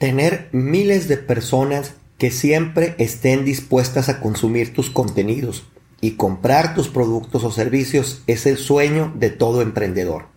Tener 0.00 0.48
miles 0.52 1.08
de 1.08 1.18
personas 1.18 1.92
que 2.16 2.30
siempre 2.30 2.94
estén 2.96 3.44
dispuestas 3.44 4.08
a 4.08 4.18
consumir 4.18 4.72
tus 4.72 4.88
contenidos 4.88 5.66
y 6.00 6.12
comprar 6.12 6.74
tus 6.74 6.88
productos 6.88 7.44
o 7.44 7.50
servicios 7.50 8.22
es 8.26 8.46
el 8.46 8.56
sueño 8.56 9.12
de 9.14 9.28
todo 9.28 9.60
emprendedor. 9.60 10.28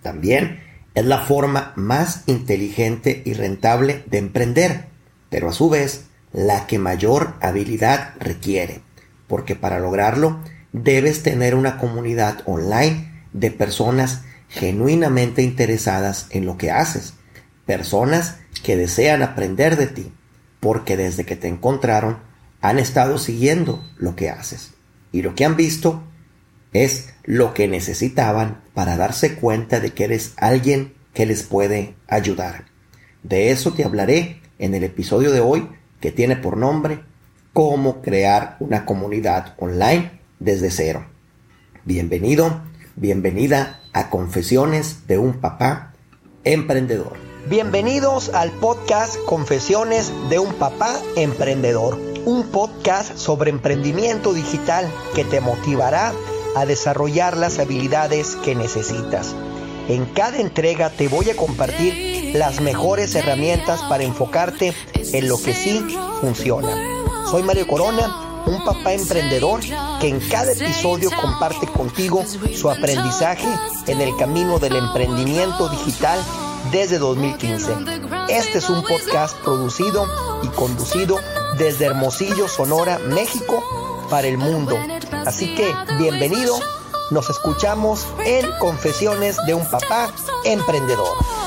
También 0.00 0.62
es 0.94 1.04
la 1.04 1.18
forma 1.18 1.74
más 1.76 2.22
inteligente 2.24 3.20
y 3.26 3.34
rentable 3.34 4.02
de 4.06 4.16
emprender, 4.16 4.86
pero 5.28 5.50
a 5.50 5.52
su 5.52 5.68
vez 5.68 6.06
la 6.32 6.66
que 6.66 6.78
mayor 6.78 7.34
habilidad 7.42 8.14
requiere, 8.18 8.80
porque 9.26 9.56
para 9.56 9.78
lograrlo 9.78 10.40
debes 10.72 11.22
tener 11.22 11.54
una 11.54 11.76
comunidad 11.76 12.38
online 12.46 13.26
de 13.34 13.50
personas 13.50 14.22
genuinamente 14.48 15.42
interesadas 15.42 16.28
en 16.30 16.46
lo 16.46 16.56
que 16.56 16.70
haces, 16.70 17.12
personas 17.66 18.38
que 18.62 18.76
desean 18.76 19.22
aprender 19.22 19.76
de 19.76 19.88
ti, 19.88 20.12
porque 20.60 20.96
desde 20.96 21.24
que 21.24 21.36
te 21.36 21.48
encontraron 21.48 22.18
han 22.60 22.78
estado 22.78 23.18
siguiendo 23.18 23.84
lo 23.98 24.16
que 24.16 24.30
haces. 24.30 24.72
Y 25.12 25.22
lo 25.22 25.34
que 25.34 25.44
han 25.44 25.56
visto 25.56 26.02
es 26.72 27.10
lo 27.24 27.54
que 27.54 27.68
necesitaban 27.68 28.62
para 28.74 28.96
darse 28.96 29.34
cuenta 29.34 29.80
de 29.80 29.90
que 29.90 30.04
eres 30.04 30.32
alguien 30.36 30.94
que 31.12 31.26
les 31.26 31.42
puede 31.42 31.94
ayudar. 32.08 32.66
De 33.22 33.50
eso 33.50 33.72
te 33.72 33.84
hablaré 33.84 34.40
en 34.58 34.74
el 34.74 34.84
episodio 34.84 35.32
de 35.32 35.40
hoy 35.40 35.68
que 36.00 36.12
tiene 36.12 36.36
por 36.36 36.56
nombre 36.56 37.00
Cómo 37.52 38.02
crear 38.02 38.58
una 38.60 38.84
comunidad 38.84 39.54
online 39.58 40.20
desde 40.38 40.70
cero. 40.70 41.06
Bienvenido, 41.86 42.60
bienvenida 42.96 43.80
a 43.94 44.10
Confesiones 44.10 45.06
de 45.06 45.16
un 45.16 45.40
papá 45.40 45.94
emprendedor. 46.44 47.25
Bienvenidos 47.48 48.30
al 48.30 48.50
podcast 48.50 49.14
Confesiones 49.24 50.10
de 50.28 50.40
un 50.40 50.52
papá 50.54 51.00
emprendedor, 51.14 51.96
un 52.24 52.48
podcast 52.48 53.16
sobre 53.16 53.52
emprendimiento 53.52 54.32
digital 54.32 54.92
que 55.14 55.24
te 55.24 55.40
motivará 55.40 56.12
a 56.56 56.66
desarrollar 56.66 57.36
las 57.36 57.60
habilidades 57.60 58.34
que 58.34 58.56
necesitas. 58.56 59.32
En 59.88 60.06
cada 60.06 60.38
entrega 60.38 60.90
te 60.90 61.06
voy 61.06 61.30
a 61.30 61.36
compartir 61.36 62.34
las 62.34 62.60
mejores 62.60 63.14
herramientas 63.14 63.80
para 63.84 64.02
enfocarte 64.02 64.74
en 64.94 65.28
lo 65.28 65.40
que 65.40 65.54
sí 65.54 65.86
funciona. 66.20 66.76
Soy 67.30 67.44
Mario 67.44 67.68
Corona, 67.68 68.42
un 68.44 68.64
papá 68.64 68.92
emprendedor 68.92 69.60
que 70.00 70.08
en 70.08 70.18
cada 70.18 70.50
episodio 70.50 71.10
comparte 71.12 71.68
contigo 71.68 72.24
su 72.56 72.68
aprendizaje 72.68 73.46
en 73.86 74.00
el 74.00 74.16
camino 74.16 74.58
del 74.58 74.74
emprendimiento 74.74 75.68
digital 75.68 76.18
desde 76.70 76.98
2015. 76.98 77.72
Este 78.28 78.58
es 78.58 78.68
un 78.68 78.82
podcast 78.82 79.36
producido 79.38 80.06
y 80.42 80.48
conducido 80.48 81.18
desde 81.58 81.86
Hermosillo, 81.86 82.48
Sonora, 82.48 82.98
México, 82.98 83.62
para 84.10 84.26
el 84.26 84.38
mundo. 84.38 84.76
Así 85.24 85.54
que 85.54 85.72
bienvenido, 85.98 86.58
nos 87.10 87.30
escuchamos 87.30 88.06
en 88.24 88.46
Confesiones 88.58 89.36
de 89.46 89.54
un 89.54 89.68
Papá 89.68 90.10
Emprendedor. 90.44 91.45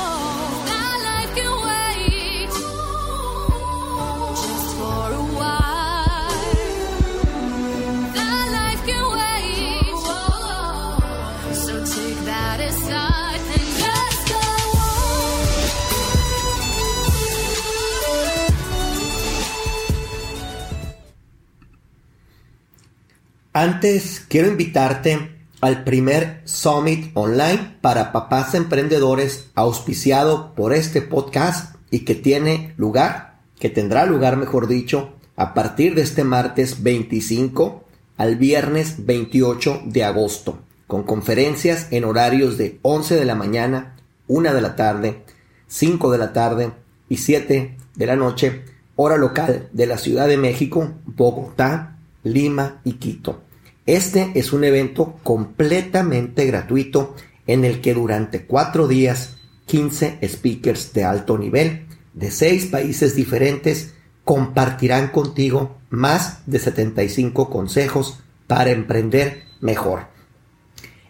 Antes 23.62 24.26
quiero 24.26 24.48
invitarte 24.48 25.32
al 25.60 25.84
primer 25.84 26.44
Summit 26.46 27.12
Online 27.14 27.76
para 27.82 28.14
papás 28.14 28.56
emprendedores 28.56 29.50
auspiciado 29.54 30.56
por 30.56 30.72
este 30.72 31.02
podcast 31.02 31.76
y 31.92 32.06
que 32.06 32.16
tiene 32.16 32.74
lugar, 32.78 33.42
que 33.60 33.70
tendrá 33.70 34.06
lugar 34.06 34.38
mejor 34.38 34.70
dicho, 34.70 35.10
a 35.36 35.54
partir 35.54 35.94
de 35.94 36.04
este 36.04 36.24
martes 36.24 36.84
25 36.84 37.84
al 38.16 38.38
viernes 38.38 39.06
28 39.06 39.82
de 39.88 40.06
agosto, 40.06 40.60
con 40.88 41.04
conferencias 41.04 41.88
en 41.92 42.06
horarios 42.06 42.58
de 42.58 42.80
11 42.84 43.18
de 43.18 43.26
la 43.26 43.36
mañana, 43.36 43.98
1 44.30 44.54
de 44.54 44.62
la 44.62 44.78
tarde, 44.78 45.26
5 45.68 46.12
de 46.12 46.18
la 46.18 46.32
tarde 46.32 46.72
y 47.10 47.18
7 47.18 47.76
de 47.94 48.06
la 48.06 48.16
noche, 48.16 48.64
hora 48.96 49.18
local 49.18 49.68
de 49.74 49.86
la 49.86 49.98
Ciudad 49.98 50.30
de 50.30 50.38
México, 50.38 50.94
Bogotá, 51.06 51.98
Lima 52.24 52.80
y 52.86 52.94
Quito. 52.94 53.49
Este 53.90 54.34
es 54.36 54.54
un 54.54 54.64
evento 54.64 55.18
completamente 55.24 56.46
gratuito 56.46 57.16
en 57.48 57.66
el 57.66 57.82
que 57.82 57.96
durante 57.96 58.46
cuatro 58.46 58.88
días 58.88 59.38
15 59.66 60.20
speakers 60.28 60.94
de 60.94 61.06
alto 61.06 61.40
nivel 61.40 61.88
de 62.14 62.30
seis 62.30 62.68
países 62.68 63.16
diferentes 63.16 63.96
compartirán 64.24 65.08
contigo 65.08 65.80
más 65.90 66.42
de 66.46 66.60
75 66.60 67.50
consejos 67.50 68.20
para 68.46 68.70
emprender 68.70 69.46
mejor. 69.60 70.02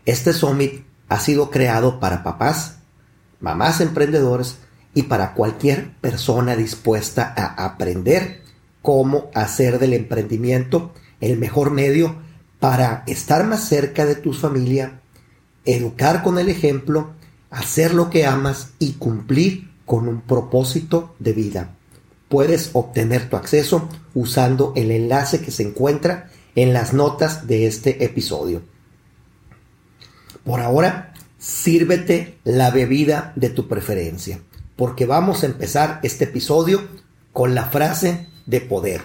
Este 0.06 0.32
summit 0.32 0.86
ha 1.10 1.20
sido 1.20 1.50
creado 1.50 2.00
para 2.00 2.24
papás, 2.24 2.78
mamás 3.42 3.82
emprendedores 3.82 4.60
y 4.94 5.04
para 5.04 5.34
cualquier 5.34 5.92
persona 6.00 6.56
dispuesta 6.56 7.34
a 7.36 7.66
aprender 7.66 8.42
cómo 8.82 9.30
hacer 9.34 9.80
del 9.80 9.92
emprendimiento 9.92 10.94
el 11.20 11.38
mejor 11.38 11.72
medio 11.72 12.29
para 12.60 13.04
estar 13.08 13.46
más 13.46 13.68
cerca 13.68 14.06
de 14.06 14.16
tu 14.16 14.34
familia, 14.34 15.02
educar 15.66 16.24
con 16.24 16.38
el 16.38 16.50
ejemplo, 16.50 17.12
hacer 17.50 17.94
lo 17.94 18.10
que 18.10 18.26
amas 18.26 18.72
y 18.80 18.94
cumplir 18.94 19.70
con 19.86 20.08
un 20.08 20.22
propósito 20.22 21.16
de 21.20 21.34
vida. 21.34 21.76
Puedes 22.28 22.72
obtener 22.74 23.30
tu 23.30 23.38
acceso 23.38 23.90
usando 24.14 24.74
el 24.76 24.92
enlace 24.92 25.42
que 25.42 25.52
se 25.52 25.64
encuentra 25.64 26.30
en 26.56 26.74
las 26.74 26.94
notas 26.94 27.48
de 27.48 27.66
este 27.66 28.04
episodio. 28.04 28.62
Por 30.44 30.60
ahora, 30.60 31.14
sírvete 31.40 32.38
la 32.44 32.70
bebida 32.70 33.34
de 33.36 33.50
tu 33.50 33.68
preferencia, 33.68 34.42
porque 34.76 35.06
vamos 35.06 35.44
a 35.44 35.48
empezar 35.48 36.00
este 36.04 36.26
episodio 36.26 36.82
con 37.34 37.56
la 37.56 37.66
frase 37.66 38.28
de 38.46 38.62
poder. 38.62 39.02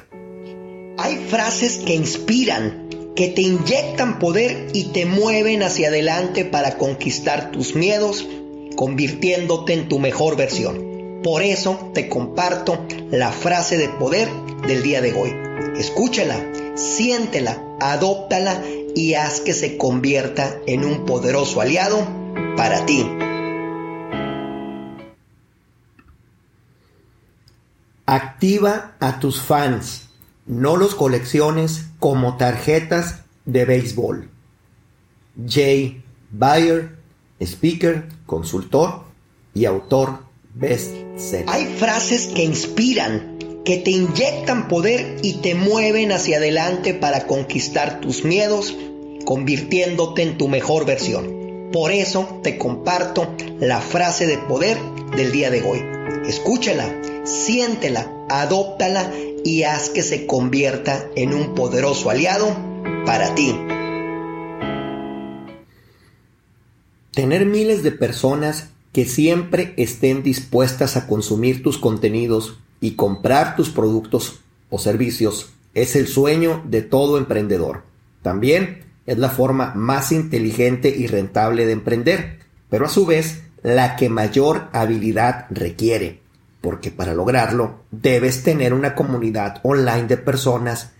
Hay 0.99 1.17
frases 1.29 1.79
que 1.79 1.95
inspiran 1.95 2.84
que 3.15 3.29
te 3.29 3.43
inyectan 3.43 4.19
poder 4.19 4.69
y 4.73 4.85
te 4.87 5.07
mueven 5.07 5.63
hacia 5.63 5.89
adelante 5.89 6.45
para 6.45 6.77
conquistar 6.77 7.53
tus 7.53 7.75
miedos, 7.75 8.27
convirtiéndote 8.77 9.73
en 9.73 9.89
tu 9.89 9.99
mejor 9.99 10.37
versión. 10.37 11.21
Por 11.23 11.43
eso 11.43 11.91
te 11.95 12.09
comparto 12.09 12.85
la 13.11 13.31
frase 13.31 13.79
de 13.79 13.89
poder 13.89 14.29
del 14.67 14.83
día 14.83 15.01
de 15.01 15.13
hoy. 15.13 15.33
Escúchala, 15.79 16.37
siéntela, 16.75 17.63
adóptala 17.81 18.63
y 18.95 19.15
haz 19.15 19.41
que 19.41 19.55
se 19.55 19.77
convierta 19.77 20.59
en 20.67 20.85
un 20.85 21.07
poderoso 21.07 21.61
aliado 21.61 22.07
para 22.57 22.85
ti. 22.85 23.09
Activa 28.07 28.97
a 29.01 29.19
tus 29.19 29.41
fans 29.41 30.09
no 30.47 30.77
los 30.77 30.95
colecciones 30.95 31.87
como 31.99 32.37
tarjetas 32.37 33.21
de 33.45 33.65
béisbol. 33.65 34.31
Jay 35.49 36.03
Bayer, 36.31 36.97
speaker, 37.41 38.05
consultor 38.27 39.05
y 39.55 39.65
autor 39.65 40.19
bestseller. 40.55 41.47
Hay 41.49 41.67
frases 41.67 42.27
que 42.29 42.45
inspiran, 42.45 43.39
que 43.65 43.79
te 43.79 43.91
inyectan 43.91 44.69
poder 44.69 45.19
y 45.23 45.35
te 45.35 45.55
mueven 45.55 46.13
hacia 46.13 46.39
adelante 46.39 46.95
para 46.95 47.27
conquistar 47.27 48.01
tus 48.01 48.25
miedos, 48.25 48.77
convirtiéndote 49.25 50.23
en 50.23 50.39
tu 50.39 50.49
mejor 50.49 50.87
versión. 50.87 51.71
Por 51.73 51.91
eso 51.91 52.41
te 52.43 52.57
comparto 52.59 53.35
la 53.59 53.81
frase 53.81 54.27
de 54.27 54.39
poder 54.39 54.79
del 55.17 55.33
día 55.33 55.51
de 55.51 55.63
hoy. 55.63 55.83
Escúchala, 56.29 56.89
siéntela, 57.25 58.11
adóptala 58.29 59.11
y 59.45 59.63
haz 59.65 59.91
que 59.91 60.03
se 60.03 60.27
convierta 60.27 61.09
en 61.15 61.35
un 61.35 61.55
poderoso 61.55 62.11
aliado 62.11 62.57
para 63.05 63.35
ti. 63.35 63.55
Tener 67.13 67.47
miles 67.47 67.83
de 67.83 67.93
personas 67.93 68.71
que 68.93 69.05
siempre 69.05 69.75
estén 69.77 70.23
dispuestas 70.23 70.97
a 70.97 71.07
consumir 71.07 71.63
tus 71.63 71.79
contenidos 71.79 72.59
y 72.81 72.93
comprar 72.93 73.55
tus 73.55 73.71
productos 73.71 74.41
o 74.71 74.79
servicios 74.79 75.51
es 75.75 75.95
el 75.95 76.09
sueño 76.09 76.63
de 76.67 76.83
todo 76.83 77.19
emprendedor. 77.19 77.83
También 78.23 78.85
es 79.07 79.19
la 79.19 79.29
forma 79.29 79.75
más 79.75 80.11
inteligente 80.11 80.89
y 80.97 81.07
rentable 81.07 81.67
de 81.67 81.73
emprender, 81.73 82.39
pero 82.71 82.87
a 82.87 82.89
su 82.89 83.05
vez 83.05 83.43
la 83.63 83.97
que 83.97 84.09
mayor 84.09 84.69
habilidad 84.73 85.47
requiere 85.51 86.24
porque 86.65 86.91
para 86.91 87.13
lograrlo 87.13 87.81
debes 87.91 88.43
tener 88.43 88.73
una 88.73 88.95
comunidad 88.95 89.61
online 89.65 90.05
de 90.05 90.17
personas 90.17 90.93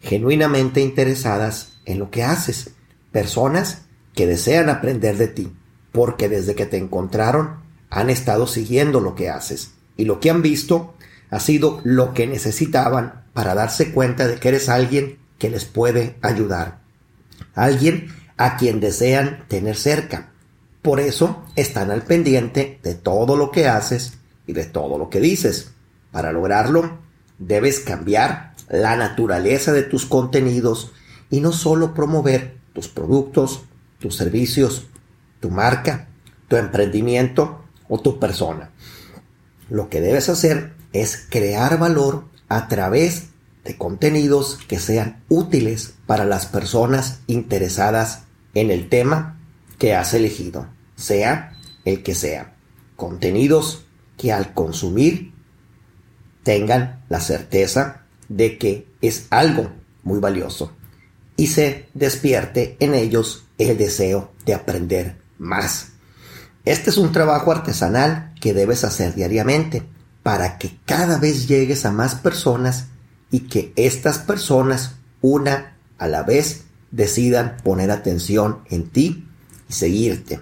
genuinamente 0.00 0.80
interesadas 0.80 1.74
en 1.84 2.00
lo 2.00 2.10
que 2.10 2.24
haces, 2.24 2.72
personas 3.12 3.82
que 4.16 4.26
desean 4.26 4.68
aprender 4.68 5.16
de 5.18 5.28
ti, 5.28 5.52
porque 5.92 6.28
desde 6.28 6.56
que 6.56 6.66
te 6.66 6.76
encontraron 6.76 7.60
han 7.88 8.10
estado 8.10 8.48
siguiendo 8.48 8.98
lo 8.98 9.14
que 9.14 9.30
haces 9.30 9.74
y 9.96 10.06
lo 10.06 10.18
que 10.18 10.28
han 10.28 10.42
visto 10.42 10.94
ha 11.30 11.38
sido 11.38 11.80
lo 11.84 12.14
que 12.14 12.26
necesitaban 12.26 13.26
para 13.32 13.54
darse 13.54 13.92
cuenta 13.92 14.26
de 14.26 14.40
que 14.40 14.48
eres 14.48 14.68
alguien 14.68 15.20
que 15.38 15.50
les 15.50 15.64
puede 15.64 16.16
ayudar, 16.20 16.80
alguien 17.54 18.08
a 18.38 18.56
quien 18.56 18.80
desean 18.80 19.44
tener 19.46 19.76
cerca. 19.76 20.32
Por 20.82 20.98
eso 20.98 21.44
están 21.54 21.92
al 21.92 22.02
pendiente 22.02 22.80
de 22.82 22.96
todo 22.96 23.36
lo 23.36 23.52
que 23.52 23.68
haces 23.68 24.14
y 24.46 24.52
de 24.52 24.64
todo 24.64 24.98
lo 24.98 25.10
que 25.10 25.20
dices. 25.20 25.72
Para 26.10 26.32
lograrlo, 26.32 26.98
debes 27.38 27.80
cambiar 27.80 28.54
la 28.68 28.96
naturaleza 28.96 29.72
de 29.72 29.82
tus 29.82 30.06
contenidos 30.06 30.92
y 31.30 31.40
no 31.40 31.52
solo 31.52 31.94
promover 31.94 32.56
tus 32.72 32.88
productos, 32.88 33.62
tus 33.98 34.16
servicios, 34.16 34.86
tu 35.40 35.50
marca, 35.50 36.08
tu 36.48 36.56
emprendimiento 36.56 37.64
o 37.88 38.00
tu 38.00 38.18
persona. 38.18 38.70
Lo 39.68 39.88
que 39.88 40.00
debes 40.00 40.28
hacer 40.28 40.72
es 40.92 41.26
crear 41.28 41.78
valor 41.78 42.24
a 42.48 42.68
través 42.68 43.28
de 43.64 43.76
contenidos 43.78 44.58
que 44.68 44.78
sean 44.78 45.22
útiles 45.28 45.94
para 46.06 46.24
las 46.24 46.46
personas 46.46 47.20
interesadas 47.26 48.24
en 48.54 48.70
el 48.70 48.88
tema 48.88 49.38
que 49.78 49.94
has 49.94 50.14
elegido, 50.14 50.68
sea 50.96 51.56
el 51.84 52.02
que 52.02 52.14
sea. 52.14 52.54
Contenidos 52.96 53.86
que 54.22 54.32
al 54.32 54.54
consumir 54.54 55.32
tengan 56.44 57.04
la 57.08 57.18
certeza 57.18 58.02
de 58.28 58.56
que 58.56 58.86
es 59.00 59.26
algo 59.30 59.72
muy 60.04 60.20
valioso 60.20 60.70
y 61.36 61.48
se 61.48 61.88
despierte 61.92 62.76
en 62.78 62.94
ellos 62.94 63.46
el 63.58 63.76
deseo 63.76 64.30
de 64.46 64.54
aprender 64.54 65.16
más. 65.38 65.88
Este 66.64 66.90
es 66.90 66.98
un 66.98 67.10
trabajo 67.10 67.50
artesanal 67.50 68.32
que 68.40 68.54
debes 68.54 68.84
hacer 68.84 69.16
diariamente 69.16 69.82
para 70.22 70.56
que 70.56 70.78
cada 70.86 71.18
vez 71.18 71.48
llegues 71.48 71.84
a 71.84 71.90
más 71.90 72.14
personas 72.14 72.86
y 73.32 73.40
que 73.48 73.72
estas 73.74 74.18
personas, 74.18 74.94
una 75.20 75.78
a 75.98 76.06
la 76.06 76.22
vez, 76.22 76.66
decidan 76.92 77.56
poner 77.64 77.90
atención 77.90 78.60
en 78.70 78.88
ti 78.88 79.26
y 79.68 79.72
seguirte. 79.72 80.38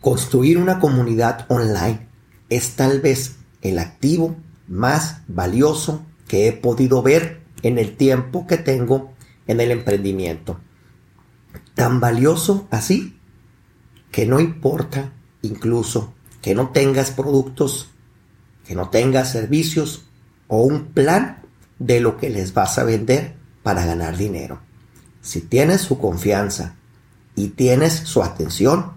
Construir 0.00 0.56
una 0.56 0.80
comunidad 0.80 1.44
online 1.50 2.08
es 2.50 2.76
tal 2.76 3.00
vez 3.00 3.36
el 3.62 3.78
activo 3.78 4.36
más 4.68 5.22
valioso 5.28 6.04
que 6.28 6.48
he 6.48 6.52
podido 6.52 7.02
ver 7.02 7.40
en 7.62 7.78
el 7.78 7.96
tiempo 7.96 8.46
que 8.46 8.58
tengo 8.58 9.12
en 9.46 9.60
el 9.60 9.70
emprendimiento. 9.70 10.60
Tan 11.74 12.00
valioso 12.00 12.68
así 12.70 13.16
que 14.10 14.26
no 14.26 14.40
importa 14.40 15.12
incluso 15.42 16.12
que 16.42 16.54
no 16.54 16.70
tengas 16.70 17.10
productos, 17.10 17.90
que 18.66 18.74
no 18.74 18.90
tengas 18.90 19.30
servicios 19.30 20.06
o 20.48 20.62
un 20.62 20.86
plan 20.86 21.42
de 21.78 22.00
lo 22.00 22.16
que 22.16 22.30
les 22.30 22.54
vas 22.54 22.78
a 22.78 22.84
vender 22.84 23.34
para 23.62 23.84
ganar 23.84 24.16
dinero. 24.16 24.60
Si 25.22 25.40
tienes 25.40 25.82
su 25.82 25.98
confianza 25.98 26.76
y 27.34 27.48
tienes 27.48 27.94
su 27.94 28.22
atención, 28.22 28.92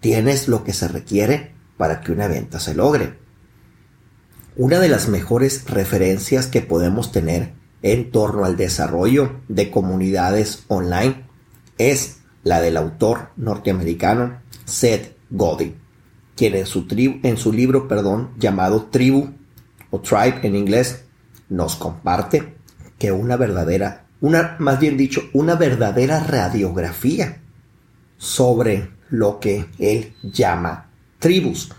tienes 0.00 0.48
lo 0.48 0.64
que 0.64 0.72
se 0.72 0.88
requiere 0.88 1.51
para 1.76 2.00
que 2.00 2.12
una 2.12 2.28
venta 2.28 2.60
se 2.60 2.74
logre. 2.74 3.18
Una 4.56 4.78
de 4.78 4.88
las 4.88 5.08
mejores 5.08 5.64
referencias 5.68 6.46
que 6.46 6.60
podemos 6.60 7.10
tener 7.10 7.54
en 7.82 8.10
torno 8.10 8.44
al 8.44 8.56
desarrollo 8.56 9.40
de 9.48 9.70
comunidades 9.70 10.64
online 10.68 11.24
es 11.78 12.18
la 12.44 12.60
del 12.60 12.76
autor 12.76 13.30
norteamericano 13.36 14.40
Seth 14.64 15.16
Godin, 15.30 15.76
quien 16.36 16.54
en 16.54 16.66
su, 17.36 17.52
libro 17.52 17.88
perdón, 17.88 18.30
llamado 18.38 18.84
Tribu 18.90 19.30
o 19.90 20.00
Tribe 20.00 20.40
en 20.42 20.56
inglés 20.56 21.04
nos 21.48 21.76
comparte 21.76 22.54
que 22.98 23.12
una 23.12 23.36
verdadera, 23.36 24.06
una, 24.20 24.56
más 24.58 24.78
bien 24.78 24.96
dicho, 24.96 25.22
una 25.32 25.54
verdadera 25.54 26.20
radiografía 26.20 27.40
sobre 28.16 28.90
lo 29.10 29.40
que 29.40 29.66
él 29.78 30.14
llama 30.22 30.91
tribus. 31.22 31.72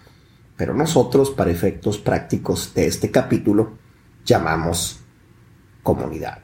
Pero 0.57 0.73
nosotros, 0.73 1.29
para 1.29 1.51
efectos 1.51 1.99
prácticos 1.99 2.73
de 2.73 2.87
este 2.87 3.11
capítulo, 3.11 3.77
llamamos 4.25 5.01
comunidad. 5.83 6.39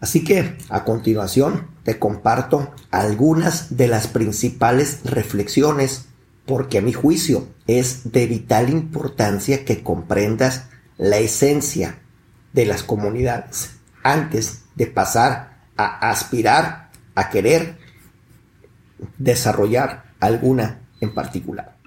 Así 0.00 0.24
que 0.24 0.58
a 0.68 0.84
continuación 0.84 1.68
te 1.84 1.98
comparto 1.98 2.74
algunas 2.90 3.76
de 3.76 3.88
las 3.88 4.08
principales 4.08 5.00
reflexiones 5.04 6.06
porque 6.46 6.78
a 6.78 6.82
mi 6.82 6.92
juicio 6.92 7.48
es 7.66 8.10
de 8.12 8.26
vital 8.26 8.70
importancia 8.70 9.64
que 9.64 9.82
comprendas 9.82 10.64
la 10.96 11.18
esencia 11.18 12.00
de 12.52 12.66
las 12.66 12.82
comunidades 12.82 13.72
antes 14.02 14.62
de 14.74 14.86
pasar 14.86 15.60
a 15.76 16.10
aspirar 16.10 16.90
a 17.14 17.28
querer 17.28 17.78
desarrollar 19.18 20.14
alguna 20.18 20.80
en 21.00 21.14
particular. 21.14 21.79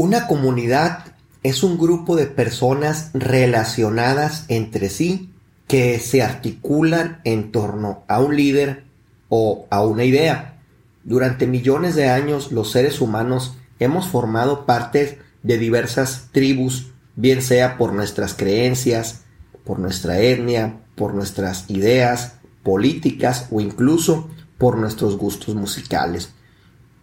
Una 0.00 0.28
comunidad 0.28 1.06
es 1.42 1.64
un 1.64 1.76
grupo 1.76 2.14
de 2.14 2.26
personas 2.26 3.10
relacionadas 3.14 4.44
entre 4.46 4.90
sí 4.90 5.30
que 5.66 5.98
se 5.98 6.22
articulan 6.22 7.20
en 7.24 7.50
torno 7.50 8.04
a 8.06 8.20
un 8.20 8.36
líder 8.36 8.84
o 9.28 9.66
a 9.70 9.84
una 9.84 10.04
idea. 10.04 10.60
Durante 11.02 11.48
millones 11.48 11.96
de 11.96 12.10
años 12.10 12.52
los 12.52 12.70
seres 12.70 13.00
humanos 13.00 13.56
hemos 13.80 14.06
formado 14.06 14.66
parte 14.66 15.18
de 15.42 15.58
diversas 15.58 16.28
tribus, 16.30 16.92
bien 17.16 17.42
sea 17.42 17.76
por 17.76 17.92
nuestras 17.92 18.34
creencias, 18.34 19.22
por 19.64 19.80
nuestra 19.80 20.20
etnia, 20.20 20.78
por 20.94 21.12
nuestras 21.12 21.68
ideas 21.70 22.34
políticas 22.62 23.48
o 23.50 23.60
incluso 23.60 24.30
por 24.58 24.78
nuestros 24.78 25.16
gustos 25.16 25.56
musicales. 25.56 26.34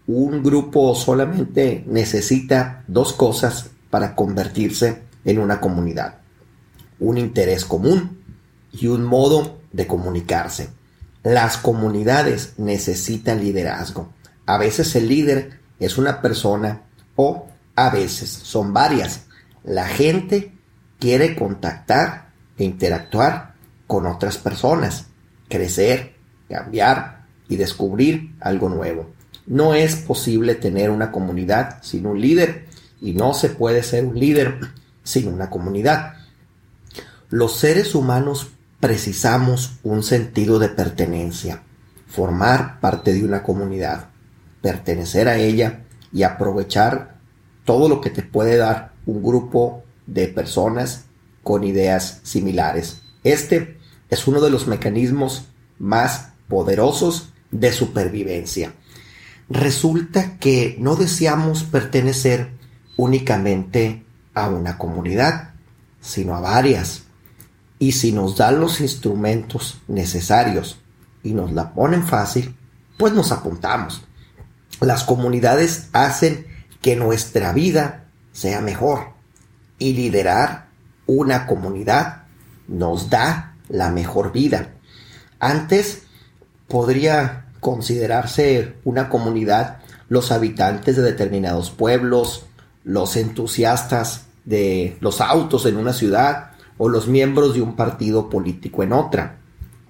Un 0.08 0.44
grupo 0.44 0.94
solamente 0.94 1.84
necesita 1.88 2.84
dos 2.88 3.14
cosas 3.14 3.72
para 3.90 4.16
convertirse 4.16 5.02
en 5.24 5.40
una 5.40 5.60
comunidad. 5.60 6.20
Un 7.00 7.18
interés 7.18 7.66
común 7.66 8.20
y 8.72 8.88
un 8.88 9.04
modo 9.04 9.58
de 9.72 9.88
comunicarse. 9.88 10.70
Las 11.24 11.58
comunidades 11.58 12.54
necesitan 12.58 13.40
liderazgo. 13.40 14.14
A 14.46 14.60
veces 14.60 14.96
el 14.96 15.08
líder 15.08 15.60
es 15.80 15.98
una 15.98 16.22
persona 16.22 16.84
o 17.16 17.48
a 17.76 17.90
veces 17.90 18.30
son 18.30 18.74
varias. 18.74 19.22
La 19.64 19.88
gente 19.88 20.54
quiere 21.00 21.36
contactar 21.36 22.30
e 22.60 22.64
interactuar 22.64 23.56
con 23.88 24.06
otras 24.06 24.38
personas, 24.38 25.06
crecer, 25.50 26.14
cambiar 26.48 27.26
y 27.50 27.56
descubrir 27.56 28.36
algo 28.40 28.70
nuevo. 28.70 29.15
No 29.48 29.74
es 29.74 29.96
posible 29.96 30.56
tener 30.56 30.90
una 30.90 31.12
comunidad 31.12 31.84
sin 31.84 32.06
un 32.06 32.20
líder 32.20 32.66
y 33.02 33.14
no 33.14 33.34
se 33.34 33.50
puede 33.50 33.84
ser 33.84 34.06
un 34.06 34.20
líder 34.20 34.60
sin 35.04 35.28
una 35.28 35.50
comunidad. 35.50 36.14
Los 37.30 37.58
seres 37.58 37.96
humanos 37.96 38.52
precisamos 38.80 39.78
un 39.84 40.04
sentido 40.04 40.60
de 40.60 40.70
pertenencia, 40.70 41.64
formar 42.08 42.80
parte 42.80 43.14
de 43.14 43.24
una 43.24 43.44
comunidad, 43.44 44.10
pertenecer 44.62 45.28
a 45.28 45.38
ella 45.38 45.82
y 46.12 46.24
aprovechar 46.24 47.16
todo 47.66 47.90
lo 47.90 48.02
que 48.02 48.10
te 48.10 48.22
puede 48.22 48.58
dar 48.58 48.94
un 49.06 49.22
grupo 49.24 49.84
de 50.08 50.28
personas 50.28 51.06
con 51.44 51.64
ideas 51.64 52.20
similares. 52.24 53.02
Este 53.24 53.78
es 54.10 54.28
uno 54.28 54.42
de 54.42 54.50
los 54.50 54.68
mecanismos 54.68 55.46
más 55.78 56.30
poderosos 56.48 57.30
de 57.52 57.72
supervivencia. 57.72 58.74
Resulta 59.50 60.38
que 60.38 60.76
no 60.80 60.96
deseamos 60.96 61.64
pertenecer 61.64 62.52
únicamente 62.98 64.04
a 64.34 64.50
una 64.50 64.78
comunidad, 64.78 65.54
sino 66.02 66.36
a 66.36 66.40
varias. 66.40 67.04
Y 67.78 67.92
si 67.92 68.12
nos 68.12 68.38
dan 68.38 68.60
los 68.60 68.82
instrumentos 68.82 69.82
necesarios 69.88 70.80
y 71.24 71.34
nos 71.34 71.52
la 71.52 71.74
ponen 71.74 72.06
fácil, 72.06 72.56
pues 72.98 73.14
nos 73.14 73.32
apuntamos. 73.32 74.04
Las 74.80 75.04
comunidades 75.04 75.90
hacen 75.94 76.48
que 76.82 76.96
nuestra 76.96 77.54
vida 77.54 78.06
sea 78.32 78.62
mejor 78.62 79.14
y 79.80 79.94
liderar 79.94 80.68
una 81.06 81.46
comunidad 81.46 82.24
nos 82.68 83.10
da 83.10 83.56
la 83.70 83.90
mejor 83.90 84.32
vida. 84.32 84.74
Antes 85.40 86.04
podría 86.68 87.45
considerarse 87.66 88.76
una 88.84 89.10
comunidad 89.10 89.80
los 90.08 90.32
habitantes 90.32 90.98
de 90.98 91.02
determinados 91.02 91.72
pueblos, 91.72 92.46
los 92.84 93.18
entusiastas 93.18 94.28
de 94.44 94.98
los 95.00 95.20
autos 95.20 95.66
en 95.66 95.78
una 95.78 95.92
ciudad 95.92 96.52
o 96.78 96.90
los 96.90 97.08
miembros 97.08 97.56
de 97.56 97.64
un 97.64 97.76
partido 97.76 98.30
político 98.30 98.84
en 98.84 98.94
otra. 98.94 99.40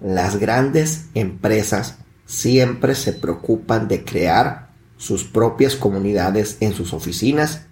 Las 0.00 0.38
grandes 0.38 1.08
empresas 1.12 1.98
siempre 2.24 2.94
se 2.94 3.12
preocupan 3.12 3.88
de 3.88 4.06
crear 4.06 4.70
sus 4.96 5.24
propias 5.24 5.76
comunidades 5.76 6.56
en 6.60 6.72
sus 6.72 6.94
oficinas 6.94 7.66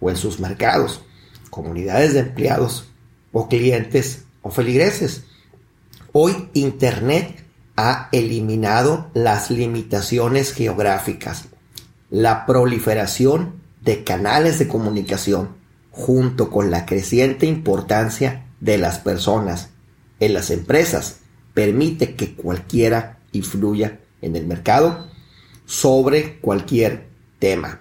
o 0.00 0.08
en 0.08 0.16
sus 0.16 0.40
mercados, 0.40 1.02
comunidades 1.50 2.14
de 2.14 2.20
empleados 2.20 2.88
o 3.30 3.46
clientes 3.46 4.24
o 4.40 4.50
feligreses. 4.50 5.24
Hoy 6.12 6.48
Internet 6.54 7.39
ha 7.82 8.10
eliminado 8.12 9.10
las 9.14 9.50
limitaciones 9.50 10.52
geográficas, 10.52 11.46
la 12.10 12.44
proliferación 12.44 13.54
de 13.80 14.04
canales 14.04 14.58
de 14.58 14.68
comunicación, 14.68 15.56
junto 15.90 16.50
con 16.50 16.70
la 16.70 16.84
creciente 16.84 17.46
importancia 17.46 18.44
de 18.60 18.76
las 18.76 18.98
personas 18.98 19.70
en 20.18 20.34
las 20.34 20.50
empresas, 20.50 21.20
permite 21.54 22.16
que 22.16 22.34
cualquiera 22.34 23.18
influya 23.32 24.00
en 24.20 24.36
el 24.36 24.46
mercado 24.46 25.08
sobre 25.64 26.38
cualquier 26.40 27.08
tema. 27.38 27.80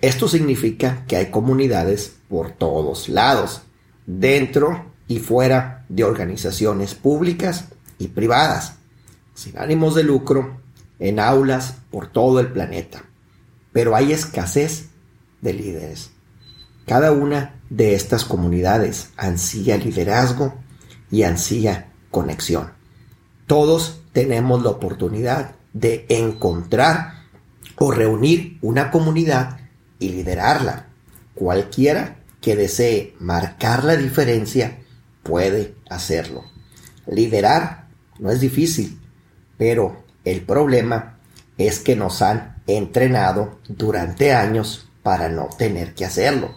Esto 0.00 0.28
significa 0.28 1.04
que 1.08 1.16
hay 1.16 1.30
comunidades 1.32 2.14
por 2.28 2.52
todos 2.52 3.08
lados, 3.08 3.62
dentro 4.06 4.92
y 5.08 5.18
fuera 5.18 5.84
de 5.88 6.04
organizaciones 6.04 6.94
públicas 6.94 7.64
y 7.98 8.08
privadas, 8.08 8.76
sin 9.36 9.58
ánimos 9.58 9.94
de 9.94 10.02
lucro, 10.02 10.60
en 10.98 11.20
aulas 11.20 11.74
por 11.90 12.08
todo 12.08 12.40
el 12.40 12.48
planeta. 12.48 13.04
Pero 13.70 13.94
hay 13.94 14.12
escasez 14.12 14.88
de 15.42 15.52
líderes. 15.52 16.10
Cada 16.86 17.12
una 17.12 17.60
de 17.68 17.94
estas 17.94 18.24
comunidades 18.24 19.10
ansía 19.16 19.76
liderazgo 19.76 20.54
y 21.10 21.24
ansía 21.24 21.92
conexión. 22.10 22.72
Todos 23.46 24.00
tenemos 24.12 24.62
la 24.62 24.70
oportunidad 24.70 25.56
de 25.74 26.06
encontrar 26.08 27.26
o 27.76 27.90
reunir 27.90 28.58
una 28.62 28.90
comunidad 28.90 29.60
y 29.98 30.08
liderarla. 30.10 30.86
Cualquiera 31.34 32.16
que 32.40 32.56
desee 32.56 33.14
marcar 33.20 33.84
la 33.84 33.96
diferencia 33.96 34.78
puede 35.22 35.74
hacerlo. 35.90 36.44
Liderar 37.06 37.88
no 38.18 38.30
es 38.30 38.40
difícil, 38.40 38.98
pero 39.56 40.04
el 40.24 40.42
problema 40.42 41.18
es 41.58 41.78
que 41.80 41.96
nos 41.96 42.22
han 42.22 42.56
entrenado 42.66 43.60
durante 43.68 44.34
años 44.34 44.88
para 45.02 45.28
no 45.28 45.48
tener 45.56 45.94
que 45.94 46.04
hacerlo. 46.04 46.54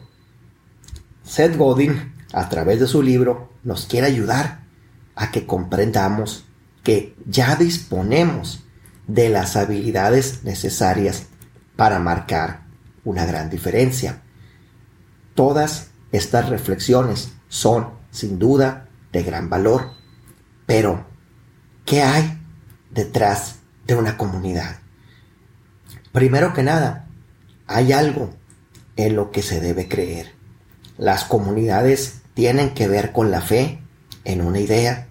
Seth 1.24 1.56
Godin, 1.56 2.16
a 2.34 2.50
través 2.50 2.80
de 2.80 2.88
su 2.88 3.04
libro, 3.04 3.54
nos 3.64 3.86
quiere 3.86 4.08
ayudar 4.08 4.62
a 5.16 5.32
que 5.32 5.46
comprendamos 5.46 6.46
que 6.84 7.16
ya 7.26 7.56
disponemos 7.56 8.64
de 9.08 9.30
las 9.30 9.56
habilidades 9.56 10.44
necesarias 10.44 11.28
para 11.76 12.00
marcar 12.00 12.64
una 13.06 13.26
gran 13.26 13.50
diferencia. 13.50 14.22
Todas 15.36 15.92
estas 16.12 16.50
reflexiones 16.50 17.34
son, 17.48 17.92
sin 18.12 18.40
duda, 18.40 18.88
de 19.12 19.24
gran 19.24 19.50
valor. 19.50 19.92
Pero, 20.66 21.06
¿qué 21.86 22.02
hay 22.02 22.39
detrás 22.92 23.60
de 23.86 23.96
una 23.96 24.18
comunidad? 24.18 24.80
Primero 26.12 26.54
que 26.54 26.64
nada, 26.64 27.08
hay 27.68 27.92
algo 27.92 28.32
en 28.96 29.16
lo 29.16 29.32
que 29.32 29.42
se 29.42 29.62
debe 29.62 29.88
creer. 29.88 30.34
Las 30.98 31.24
comunidades 31.24 32.22
tienen 32.34 32.74
que 32.74 32.88
ver 32.88 33.12
con 33.12 33.32
la 33.32 33.42
fe 33.42 33.80
en 34.26 34.42
una 34.42 34.60
idea 34.60 35.08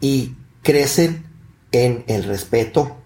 y 0.00 0.36
crecen 0.62 1.26
en 1.72 2.04
el 2.06 2.24
respeto 2.24 2.96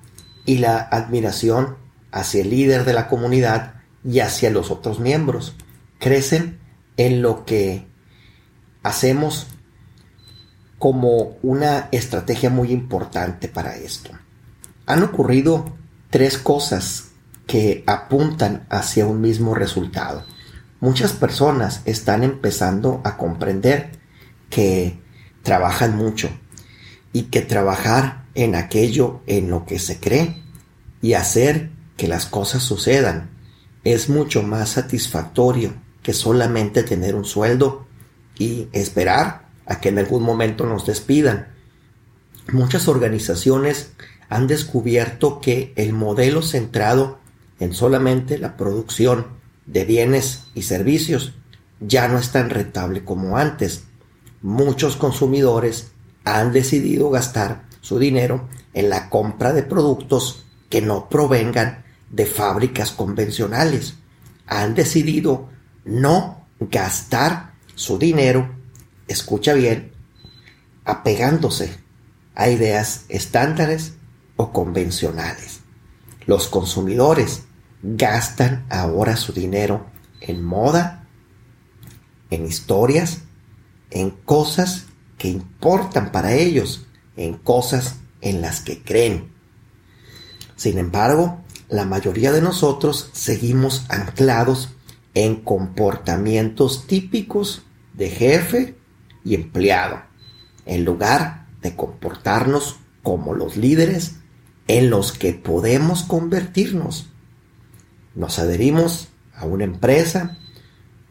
y 0.44 0.58
la 0.58 0.78
admiración 0.78 1.76
hacia 2.10 2.42
el 2.42 2.50
líder 2.50 2.84
de 2.84 2.92
la 2.92 3.08
comunidad 3.08 3.74
y 4.04 4.20
hacia 4.20 4.50
los 4.50 4.70
otros 4.70 5.00
miembros. 5.00 5.56
Crecen 5.98 6.58
en 6.96 7.22
lo 7.22 7.44
que 7.44 7.86
hacemos 8.82 9.46
como 10.82 11.36
una 11.44 11.88
estrategia 11.92 12.50
muy 12.50 12.72
importante 12.72 13.46
para 13.46 13.76
esto. 13.76 14.10
Han 14.86 15.04
ocurrido 15.04 15.76
tres 16.10 16.38
cosas 16.38 17.10
que 17.46 17.84
apuntan 17.86 18.66
hacia 18.68 19.06
un 19.06 19.20
mismo 19.20 19.54
resultado. 19.54 20.24
Muchas 20.80 21.12
personas 21.12 21.82
están 21.84 22.24
empezando 22.24 23.00
a 23.04 23.16
comprender 23.16 23.92
que 24.50 24.98
trabajan 25.44 25.96
mucho 25.96 26.30
y 27.12 27.26
que 27.26 27.42
trabajar 27.42 28.24
en 28.34 28.56
aquello 28.56 29.20
en 29.28 29.50
lo 29.50 29.64
que 29.64 29.78
se 29.78 30.00
cree 30.00 30.42
y 31.00 31.12
hacer 31.12 31.70
que 31.96 32.08
las 32.08 32.26
cosas 32.26 32.60
sucedan 32.64 33.30
es 33.84 34.08
mucho 34.08 34.42
más 34.42 34.70
satisfactorio 34.70 35.74
que 36.02 36.12
solamente 36.12 36.82
tener 36.82 37.14
un 37.14 37.24
sueldo 37.24 37.86
y 38.36 38.66
esperar 38.72 39.51
a 39.73 39.81
que 39.81 39.88
en 39.88 39.99
algún 39.99 40.23
momento 40.23 40.67
nos 40.67 40.85
despidan. 40.85 41.49
Muchas 42.52 42.88
organizaciones 42.88 43.93
han 44.29 44.47
descubierto 44.47 45.41
que 45.41 45.73
el 45.76 45.95
modelo 45.95 46.43
centrado 46.43 47.21
en 47.59 47.73
solamente 47.73 48.37
la 48.37 48.59
producción 48.59 49.29
de 49.64 49.87
bienes 49.87 50.45
y 50.55 50.62
servicios 50.62 51.33
ya 51.81 52.07
no 52.07 52.19
es 52.19 52.33
tan 52.33 52.50
rentable 52.50 53.02
como 53.02 53.38
antes. 53.38 53.85
Muchos 54.43 54.97
consumidores 54.97 55.93
han 56.25 56.52
decidido 56.52 57.09
gastar 57.09 57.64
su 57.81 57.99
dinero 57.99 58.49
en 58.75 58.91
la 58.91 59.09
compra 59.09 59.55
de 59.55 59.62
productos 59.62 60.45
que 60.69 60.83
no 60.83 61.09
provengan 61.09 61.83
de 62.11 62.26
fábricas 62.26 62.91
convencionales. 62.91 63.95
Han 64.47 64.75
decidido 64.75 65.49
no 65.87 66.45
gastar 66.61 67.52
su 67.75 67.99
dinero, 67.99 68.62
escucha 69.12 69.54
bien, 69.54 69.92
apegándose 70.85 71.76
a 72.35 72.49
ideas 72.49 73.04
estándares 73.09 73.95
o 74.37 74.52
convencionales. 74.52 75.61
Los 76.26 76.49
consumidores 76.49 77.42
gastan 77.83 78.64
ahora 78.71 79.16
su 79.16 79.33
dinero 79.33 79.87
en 80.21 80.42
moda, 80.42 81.07
en 82.31 82.47
historias, 82.47 83.23
en 83.90 84.11
cosas 84.11 84.85
que 85.19 85.28
importan 85.28 86.12
para 86.12 86.33
ellos, 86.35 86.87
en 87.16 87.35
cosas 87.35 87.97
en 88.21 88.40
las 88.40 88.61
que 88.61 88.83
creen. 88.83 89.33
Sin 90.57 90.78
embargo, 90.78 91.42
la 91.69 91.85
mayoría 91.85 92.33
de 92.33 92.40
nosotros 92.40 93.11
seguimos 93.12 93.85
anclados 93.88 94.71
en 95.14 95.37
comportamientos 95.37 96.87
típicos 96.87 97.62
de 97.95 98.11
jefe 98.11 98.76
y 99.25 99.35
empleado, 99.35 100.02
en 100.67 100.85
lugar 100.85 101.47
de 101.61 101.76
comportarnos 101.76 102.79
como 103.02 103.35
los 103.35 103.57
líderes 103.57 104.17
en 104.69 104.91
los 104.91 105.12
que 105.12 105.33
podemos 105.33 106.02
convertirnos. 106.05 107.11
Nos 108.14 108.38
adherimos 108.38 109.09
a 109.35 109.47
una 109.47 109.64
empresa 109.64 110.38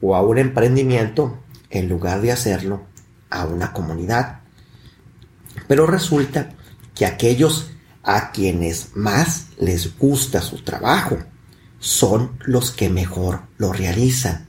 o 0.02 0.16
a 0.16 0.22
un 0.22 0.38
emprendimiento 0.38 1.40
en 1.70 1.90
lugar 1.90 2.22
de 2.22 2.32
hacerlo 2.32 2.84
a 3.30 3.46
una 3.46 3.74
comunidad. 3.74 4.42
Pero 5.68 5.88
resulta 5.88 6.50
que 6.96 7.06
aquellos 7.06 7.72
a 8.04 8.32
quienes 8.32 8.96
más 8.96 9.48
les 9.60 9.98
gusta 9.98 10.42
su 10.42 10.64
trabajo 10.64 11.18
son 11.80 12.38
los 12.46 12.72
que 12.72 12.90
mejor 12.90 13.44
lo 13.58 13.74
realizan, 13.74 14.48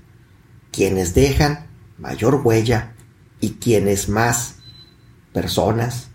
quienes 0.71 1.15
dejan 1.15 1.67
mayor 1.99 2.41
huella 2.45 2.92
y 3.43 3.55
quienes 3.55 4.09
más 4.09 4.55
personas 5.35 6.09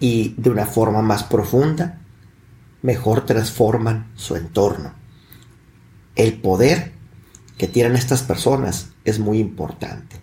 y 0.00 0.34
de 0.38 0.48
una 0.48 0.64
forma 0.64 1.02
más 1.02 1.24
profunda 1.24 2.00
mejor 2.80 3.26
transforman 3.26 4.12
su 4.14 4.36
entorno. 4.36 4.94
El 6.14 6.40
poder 6.40 6.92
que 7.58 7.66
tienen 7.66 7.96
estas 7.96 8.22
personas 8.22 8.90
es 9.04 9.18
muy 9.18 9.40
importante. 9.40 10.16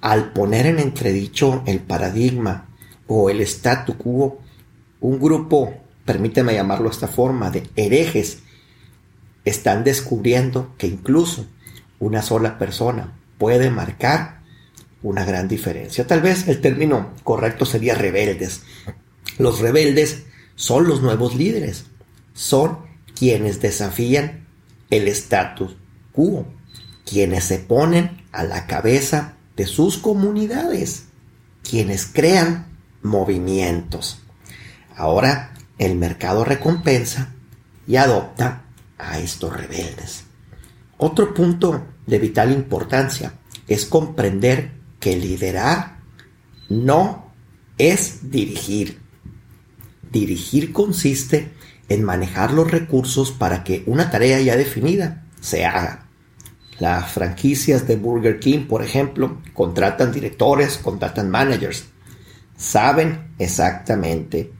Al 0.00 0.32
poner 0.32 0.66
en 0.66 0.78
entredicho 0.78 1.62
el 1.66 1.80
paradigma 1.80 2.68
o 3.06 3.28
el 3.28 3.42
statu 3.42 3.98
quo, 3.98 4.40
un 5.00 5.20
grupo, 5.20 5.74
permíteme 6.06 6.54
llamarlo 6.54 6.88
de 6.88 6.94
esta 6.94 7.08
forma, 7.08 7.50
de 7.50 7.68
herejes, 7.76 8.38
están 9.44 9.84
descubriendo 9.84 10.74
que 10.78 10.86
incluso 10.86 11.46
una 11.98 12.22
sola 12.22 12.56
persona 12.56 13.12
puede 13.36 13.70
marcar 13.70 14.43
una 15.04 15.24
gran 15.24 15.48
diferencia. 15.48 16.06
Tal 16.06 16.22
vez 16.22 16.48
el 16.48 16.60
término 16.60 17.12
correcto 17.22 17.66
sería 17.66 17.94
rebeldes. 17.94 18.62
Los 19.38 19.60
rebeldes 19.60 20.24
son 20.56 20.88
los 20.88 21.02
nuevos 21.02 21.34
líderes, 21.36 21.84
son 22.32 22.78
quienes 23.14 23.60
desafían 23.60 24.46
el 24.90 25.06
status 25.08 25.76
quo, 26.12 26.46
quienes 27.04 27.44
se 27.44 27.58
ponen 27.58 28.22
a 28.32 28.44
la 28.44 28.66
cabeza 28.66 29.34
de 29.56 29.66
sus 29.66 29.98
comunidades, 29.98 31.04
quienes 31.68 32.06
crean 32.06 32.68
movimientos. 33.02 34.22
Ahora 34.96 35.52
el 35.76 35.96
mercado 35.96 36.44
recompensa 36.44 37.34
y 37.86 37.96
adopta 37.96 38.64
a 38.96 39.18
estos 39.18 39.54
rebeldes. 39.54 40.24
Otro 40.96 41.34
punto 41.34 41.84
de 42.06 42.18
vital 42.18 42.52
importancia 42.52 43.34
es 43.68 43.84
comprender 43.84 44.83
que 45.04 45.18
liderar 45.18 45.98
no 46.70 47.30
es 47.76 48.30
dirigir. 48.30 49.02
Dirigir 50.10 50.72
consiste 50.72 51.52
en 51.90 52.04
manejar 52.04 52.54
los 52.54 52.70
recursos 52.70 53.30
para 53.30 53.64
que 53.64 53.82
una 53.84 54.10
tarea 54.10 54.40
ya 54.40 54.56
definida 54.56 55.26
se 55.42 55.66
haga. 55.66 56.08
Las 56.78 57.12
franquicias 57.12 57.86
de 57.86 57.96
Burger 57.96 58.40
King, 58.40 58.60
por 58.66 58.82
ejemplo, 58.82 59.42
contratan 59.52 60.10
directores, 60.10 60.78
contratan 60.78 61.30
managers. 61.30 61.84
Saben 62.56 63.34
exactamente 63.38 64.54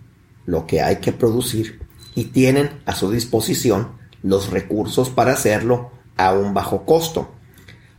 lo 0.45 0.67
que 0.67 0.83
hay 0.83 0.97
que 0.97 1.13
producir 1.13 1.81
y 2.15 2.25
tienen 2.25 2.83
a 2.85 2.95
su 2.95 3.11
disposición 3.11 3.93
los 4.23 4.51
recursos 4.51 5.09
para 5.09 5.33
hacerlo 5.33 5.93
a 6.19 6.35
un 6.35 6.53
bajo 6.53 6.85
costo. 6.85 7.33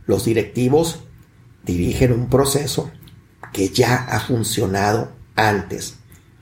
Los 0.06 0.26
directivos 0.26 1.00
dirigen 1.66 2.12
un 2.12 2.28
proceso 2.28 2.90
que 3.52 3.68
ya 3.68 4.06
ha 4.06 4.20
funcionado 4.20 5.12
antes. 5.34 5.96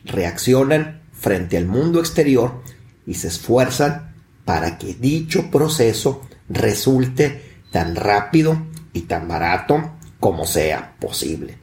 Reaccionan 0.05 1.03
frente 1.13 1.57
al 1.57 1.67
mundo 1.67 1.99
exterior 1.99 2.63
y 3.07 3.15
se 3.15 3.29
esfuerzan 3.29 4.15
para 4.45 4.79
que 4.79 4.95
dicho 4.95 5.51
proceso 5.51 6.23
resulte 6.49 7.43
tan 7.73 7.97
rápido 7.97 8.67
y 8.93 9.03
tan 9.03 9.27
barato 9.27 9.95
como 10.21 10.47
sea 10.47 10.95
posible. 11.01 11.59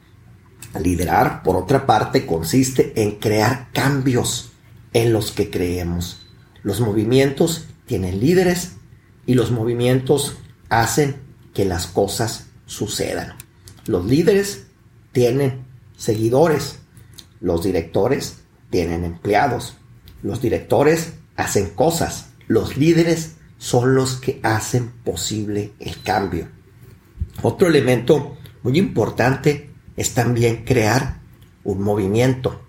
Liderar, 0.80 1.42
por 1.42 1.56
otra 1.56 1.86
parte, 1.86 2.26
consiste 2.26 2.92
en 3.00 3.12
crear 3.12 3.68
cambios 3.72 4.52
en 4.92 5.12
los 5.12 5.32
que 5.32 5.50
creemos. 5.50 6.26
Los 6.62 6.80
movimientos 6.80 7.66
tienen 7.86 8.20
líderes 8.20 8.72
y 9.26 9.34
los 9.34 9.50
movimientos 9.50 10.36
hacen 10.68 11.16
que 11.54 11.64
las 11.64 11.86
cosas 11.86 12.46
sucedan. 12.66 13.41
Los 13.86 14.04
líderes 14.04 14.66
tienen 15.12 15.64
seguidores, 15.96 16.78
los 17.40 17.64
directores 17.64 18.38
tienen 18.70 19.04
empleados, 19.04 19.76
los 20.22 20.40
directores 20.40 21.14
hacen 21.36 21.70
cosas, 21.70 22.30
los 22.46 22.76
líderes 22.76 23.36
son 23.58 23.94
los 23.94 24.16
que 24.16 24.40
hacen 24.42 24.90
posible 25.04 25.72
el 25.80 26.00
cambio. 26.02 26.48
Otro 27.42 27.68
elemento 27.68 28.36
muy 28.62 28.78
importante 28.78 29.70
es 29.96 30.14
también 30.14 30.64
crear 30.64 31.20
un 31.64 31.82
movimiento. 31.82 32.60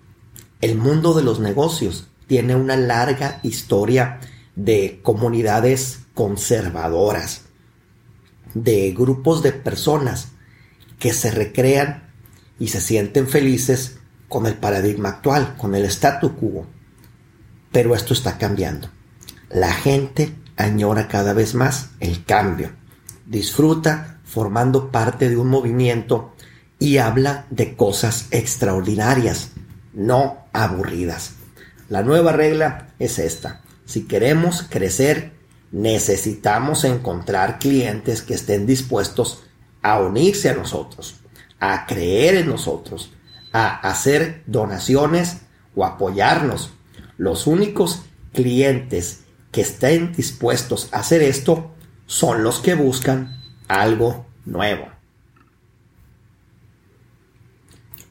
El 0.62 0.78
mundo 0.78 1.14
de 1.14 1.24
los 1.24 1.40
negocios 1.40 2.08
tiene 2.28 2.56
una 2.56 2.76
larga 2.76 3.40
historia 3.44 4.20
de 4.56 5.00
comunidades 5.04 6.00
conservadoras, 6.14 7.44
de 8.54 8.92
grupos 8.92 9.44
de 9.44 9.52
personas 9.52 10.33
que 11.04 11.12
se 11.12 11.32
recrean 11.32 12.14
y 12.58 12.70
se 12.70 12.80
sienten 12.80 13.28
felices 13.28 13.98
con 14.30 14.46
el 14.46 14.54
paradigma 14.54 15.10
actual, 15.10 15.58
con 15.58 15.76
el 15.76 15.84
statu 15.84 16.38
quo. 16.38 16.66
Pero 17.74 17.94
esto 17.94 18.14
está 18.14 18.38
cambiando. 18.38 18.88
La 19.50 19.74
gente 19.74 20.34
añora 20.56 21.10
cada 21.10 21.34
vez 21.34 21.56
más 21.56 21.90
el 22.00 22.24
cambio, 22.24 22.72
disfruta 23.26 24.22
formando 24.24 24.92
parte 24.92 25.28
de 25.28 25.36
un 25.36 25.50
movimiento 25.50 26.34
y 26.80 27.00
habla 27.00 27.48
de 27.50 27.76
cosas 27.76 28.28
extraordinarias, 28.32 29.50
no 29.92 30.46
aburridas. 30.54 31.32
La 31.90 32.02
nueva 32.02 32.32
regla 32.32 32.94
es 32.98 33.20
esta. 33.20 33.60
Si 33.84 34.06
queremos 34.06 34.66
crecer, 34.70 35.34
necesitamos 35.74 36.86
encontrar 36.86 37.60
clientes 37.60 38.22
que 38.22 38.36
estén 38.36 38.66
dispuestos 38.66 39.44
a 39.84 40.00
unirse 40.00 40.50
a 40.50 40.56
nosotros, 40.56 41.22
a 41.60 41.86
creer 41.86 42.36
en 42.36 42.48
nosotros, 42.48 43.12
a 43.52 43.76
hacer 43.88 44.44
donaciones 44.48 45.42
o 45.76 45.86
apoyarnos. 45.86 46.72
Los 47.18 47.46
únicos 47.46 48.02
clientes 48.34 49.26
que 49.52 49.62
estén 49.62 50.14
dispuestos 50.14 50.90
a 50.92 51.00
hacer 51.00 51.22
esto 51.22 51.72
son 52.08 52.44
los 52.44 52.60
que 52.60 52.74
buscan 52.74 53.42
algo 53.68 54.26
nuevo. 54.46 54.88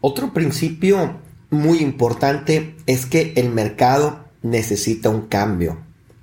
Otro 0.01 0.33
principio 0.33 1.21
muy 1.51 1.79
importante 1.79 2.77
es 2.87 3.07
que 3.07 3.35
el 3.37 3.51
mercado 3.51 4.25
necesita 4.43 5.11
un 5.11 5.29
cambio 5.29 5.79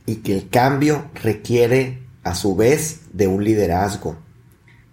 y 0.06 0.18
que 0.18 0.36
el 0.36 0.50
cambio 0.50 1.10
requiere 1.14 2.04
a 2.24 2.36
su 2.36 2.56
vez 2.56 3.02
de 3.14 3.28
un 3.28 3.44
liderazgo. 3.44 4.18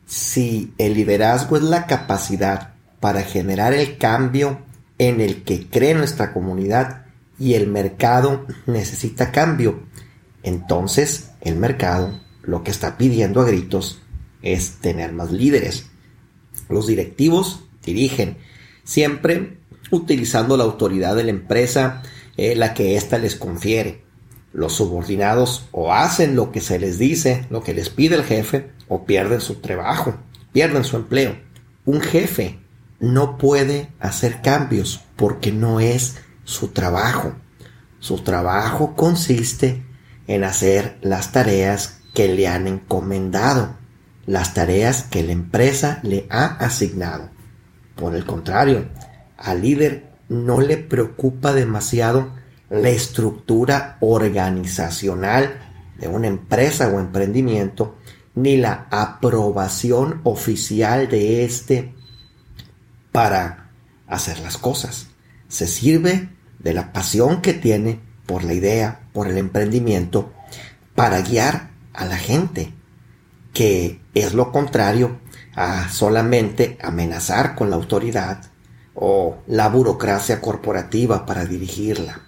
Si 0.07 0.73
el 0.79 0.95
liderazgo 0.95 1.57
es 1.57 1.65
la 1.65 1.87
capacidad 1.87 2.75
para 3.01 3.23
generar 3.23 3.75
el 3.75 3.99
cambio 3.99 4.61
en 4.99 5.21
el 5.21 5.43
que 5.43 5.67
cree 5.67 5.95
nuestra 5.95 6.33
comunidad 6.33 7.07
y 7.39 7.55
el 7.55 7.67
mercado 7.67 8.47
necesita 8.67 9.33
cambio, 9.33 9.81
entonces 10.43 11.31
el 11.41 11.57
mercado 11.57 12.21
lo 12.43 12.63
que 12.63 12.71
está 12.71 12.97
pidiendo 12.97 13.41
a 13.41 13.47
gritos 13.47 14.01
es 14.43 14.77
tener 14.81 15.13
más 15.13 15.33
líderes. 15.33 15.87
Los 16.69 16.87
directivos 16.87 17.65
dirigen 17.85 18.39
siempre 18.85 19.59
utilizando 19.91 20.57
la 20.57 20.65
autoridad 20.65 21.17
de 21.17 21.25
la 21.25 21.31
empresa, 21.31 22.03
eh, 22.37 22.55
la 22.55 22.75
que 22.75 22.97
ésta 22.97 23.19
les 23.19 23.35
confiere. 23.35 24.05
Los 24.53 24.75
subordinados 24.75 25.67
o 25.73 25.93
hacen 25.93 26.37
lo 26.37 26.53
que 26.53 26.61
se 26.61 26.79
les 26.79 26.99
dice, 26.99 27.45
lo 27.51 27.63
que 27.63 27.75
les 27.75 27.91
pide 27.91 28.15
el 28.15 28.25
jefe, 28.25 28.71
o 28.89 29.05
pierden 29.05 29.41
su 29.41 29.57
trabajo, 29.57 30.15
pierden 30.53 30.85
su 30.85 30.97
empleo. 30.97 31.37
Un 31.85 32.01
jefe 32.01 32.59
no 33.01 33.39
puede 33.39 33.93
hacer 34.01 34.41
cambios 34.43 35.05
porque 35.17 35.53
no 35.53 35.81
es 35.81 36.17
su 36.45 36.69
trabajo. 36.69 37.35
Su 37.99 38.19
trabajo 38.19 38.95
consiste 38.95 39.85
en 40.27 40.45
hacer 40.45 40.99
las 41.03 41.33
tareas 41.33 42.01
que 42.15 42.29
le 42.29 42.49
han 42.49 42.67
encomendado, 42.67 43.77
las 44.27 44.55
tareas 44.55 45.03
que 45.03 45.23
la 45.23 45.33
empresa 45.33 46.01
le 46.03 46.27
ha 46.31 46.45
asignado. 46.45 47.31
Por 47.95 48.15
el 48.15 48.25
contrario, 48.25 48.89
al 49.37 49.63
líder 49.63 50.11
no 50.29 50.61
le 50.61 50.77
preocupa 50.77 51.53
demasiado 51.53 52.33
la 52.71 52.89
estructura 52.89 53.97
organizacional 54.01 55.61
de 55.99 56.09
una 56.09 56.27
empresa 56.27 56.89
o 56.89 56.99
emprendimiento, 56.99 57.97
ni 58.37 58.57
la 58.59 58.87
aprobación 58.91 60.21
oficial 60.23 61.09
de 61.09 61.45
éste 61.45 61.95
para 63.11 63.71
hacer 64.07 64.39
las 64.41 64.59
cosas. 64.59 65.09
Se 65.49 65.67
sirve 65.67 66.29
de 66.59 66.75
la 66.75 66.93
pasión 66.93 67.41
que 67.41 67.55
tiene 67.55 67.99
por 68.27 68.45
la 68.45 68.53
idea, 68.53 69.09
por 69.13 69.27
el 69.27 69.39
emprendimiento, 69.39 70.33
para 70.95 71.23
guiar 71.23 71.71
a 71.95 72.05
la 72.05 72.19
gente, 72.19 72.75
que 73.53 74.01
es 74.15 74.35
lo 74.35 74.53
contrario 74.53 75.19
a 75.55 75.89
solamente 75.89 76.77
amenazar 76.83 77.55
con 77.55 77.71
la 77.71 77.77
autoridad 77.77 78.43
o 78.95 79.39
la 79.47 79.69
burocracia 79.69 80.43
corporativa 80.43 81.25
para 81.25 81.47
dirigirla. 81.47 82.21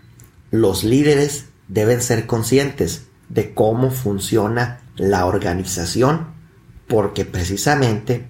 Los 0.51 0.85
líderes 0.85 1.47
deben 1.69 2.01
ser 2.01 2.27
conscientes 2.27 3.09
de 3.29 3.53
cómo 3.53 3.91
funciona 3.91 4.81
la 4.99 5.25
organización 5.25 6.35
porque 6.87 7.25
precisamente 7.25 8.29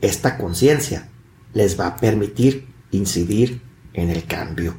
esta 0.00 0.36
conciencia 0.36 1.08
les 1.54 1.78
va 1.78 1.86
a 1.86 1.96
permitir 1.96 2.68
incidir 2.90 3.62
en 3.94 4.10
el 4.10 4.24
cambio. 4.24 4.74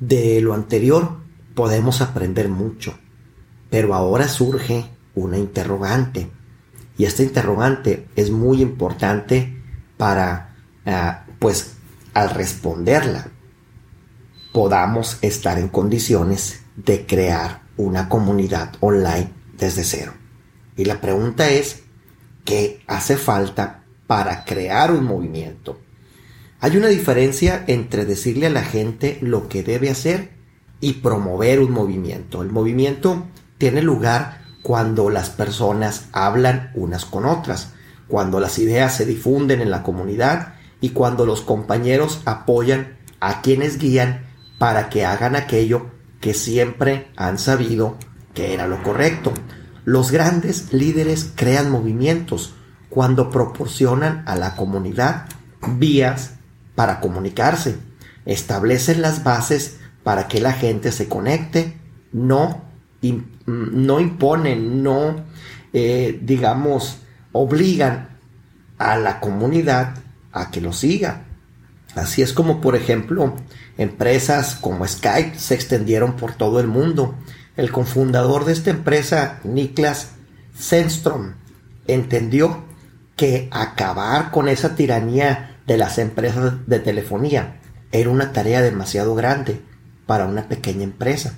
De 0.00 0.40
lo 0.40 0.54
anterior 0.54 1.18
podemos 1.54 2.00
aprender 2.00 2.48
mucho, 2.48 2.98
pero 3.70 3.94
ahora 3.94 4.28
surge 4.28 4.86
una 5.14 5.38
interrogante 5.38 6.30
y 6.96 7.04
esta 7.04 7.22
interrogante 7.22 8.08
es 8.16 8.30
muy 8.30 8.62
importante 8.62 9.56
para, 9.96 10.56
ah, 10.86 11.24
pues, 11.38 11.74
al 12.14 12.30
responderla, 12.30 13.28
podamos 14.52 15.18
estar 15.22 15.58
en 15.58 15.68
condiciones 15.68 16.62
de 16.76 17.06
crear 17.06 17.62
una 17.76 18.08
comunidad 18.08 18.72
online 18.80 19.37
desde 19.58 19.84
cero. 19.84 20.14
Y 20.76 20.84
la 20.84 21.00
pregunta 21.00 21.50
es, 21.50 21.82
¿qué 22.44 22.82
hace 22.86 23.16
falta 23.16 23.84
para 24.06 24.44
crear 24.44 24.92
un 24.92 25.04
movimiento? 25.04 25.80
Hay 26.60 26.76
una 26.76 26.88
diferencia 26.88 27.64
entre 27.66 28.04
decirle 28.04 28.46
a 28.46 28.50
la 28.50 28.62
gente 28.62 29.18
lo 29.20 29.48
que 29.48 29.62
debe 29.62 29.90
hacer 29.90 30.30
y 30.80 30.94
promover 30.94 31.60
un 31.60 31.72
movimiento. 31.72 32.42
El 32.42 32.50
movimiento 32.50 33.26
tiene 33.58 33.82
lugar 33.82 34.42
cuando 34.62 35.10
las 35.10 35.30
personas 35.30 36.06
hablan 36.12 36.70
unas 36.74 37.04
con 37.04 37.26
otras, 37.26 37.72
cuando 38.06 38.40
las 38.40 38.58
ideas 38.58 38.96
se 38.96 39.06
difunden 39.06 39.60
en 39.60 39.70
la 39.70 39.82
comunidad 39.82 40.54
y 40.80 40.90
cuando 40.90 41.26
los 41.26 41.42
compañeros 41.42 42.22
apoyan 42.24 42.98
a 43.20 43.40
quienes 43.40 43.78
guían 43.78 44.26
para 44.58 44.88
que 44.88 45.04
hagan 45.04 45.36
aquello 45.36 45.86
que 46.20 46.34
siempre 46.34 47.08
han 47.16 47.38
sabido 47.38 47.96
que 48.38 48.54
era 48.54 48.68
lo 48.68 48.80
correcto. 48.84 49.32
Los 49.84 50.12
grandes 50.12 50.72
líderes 50.72 51.32
crean 51.34 51.72
movimientos 51.72 52.54
cuando 52.88 53.30
proporcionan 53.30 54.22
a 54.26 54.36
la 54.36 54.54
comunidad 54.54 55.26
vías 55.76 56.34
para 56.76 57.00
comunicarse, 57.00 57.78
establecen 58.26 59.02
las 59.02 59.24
bases 59.24 59.78
para 60.04 60.28
que 60.28 60.40
la 60.40 60.52
gente 60.52 60.92
se 60.92 61.08
conecte, 61.08 61.78
no, 62.12 62.62
no 63.44 63.98
imponen, 63.98 64.84
no, 64.84 65.16
eh, 65.72 66.20
digamos, 66.22 66.98
obligan 67.32 68.20
a 68.78 68.96
la 68.98 69.18
comunidad 69.18 69.96
a 70.30 70.52
que 70.52 70.60
lo 70.60 70.72
siga. 70.72 71.24
Así 71.96 72.22
es 72.22 72.32
como, 72.32 72.60
por 72.60 72.76
ejemplo, 72.76 73.34
empresas 73.78 74.54
como 74.54 74.86
Skype 74.86 75.36
se 75.36 75.56
extendieron 75.56 76.14
por 76.14 76.34
todo 76.34 76.60
el 76.60 76.68
mundo. 76.68 77.16
El 77.58 77.72
cofundador 77.72 78.44
de 78.44 78.52
esta 78.52 78.70
empresa, 78.70 79.40
Niklas 79.42 80.10
Senstrom, 80.56 81.34
entendió 81.88 82.62
que 83.16 83.48
acabar 83.50 84.30
con 84.30 84.48
esa 84.48 84.76
tiranía 84.76 85.58
de 85.66 85.76
las 85.76 85.98
empresas 85.98 86.68
de 86.68 86.78
telefonía 86.78 87.60
era 87.90 88.10
una 88.10 88.32
tarea 88.32 88.62
demasiado 88.62 89.16
grande 89.16 89.60
para 90.06 90.26
una 90.26 90.46
pequeña 90.46 90.84
empresa, 90.84 91.34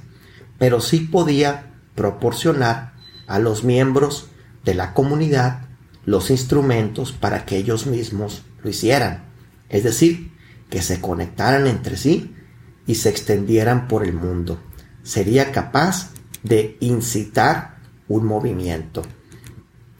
pero 0.58 0.82
sí 0.82 1.00
podía 1.00 1.72
proporcionar 1.94 2.92
a 3.26 3.38
los 3.38 3.64
miembros 3.64 4.28
de 4.62 4.74
la 4.74 4.92
comunidad 4.92 5.68
los 6.04 6.30
instrumentos 6.30 7.12
para 7.12 7.46
que 7.46 7.56
ellos 7.56 7.86
mismos 7.86 8.42
lo 8.62 8.68
hicieran, 8.68 9.24
es 9.70 9.84
decir, 9.84 10.32
que 10.68 10.82
se 10.82 11.00
conectaran 11.00 11.66
entre 11.66 11.96
sí 11.96 12.36
y 12.86 12.96
se 12.96 13.08
extendieran 13.08 13.88
por 13.88 14.04
el 14.04 14.12
mundo. 14.12 14.60
Sería 15.02 15.52
capaz 15.52 16.10
de 16.42 16.76
incitar 16.80 17.76
un 18.08 18.26
movimiento, 18.26 19.02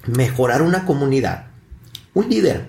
mejorar 0.06 0.62
una 0.62 0.84
comunidad. 0.84 1.46
Un 2.14 2.28
líder 2.28 2.68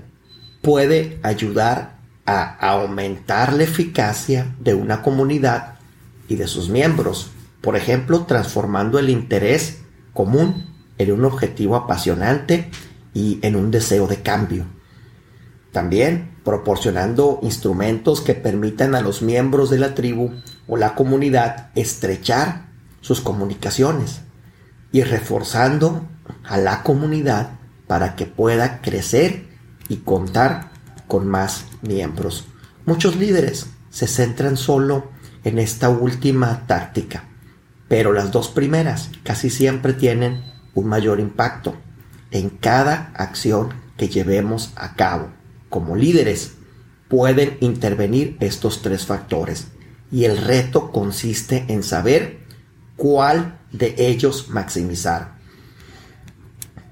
puede 0.61 1.19
ayudar 1.23 1.97
a 2.25 2.43
aumentar 2.69 3.53
la 3.53 3.63
eficacia 3.63 4.55
de 4.59 4.73
una 4.73 5.01
comunidad 5.01 5.75
y 6.27 6.35
de 6.35 6.47
sus 6.47 6.69
miembros, 6.69 7.31
por 7.61 7.75
ejemplo, 7.75 8.25
transformando 8.25 8.99
el 8.99 9.09
interés 9.09 9.79
común 10.13 10.71
en 10.97 11.11
un 11.11 11.25
objetivo 11.25 11.75
apasionante 11.75 12.69
y 13.13 13.39
en 13.41 13.55
un 13.55 13.71
deseo 13.71 14.07
de 14.07 14.21
cambio. 14.21 14.65
También 15.71 16.31
proporcionando 16.43 17.39
instrumentos 17.41 18.21
que 18.21 18.33
permitan 18.33 18.95
a 18.95 19.01
los 19.01 19.21
miembros 19.21 19.69
de 19.69 19.79
la 19.79 19.95
tribu 19.95 20.31
o 20.71 20.77
la 20.77 20.95
comunidad 20.95 21.67
estrechar 21.75 22.67
sus 23.01 23.19
comunicaciones 23.19 24.21
y 24.93 25.03
reforzando 25.03 26.07
a 26.45 26.57
la 26.57 26.81
comunidad 26.81 27.59
para 27.87 28.15
que 28.15 28.25
pueda 28.25 28.79
crecer 28.79 29.49
y 29.89 29.97
contar 29.97 30.71
con 31.07 31.27
más 31.27 31.65
miembros. 31.81 32.45
Muchos 32.85 33.17
líderes 33.17 33.67
se 33.89 34.07
centran 34.07 34.55
solo 34.55 35.11
en 35.43 35.59
esta 35.59 35.89
última 35.89 36.65
táctica, 36.67 37.25
pero 37.89 38.13
las 38.13 38.31
dos 38.31 38.47
primeras 38.47 39.09
casi 39.25 39.49
siempre 39.49 39.91
tienen 39.91 40.41
un 40.73 40.87
mayor 40.87 41.19
impacto 41.19 41.75
en 42.31 42.49
cada 42.49 43.11
acción 43.15 43.73
que 43.97 44.07
llevemos 44.07 44.71
a 44.77 44.95
cabo. 44.95 45.31
Como 45.69 45.97
líderes 45.97 46.53
pueden 47.09 47.57
intervenir 47.59 48.37
estos 48.39 48.81
tres 48.81 49.05
factores 49.05 49.67
y 50.11 50.25
el 50.25 50.37
reto 50.37 50.91
consiste 50.91 51.65
en 51.67 51.83
saber 51.83 52.39
cuál 52.95 53.59
de 53.71 53.95
ellos 53.97 54.49
maximizar. 54.49 55.35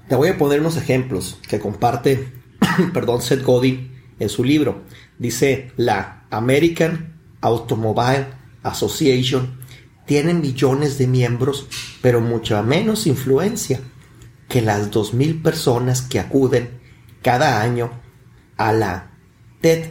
Te 0.08 0.14
voy 0.16 0.28
a 0.28 0.38
poner 0.38 0.60
unos 0.60 0.76
ejemplos 0.76 1.38
que 1.48 1.60
comparte 1.60 2.40
perdón, 2.92 3.22
Seth 3.22 3.42
Godin 3.42 3.90
en 4.18 4.28
su 4.28 4.44
libro. 4.44 4.82
Dice, 5.18 5.72
la 5.76 6.24
American 6.30 7.14
Automobile 7.40 8.26
Association 8.62 9.58
tiene 10.06 10.34
millones 10.34 10.98
de 10.98 11.06
miembros, 11.06 11.66
pero 12.02 12.20
mucha 12.20 12.62
menos 12.62 13.06
influencia 13.06 13.80
que 14.48 14.60
las 14.60 14.90
2.000 14.90 15.42
personas 15.42 16.02
que 16.02 16.18
acuden 16.18 16.80
cada 17.22 17.62
año 17.62 17.90
a 18.56 18.72
la 18.72 19.12
TED, 19.60 19.90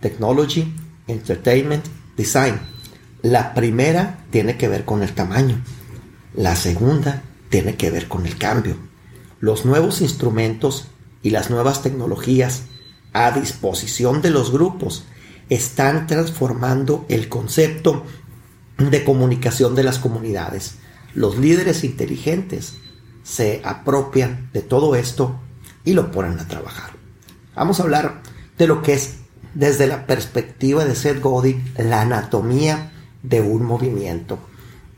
Technology, 0.00 0.72
Entertainment, 1.06 1.84
Design. 2.16 2.58
La 3.22 3.54
primera 3.54 4.24
tiene 4.30 4.56
que 4.56 4.68
ver 4.68 4.84
con 4.84 5.02
el 5.02 5.12
tamaño. 5.12 5.62
La 6.34 6.56
segunda 6.56 7.22
tiene 7.48 7.76
que 7.76 7.90
ver 7.90 8.08
con 8.08 8.26
el 8.26 8.38
cambio. 8.38 8.76
Los 9.40 9.64
nuevos 9.64 10.00
instrumentos 10.00 10.88
y 11.22 11.30
las 11.30 11.50
nuevas 11.50 11.82
tecnologías 11.82 12.62
a 13.12 13.30
disposición 13.32 14.22
de 14.22 14.30
los 14.30 14.50
grupos 14.52 15.04
están 15.48 16.06
transformando 16.06 17.06
el 17.08 17.28
concepto 17.28 18.04
de 18.78 19.04
comunicación 19.04 19.74
de 19.74 19.84
las 19.84 19.98
comunidades. 19.98 20.76
Los 21.14 21.38
líderes 21.38 21.84
inteligentes 21.84 22.74
se 23.22 23.62
apropian 23.64 24.50
de 24.52 24.62
todo 24.62 24.94
esto 24.94 25.40
y 25.84 25.94
lo 25.94 26.10
ponen 26.10 26.38
a 26.38 26.48
trabajar. 26.48 26.90
Vamos 27.54 27.80
a 27.80 27.84
hablar 27.84 28.22
de 28.58 28.66
lo 28.66 28.82
que 28.82 28.92
es 28.92 29.16
desde 29.56 29.86
la 29.86 30.06
perspectiva 30.06 30.84
de 30.84 30.94
Seth 30.94 31.22
Godin 31.22 31.64
la 31.78 32.02
anatomía 32.02 32.92
de 33.22 33.40
un 33.40 33.64
movimiento. 33.64 34.38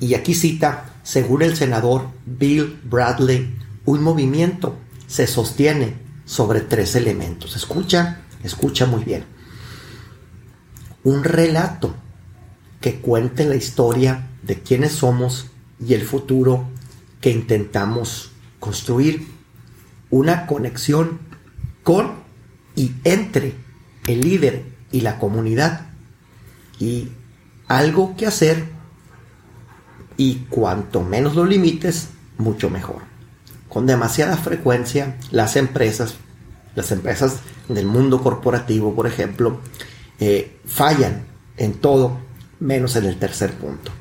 Y 0.00 0.14
aquí 0.14 0.34
cita, 0.34 0.94
según 1.04 1.42
el 1.42 1.56
senador 1.56 2.08
Bill 2.26 2.80
Bradley, 2.82 3.56
un 3.84 4.02
movimiento 4.02 4.76
se 5.06 5.28
sostiene 5.28 5.94
sobre 6.24 6.60
tres 6.60 6.96
elementos. 6.96 7.54
Escucha, 7.54 8.22
escucha 8.42 8.86
muy 8.86 9.04
bien. 9.04 9.24
Un 11.04 11.22
relato 11.22 11.94
que 12.80 12.96
cuente 12.96 13.44
la 13.44 13.54
historia 13.54 14.26
de 14.42 14.60
quiénes 14.60 14.92
somos 14.92 15.46
y 15.84 15.94
el 15.94 16.02
futuro 16.02 16.68
que 17.20 17.30
intentamos 17.30 18.32
construir. 18.58 19.28
Una 20.10 20.46
conexión 20.46 21.20
con 21.84 22.26
y 22.74 22.92
entre 23.04 23.67
el 24.08 24.22
líder 24.22 24.64
y 24.90 25.02
la 25.02 25.18
comunidad. 25.18 25.86
Y 26.80 27.08
algo 27.68 28.16
que 28.16 28.26
hacer 28.26 28.64
y 30.16 30.46
cuanto 30.48 31.02
menos 31.02 31.36
lo 31.36 31.44
limites, 31.44 32.08
mucho 32.38 32.70
mejor 32.70 33.08
con 33.68 33.86
demasiada 33.86 34.36
frecuencia 34.36 35.16
las 35.30 35.56
empresas, 35.56 36.14
las 36.74 36.90
empresas 36.90 37.40
del 37.68 37.86
mundo 37.86 38.22
corporativo, 38.22 38.94
por 38.94 39.06
ejemplo, 39.06 39.60
eh, 40.18 40.58
fallan 40.64 41.26
en 41.56 41.74
todo 41.74 42.18
menos 42.60 42.96
en 42.96 43.04
el 43.04 43.18
tercer 43.18 43.52
punto, 43.52 43.92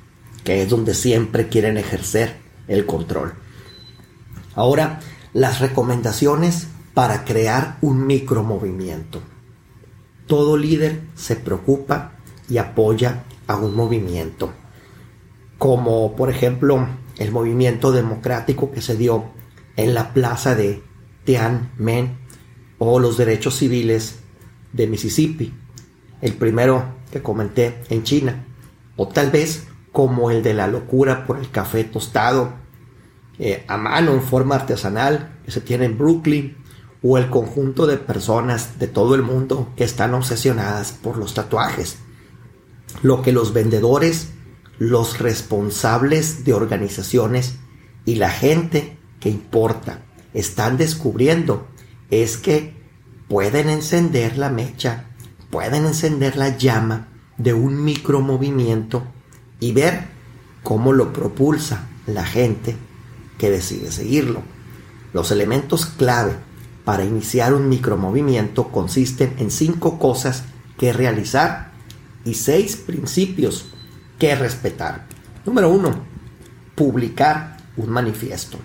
que 0.43 0.63
es 0.63 0.69
donde 0.69 0.93
siempre 0.93 1.47
quieren 1.49 1.77
ejercer 1.77 2.37
el 2.67 2.85
control. 2.85 3.33
Ahora, 4.55 4.99
las 5.33 5.59
recomendaciones 5.59 6.67
para 6.93 7.25
crear 7.25 7.77
un 7.81 8.07
micromovimiento. 8.07 9.21
Todo 10.27 10.57
líder 10.57 11.01
se 11.15 11.35
preocupa 11.35 12.13
y 12.49 12.57
apoya 12.57 13.23
a 13.47 13.55
un 13.55 13.75
movimiento, 13.75 14.51
como 15.57 16.15
por 16.15 16.29
ejemplo 16.29 16.87
el 17.17 17.31
movimiento 17.31 17.91
democrático 17.91 18.71
que 18.71 18.81
se 18.81 18.95
dio 18.95 19.25
en 19.75 19.93
la 19.93 20.13
plaza 20.13 20.53
de 20.55 20.83
Tiananmen 21.23 22.17
o 22.77 22.99
los 22.99 23.17
derechos 23.17 23.55
civiles 23.55 24.19
de 24.73 24.87
Mississippi, 24.87 25.53
el 26.21 26.33
primero 26.33 26.83
que 27.11 27.21
comenté 27.21 27.81
en 27.89 28.03
China, 28.03 28.45
o 28.95 29.07
tal 29.07 29.31
vez 29.31 29.67
como 29.91 30.29
el 30.29 30.43
de 30.43 30.53
la 30.53 30.67
locura 30.67 31.25
por 31.25 31.37
el 31.37 31.49
café 31.49 31.83
tostado 31.83 32.53
eh, 33.39 33.63
a 33.67 33.77
mano 33.77 34.13
en 34.13 34.21
forma 34.21 34.55
artesanal 34.55 35.37
que 35.45 35.51
se 35.51 35.61
tiene 35.61 35.85
en 35.85 35.97
Brooklyn, 35.97 36.57
o 37.03 37.17
el 37.17 37.29
conjunto 37.29 37.85
de 37.85 37.97
personas 37.97 38.79
de 38.79 38.87
todo 38.87 39.15
el 39.15 39.21
mundo 39.21 39.71
que 39.75 39.83
están 39.83 40.13
obsesionadas 40.13 40.91
por 40.91 41.17
los 41.17 41.33
tatuajes. 41.33 41.97
Lo 43.01 43.21
que 43.21 43.31
los 43.31 43.53
vendedores, 43.53 44.29
los 44.79 45.19
responsables 45.19 46.43
de 46.43 46.53
organizaciones 46.53 47.55
y 48.05 48.15
la 48.15 48.29
gente 48.29 48.97
que 49.19 49.29
importa, 49.29 50.03
están 50.33 50.77
descubriendo 50.77 51.67
es 52.09 52.37
que 52.37 52.75
pueden 53.27 53.69
encender 53.69 54.37
la 54.37 54.49
mecha, 54.49 55.05
pueden 55.49 55.85
encender 55.85 56.37
la 56.37 56.57
llama 56.57 57.09
de 57.37 57.53
un 57.53 57.83
micromovimiento 57.83 59.03
y 59.59 59.71
ver 59.73 60.07
cómo 60.63 60.93
lo 60.93 61.13
propulsa 61.13 61.87
la 62.05 62.25
gente 62.25 62.75
que 63.37 63.49
decide 63.51 63.91
seguirlo. 63.91 64.41
Los 65.13 65.31
elementos 65.31 65.85
clave 65.85 66.46
para 66.87 67.03
iniciar 67.03 67.53
un 67.53 67.67
micromovimiento 67.67 68.69
consisten 68.69 69.33
en 69.39 69.51
cinco 69.51 69.99
cosas 69.99 70.45
que 70.77 70.93
realizar 70.93 71.71
y 72.23 72.35
seis 72.35 72.77
principios 72.77 73.65
que 74.17 74.33
respetar. 74.35 75.05
Número 75.45 75.69
uno, 75.69 76.05
publicar 76.75 77.57
un 77.75 77.89
manifiesto. 77.89 78.57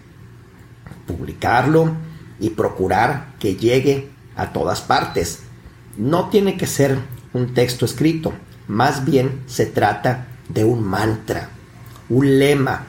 Publicarlo 1.05 1.97
y 2.39 2.51
procurar 2.51 3.35
que 3.41 3.57
llegue 3.57 4.11
a 4.37 4.53
todas 4.53 4.83
partes. 4.83 5.41
No 5.99 6.29
tiene 6.29 6.57
que 6.57 6.69
ser 6.69 6.99
un 7.33 7.55
texto 7.55 7.85
escrito, 7.85 8.33
más 8.69 9.05
bien 9.05 9.43
se 9.49 9.67
trata 9.67 10.29
de 10.49 10.65
un 10.65 10.85
mantra, 10.85 11.49
un 12.09 12.39
lema 12.39 12.85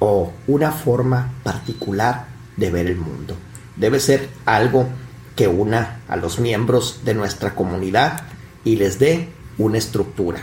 o 0.00 0.34
una 0.46 0.70
forma 0.70 1.32
particular 1.42 2.26
de 2.58 2.70
ver 2.70 2.88
el 2.88 2.96
mundo. 2.96 3.38
Debe 3.76 4.00
ser 4.00 4.28
algo 4.44 4.88
que 5.36 5.48
una 5.48 6.00
a 6.08 6.16
los 6.16 6.38
miembros 6.38 7.00
de 7.04 7.14
nuestra 7.14 7.54
comunidad 7.54 8.22
y 8.64 8.76
les 8.76 8.98
dé 8.98 9.28
una 9.58 9.78
estructura. 9.78 10.40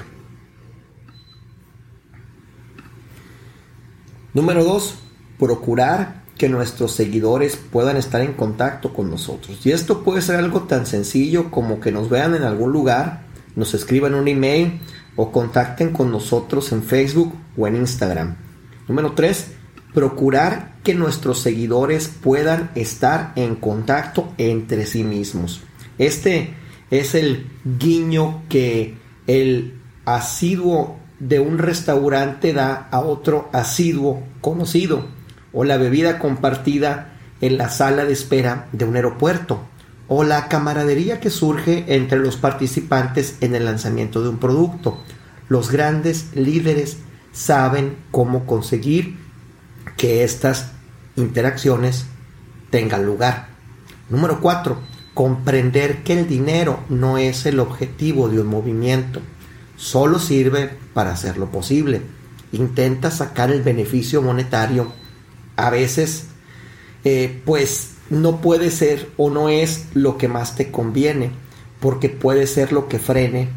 Número 4.33 4.63
2. 4.63 4.95
Procurar 5.39 6.23
que 6.37 6.49
nuestros 6.49 6.93
seguidores 6.93 7.57
puedan 7.57 7.97
estar 7.97 8.21
en 8.21 8.33
contacto 8.33 8.93
con 8.93 9.09
nosotros. 9.09 9.65
Y 9.65 9.71
esto 9.71 10.03
puede 10.03 10.21
ser 10.21 10.37
algo 10.37 10.63
tan 10.63 10.85
sencillo 10.85 11.51
como 11.51 11.79
que 11.79 11.91
nos 11.91 12.09
vean 12.09 12.35
en 12.35 12.43
algún 12.43 12.71
lugar, 12.71 13.23
nos 13.55 13.73
escriban 13.73 14.15
un 14.15 14.27
email 14.27 14.79
o 15.15 15.31
contacten 15.31 15.91
con 15.91 16.11
nosotros 16.11 16.71
en 16.71 16.83
Facebook 16.83 17.33
o 17.57 17.67
en 17.67 17.75
Instagram. 17.75 18.35
Número 18.87 19.13
3 19.13 19.62
procurar 19.93 20.75
que 20.83 20.95
nuestros 20.95 21.39
seguidores 21.39 22.07
puedan 22.07 22.71
estar 22.75 23.31
en 23.35 23.55
contacto 23.55 24.33
entre 24.37 24.85
sí 24.85 25.03
mismos. 25.03 25.61
Este 25.97 26.53
es 26.91 27.15
el 27.15 27.47
guiño 27.79 28.43
que 28.49 28.97
el 29.27 29.79
asiduo 30.05 30.97
de 31.19 31.39
un 31.39 31.57
restaurante 31.57 32.53
da 32.53 32.89
a 32.91 32.99
otro 32.99 33.49
asiduo 33.53 34.23
conocido 34.41 35.05
o 35.53 35.63
la 35.63 35.77
bebida 35.77 36.19
compartida 36.19 37.13
en 37.39 37.57
la 37.57 37.69
sala 37.69 38.05
de 38.05 38.13
espera 38.13 38.67
de 38.71 38.85
un 38.85 38.95
aeropuerto 38.95 39.61
o 40.07 40.23
la 40.23 40.49
camaradería 40.49 41.19
que 41.19 41.29
surge 41.29 41.85
entre 41.87 42.19
los 42.19 42.35
participantes 42.35 43.37
en 43.41 43.55
el 43.55 43.65
lanzamiento 43.65 44.21
de 44.21 44.29
un 44.29 44.37
producto. 44.37 45.01
Los 45.47 45.71
grandes 45.71 46.35
líderes 46.35 46.97
saben 47.31 47.95
cómo 48.11 48.45
conseguir 48.45 49.22
que 49.97 50.23
estas 50.23 50.71
interacciones 51.15 52.05
tengan 52.69 53.05
lugar. 53.05 53.47
Número 54.09 54.39
4. 54.41 54.77
Comprender 55.13 56.03
que 56.03 56.13
el 56.13 56.27
dinero 56.27 56.79
no 56.89 57.17
es 57.17 57.45
el 57.45 57.59
objetivo 57.59 58.29
de 58.29 58.41
un 58.41 58.47
movimiento, 58.47 59.21
solo 59.77 60.19
sirve 60.19 60.71
para 60.93 61.11
hacerlo 61.11 61.51
posible. 61.51 62.01
Intenta 62.51 63.11
sacar 63.11 63.51
el 63.51 63.61
beneficio 63.61 64.21
monetario. 64.21 64.91
A 65.55 65.69
veces, 65.69 66.25
eh, 67.03 67.41
pues 67.45 67.91
no 68.09 68.41
puede 68.41 68.71
ser 68.71 69.09
o 69.17 69.29
no 69.29 69.49
es 69.49 69.87
lo 69.93 70.17
que 70.17 70.27
más 70.27 70.55
te 70.55 70.71
conviene, 70.71 71.31
porque 71.79 72.09
puede 72.09 72.47
ser 72.47 72.71
lo 72.71 72.87
que 72.87 72.99
frene 72.99 73.49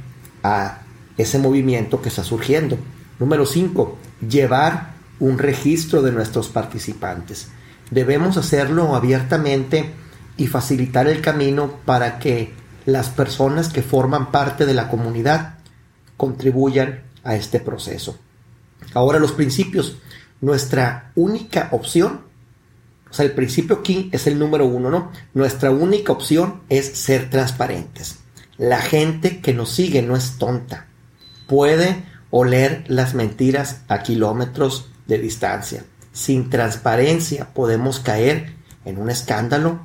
a 0.43 0.83
ese 1.17 1.39
movimiento 1.39 2.03
que 2.03 2.09
está 2.11 2.25
surgiendo. 2.25 2.79
Número 3.19 3.47
5. 3.47 3.97
Llevar 4.29 4.96
un 5.21 5.39
registro 5.39 6.03
de 6.03 6.13
nuestros 6.13 6.49
participantes. 6.49 7.49
Debemos 7.91 8.37
hacerlo 8.37 8.95
abiertamente 8.95 9.93
y 10.37 10.47
facilitar 10.47 11.07
el 11.07 11.21
camino 11.21 11.81
para 11.85 12.19
que 12.19 12.53
las 12.85 13.09
personas 13.09 13.69
que 13.69 13.83
forman 13.83 14.31
parte 14.31 14.67
de 14.67 14.75
la 14.75 14.89
comunidad 14.89 15.59
contribuyan 16.17 17.03
a 17.25 17.37
este 17.37 17.61
proceso. 17.61 18.19
Ahora 18.95 19.19
los 19.19 19.33
principios. 19.33 19.99
Nuestra 20.41 21.13
única 21.15 21.69
opción, 21.73 22.21
o 23.11 23.15
sea, 23.15 23.25
el 23.25 23.33
principio 23.33 23.77
aquí 23.77 24.11
es 24.13 24.27
el 24.27 24.39
número 24.39 24.67
uno, 24.67 24.91
¿no? 24.91 25.11
Nuestra 25.33 25.71
única 25.71 26.13
opción 26.13 26.61
es 26.69 26.99
ser 26.99 27.31
transparentes. 27.31 28.19
La 28.59 28.81
gente 28.81 29.41
que 29.41 29.55
nos 29.55 29.71
sigue 29.71 30.03
no 30.03 30.15
es 30.15 30.39
tonta. 30.39 30.87
Puede 31.47 32.05
oler 32.31 32.85
las 32.89 33.15
mentiras 33.15 33.83
a 33.89 34.03
kilómetros 34.03 34.91
de 35.07 35.19
distancia. 35.19 35.85
Sin 36.13 36.51
transparencia 36.51 37.53
podemos 37.53 38.01
caer 38.01 38.55
en 38.85 38.99
un 38.99 39.11
escándalo 39.11 39.81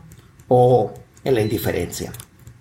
o 0.47 0.93
en 1.23 1.35
la 1.35 1.41
indiferencia. 1.41 2.11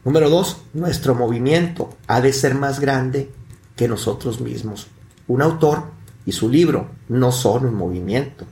Número 0.04 0.30
dos, 0.30 0.62
nuestro 0.72 1.14
movimiento 1.14 1.96
ha 2.06 2.20
de 2.20 2.32
ser 2.32 2.54
más 2.54 2.80
grande 2.80 3.30
que 3.76 3.88
nosotros 3.88 4.40
mismos. 4.40 4.88
Un 5.28 5.42
autor 5.42 5.90
y 6.24 6.32
su 6.32 6.48
libro 6.48 6.90
no 7.08 7.32
son 7.32 7.66
un 7.66 7.74
movimiento, 7.74 8.46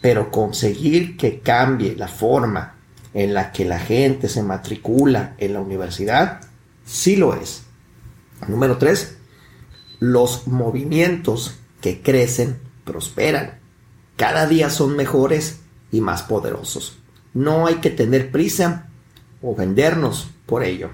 pero 0.00 0.30
conseguir 0.30 1.16
que 1.16 1.40
cambie 1.40 1.96
la 1.96 2.08
forma 2.08 2.76
en 3.14 3.34
la 3.34 3.50
que 3.52 3.64
la 3.64 3.78
gente 3.78 4.28
se 4.28 4.42
matricula 4.42 5.34
en 5.38 5.54
la 5.54 5.60
universidad, 5.60 6.40
sí 6.84 7.16
lo 7.16 7.34
es. 7.34 7.62
Número 8.48 8.78
tres, 8.78 9.16
los 9.98 10.46
movimientos 10.46 11.56
que 11.80 12.02
crecen 12.02 12.58
prosperan. 12.90 13.60
Cada 14.16 14.46
día 14.46 14.68
son 14.68 14.96
mejores 14.96 15.60
y 15.92 16.00
más 16.00 16.22
poderosos. 16.22 16.98
No 17.34 17.68
hay 17.68 17.76
que 17.76 17.90
tener 17.90 18.32
prisa 18.32 18.88
o 19.40 19.54
vendernos 19.54 20.28
por 20.44 20.64
ello. 20.64 20.90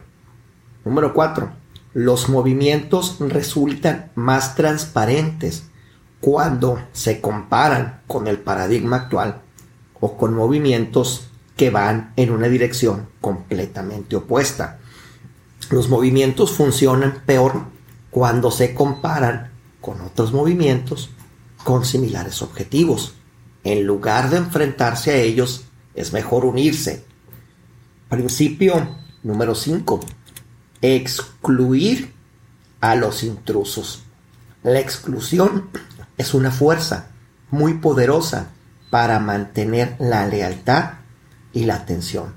Número 0.85 1.15
4. 1.15 1.51
Los 1.95 2.29
movimientos 2.29 3.17
resultan 3.21 4.13
más 4.15 4.55
transparentes 4.57 5.65
cuando 6.21 6.79
se 6.93 7.23
comparan 7.23 8.03
con 8.07 8.27
el 8.27 8.39
paradigma 8.39 8.97
actual 8.97 9.41
o 9.99 10.19
con 10.19 10.35
movimientos 10.35 11.29
que 11.57 11.71
van 11.71 12.13
en 12.17 12.31
una 12.31 12.49
dirección 12.49 13.09
completamente 13.23 14.17
opuesta. 14.17 14.79
Los 15.71 15.89
movimientos 15.89 16.53
funcionan 16.53 17.23
peor 17.25 17.63
cuando 18.11 18.51
se 18.51 18.75
comparan 18.75 19.51
con 19.81 20.03
otros 20.03 20.35
movimientos 20.35 21.11
con 21.67 21.85
similares 21.85 22.43
objetivos. 22.43 23.15
En 23.65 23.85
lugar 23.85 24.31
de 24.31 24.37
enfrentarse 24.37 25.11
a 25.11 25.17
ellos, 25.17 25.65
es 25.97 26.13
mejor 26.13 26.45
unirse. 26.45 27.05
Principio 28.09 28.97
número 29.25 29.57
5. 29.57 29.99
Excluir 30.81 32.13
a 32.81 32.95
los 32.95 33.25
intrusos. 33.25 34.05
La 34.63 34.79
exclusión 34.79 35.69
es 36.17 36.35
una 36.35 36.53
fuerza 36.53 37.09
muy 37.51 37.75
poderosa 37.75 38.51
para 38.89 39.19
mantener 39.19 39.97
la 39.99 40.25
lealtad 40.29 40.99
y 41.53 41.65
la 41.65 41.75
atención. 41.75 42.37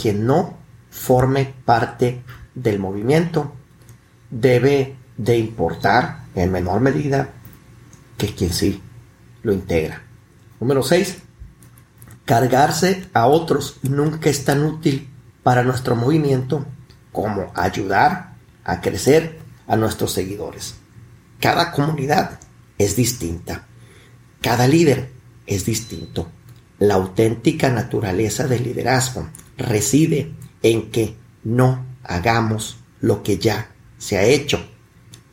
Quien 0.00 0.24
no 0.24 0.56
forme 0.88 1.52
parte 1.64 2.22
del 2.54 2.78
movimiento 2.78 3.54
debe 4.30 4.94
de 5.16 5.36
importar 5.36 6.26
en 6.36 6.52
menor 6.52 6.80
medida 6.80 7.41
que 8.22 8.34
quien 8.36 8.52
sí 8.52 8.80
lo 9.42 9.52
integra. 9.52 10.04
Número 10.60 10.84
6. 10.84 11.18
Cargarse 12.24 13.04
a 13.12 13.26
otros 13.26 13.80
nunca 13.82 14.30
es 14.30 14.44
tan 14.44 14.62
útil 14.62 15.10
para 15.42 15.64
nuestro 15.64 15.96
movimiento 15.96 16.64
como 17.10 17.50
ayudar 17.56 18.34
a 18.62 18.80
crecer 18.80 19.40
a 19.66 19.74
nuestros 19.74 20.12
seguidores. 20.12 20.76
Cada 21.40 21.72
comunidad 21.72 22.38
es 22.78 22.94
distinta. 22.94 23.66
Cada 24.40 24.68
líder 24.68 25.10
es 25.48 25.64
distinto. 25.64 26.30
La 26.78 26.94
auténtica 26.94 27.70
naturaleza 27.70 28.46
del 28.46 28.62
liderazgo 28.62 29.28
reside 29.56 30.32
en 30.62 30.92
que 30.92 31.16
no 31.42 31.84
hagamos 32.04 32.76
lo 33.00 33.24
que 33.24 33.38
ya 33.38 33.72
se 33.98 34.16
ha 34.16 34.22
hecho. 34.22 34.64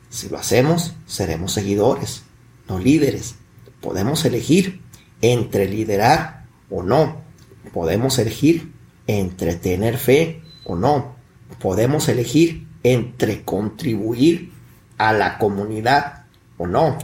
Si 0.10 0.28
lo 0.28 0.40
hacemos, 0.40 0.96
seremos 1.06 1.54
seguidores 1.54 2.24
no 2.70 2.80
líderes. 2.80 3.36
Podemos 3.82 4.24
elegir 4.24 4.82
entre 5.22 5.68
liderar 5.68 6.46
o 6.70 6.84
no. 6.84 7.22
Podemos 7.74 8.20
elegir 8.20 8.72
entre 9.08 9.56
tener 9.56 9.98
fe 9.98 10.42
o 10.64 10.76
no. 10.76 11.16
Podemos 11.60 12.08
elegir 12.08 12.68
entre 12.84 13.44
contribuir 13.44 14.54
a 14.98 15.12
la 15.14 15.38
comunidad 15.38 16.26
o 16.58 16.68
no. 16.68 16.98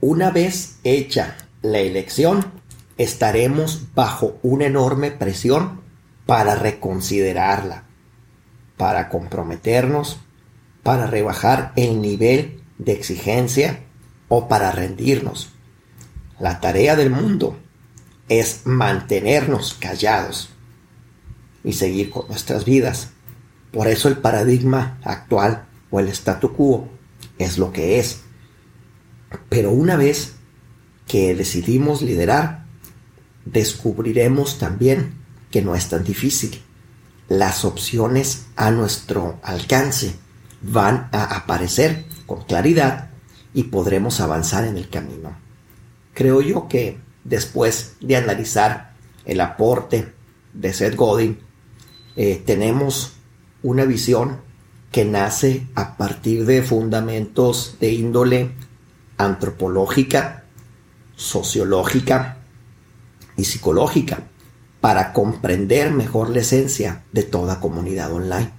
Una 0.00 0.30
vez 0.30 0.78
hecha 0.84 1.36
la 1.62 1.78
elección, 1.78 2.52
estaremos 2.96 3.94
bajo 3.94 4.38
una 4.42 4.66
enorme 4.66 5.10
presión 5.10 5.82
para 6.24 6.54
reconsiderarla, 6.54 7.84
para 8.76 9.08
comprometernos, 9.08 10.18
para 10.82 11.06
rebajar 11.06 11.72
el 11.76 12.00
nivel 12.00 12.62
de 12.78 12.92
exigencia 12.92 13.85
o 14.28 14.48
para 14.48 14.72
rendirnos. 14.72 15.50
La 16.38 16.60
tarea 16.60 16.96
del 16.96 17.10
mundo 17.10 17.56
es 18.28 18.62
mantenernos 18.64 19.74
callados 19.74 20.50
y 21.64 21.72
seguir 21.72 22.10
con 22.10 22.28
nuestras 22.28 22.64
vidas. 22.64 23.10
Por 23.72 23.88
eso 23.88 24.08
el 24.08 24.18
paradigma 24.18 24.98
actual 25.02 25.66
o 25.90 26.00
el 26.00 26.08
statu 26.08 26.52
quo 26.54 26.88
es 27.38 27.58
lo 27.58 27.72
que 27.72 27.98
es. 27.98 28.20
Pero 29.48 29.70
una 29.70 29.96
vez 29.96 30.34
que 31.06 31.34
decidimos 31.34 32.02
liderar, 32.02 32.66
descubriremos 33.44 34.58
también 34.58 35.14
que 35.50 35.62
no 35.62 35.74
es 35.74 35.88
tan 35.88 36.04
difícil. 36.04 36.62
Las 37.28 37.64
opciones 37.64 38.46
a 38.56 38.70
nuestro 38.70 39.38
alcance 39.42 40.14
van 40.62 41.08
a 41.12 41.24
aparecer 41.36 42.04
con 42.26 42.44
claridad 42.44 43.10
y 43.56 43.64
podremos 43.64 44.20
avanzar 44.20 44.66
en 44.66 44.76
el 44.76 44.90
camino. 44.90 45.34
Creo 46.12 46.42
yo 46.42 46.68
que 46.68 46.98
después 47.24 47.94
de 48.02 48.16
analizar 48.16 48.92
el 49.24 49.40
aporte 49.40 50.12
de 50.52 50.74
Seth 50.74 50.94
Godin, 50.94 51.38
eh, 52.16 52.42
tenemos 52.44 53.14
una 53.62 53.86
visión 53.86 54.42
que 54.92 55.06
nace 55.06 55.66
a 55.74 55.96
partir 55.96 56.44
de 56.44 56.62
fundamentos 56.62 57.78
de 57.80 57.94
índole 57.94 58.50
antropológica, 59.16 60.44
sociológica 61.16 62.36
y 63.38 63.44
psicológica 63.44 64.24
para 64.82 65.14
comprender 65.14 65.92
mejor 65.92 66.28
la 66.28 66.40
esencia 66.40 67.04
de 67.10 67.22
toda 67.22 67.60
comunidad 67.60 68.12
online. 68.12 68.52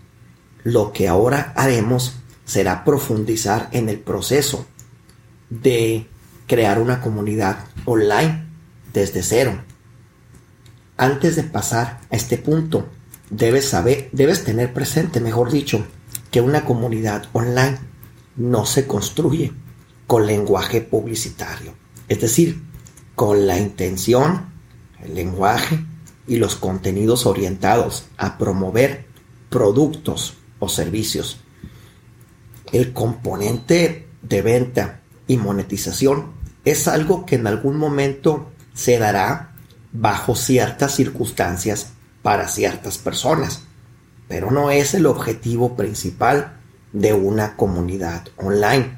Lo 0.63 0.91
que 0.91 1.07
ahora 1.07 1.53
haremos 1.55 2.15
será 2.45 2.83
profundizar 2.83 3.69
en 3.73 3.89
el 3.89 3.99
proceso 3.99 4.65
de 5.49 6.07
crear 6.47 6.79
una 6.79 7.01
comunidad 7.01 7.65
online 7.85 8.45
desde 8.93 9.23
cero. 9.23 9.61
Antes 10.97 11.35
de 11.35 11.43
pasar 11.43 11.99
a 12.09 12.15
este 12.15 12.37
punto, 12.37 12.87
debes 13.29 13.69
saber, 13.69 14.09
debes 14.11 14.43
tener 14.43 14.73
presente, 14.73 15.19
mejor 15.19 15.51
dicho, 15.51 15.85
que 16.31 16.41
una 16.41 16.65
comunidad 16.65 17.25
online 17.33 17.77
no 18.35 18.65
se 18.65 18.87
construye 18.87 19.53
con 20.07 20.25
lenguaje 20.25 20.81
publicitario, 20.81 21.73
es 22.07 22.21
decir, 22.21 22.63
con 23.15 23.47
la 23.47 23.57
intención, 23.59 24.53
el 25.03 25.15
lenguaje 25.15 25.79
y 26.27 26.37
los 26.37 26.55
contenidos 26.55 27.25
orientados 27.25 28.05
a 28.17 28.37
promover 28.37 29.05
productos 29.49 30.35
o 30.59 30.69
servicios. 30.69 31.39
El 32.71 32.93
componente 32.93 34.07
de 34.21 34.41
venta 34.41 35.01
y 35.27 35.37
monetización 35.37 36.31
es 36.65 36.87
algo 36.87 37.25
que 37.25 37.35
en 37.35 37.47
algún 37.47 37.77
momento 37.77 38.51
se 38.73 38.97
dará 38.97 39.55
bajo 39.93 40.35
ciertas 40.35 40.95
circunstancias 40.95 41.87
para 42.21 42.47
ciertas 42.47 42.97
personas, 42.97 43.61
pero 44.27 44.51
no 44.51 44.71
es 44.71 44.93
el 44.93 45.05
objetivo 45.05 45.75
principal 45.75 46.57
de 46.91 47.13
una 47.13 47.55
comunidad 47.55 48.27
online. 48.37 48.97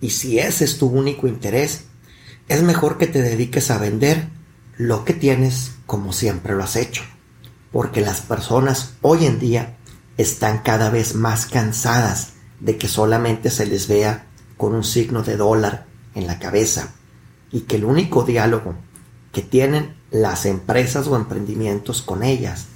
Y 0.00 0.10
si 0.10 0.38
ese 0.38 0.64
es 0.64 0.78
tu 0.78 0.86
único 0.86 1.26
interés, 1.26 1.84
es 2.48 2.62
mejor 2.62 2.98
que 2.98 3.06
te 3.06 3.22
dediques 3.22 3.70
a 3.70 3.78
vender 3.78 4.28
lo 4.76 5.04
que 5.04 5.14
tienes 5.14 5.72
como 5.86 6.12
siempre 6.12 6.54
lo 6.54 6.64
has 6.64 6.76
hecho, 6.76 7.02
porque 7.70 8.00
las 8.00 8.20
personas 8.20 8.94
hoy 9.00 9.26
en 9.26 9.38
día 9.38 9.76
están 10.16 10.58
cada 10.58 10.90
vez 10.90 11.14
más 11.14 11.46
cansadas 11.46 12.32
de 12.60 12.76
que 12.76 12.88
solamente 12.88 13.50
se 13.50 13.66
les 13.66 13.88
vea 13.88 14.26
con 14.62 14.76
un 14.76 14.84
signo 14.84 15.24
de 15.24 15.36
dólar 15.36 15.86
en 16.14 16.28
la 16.28 16.38
cabeza 16.38 16.92
y 17.50 17.62
que 17.62 17.74
el 17.74 17.84
único 17.84 18.22
diálogo 18.22 18.76
que 19.32 19.42
tienen 19.42 19.96
las 20.12 20.46
empresas 20.46 21.08
o 21.08 21.16
emprendimientos 21.16 22.00
con 22.00 22.22
ellas 22.22 22.68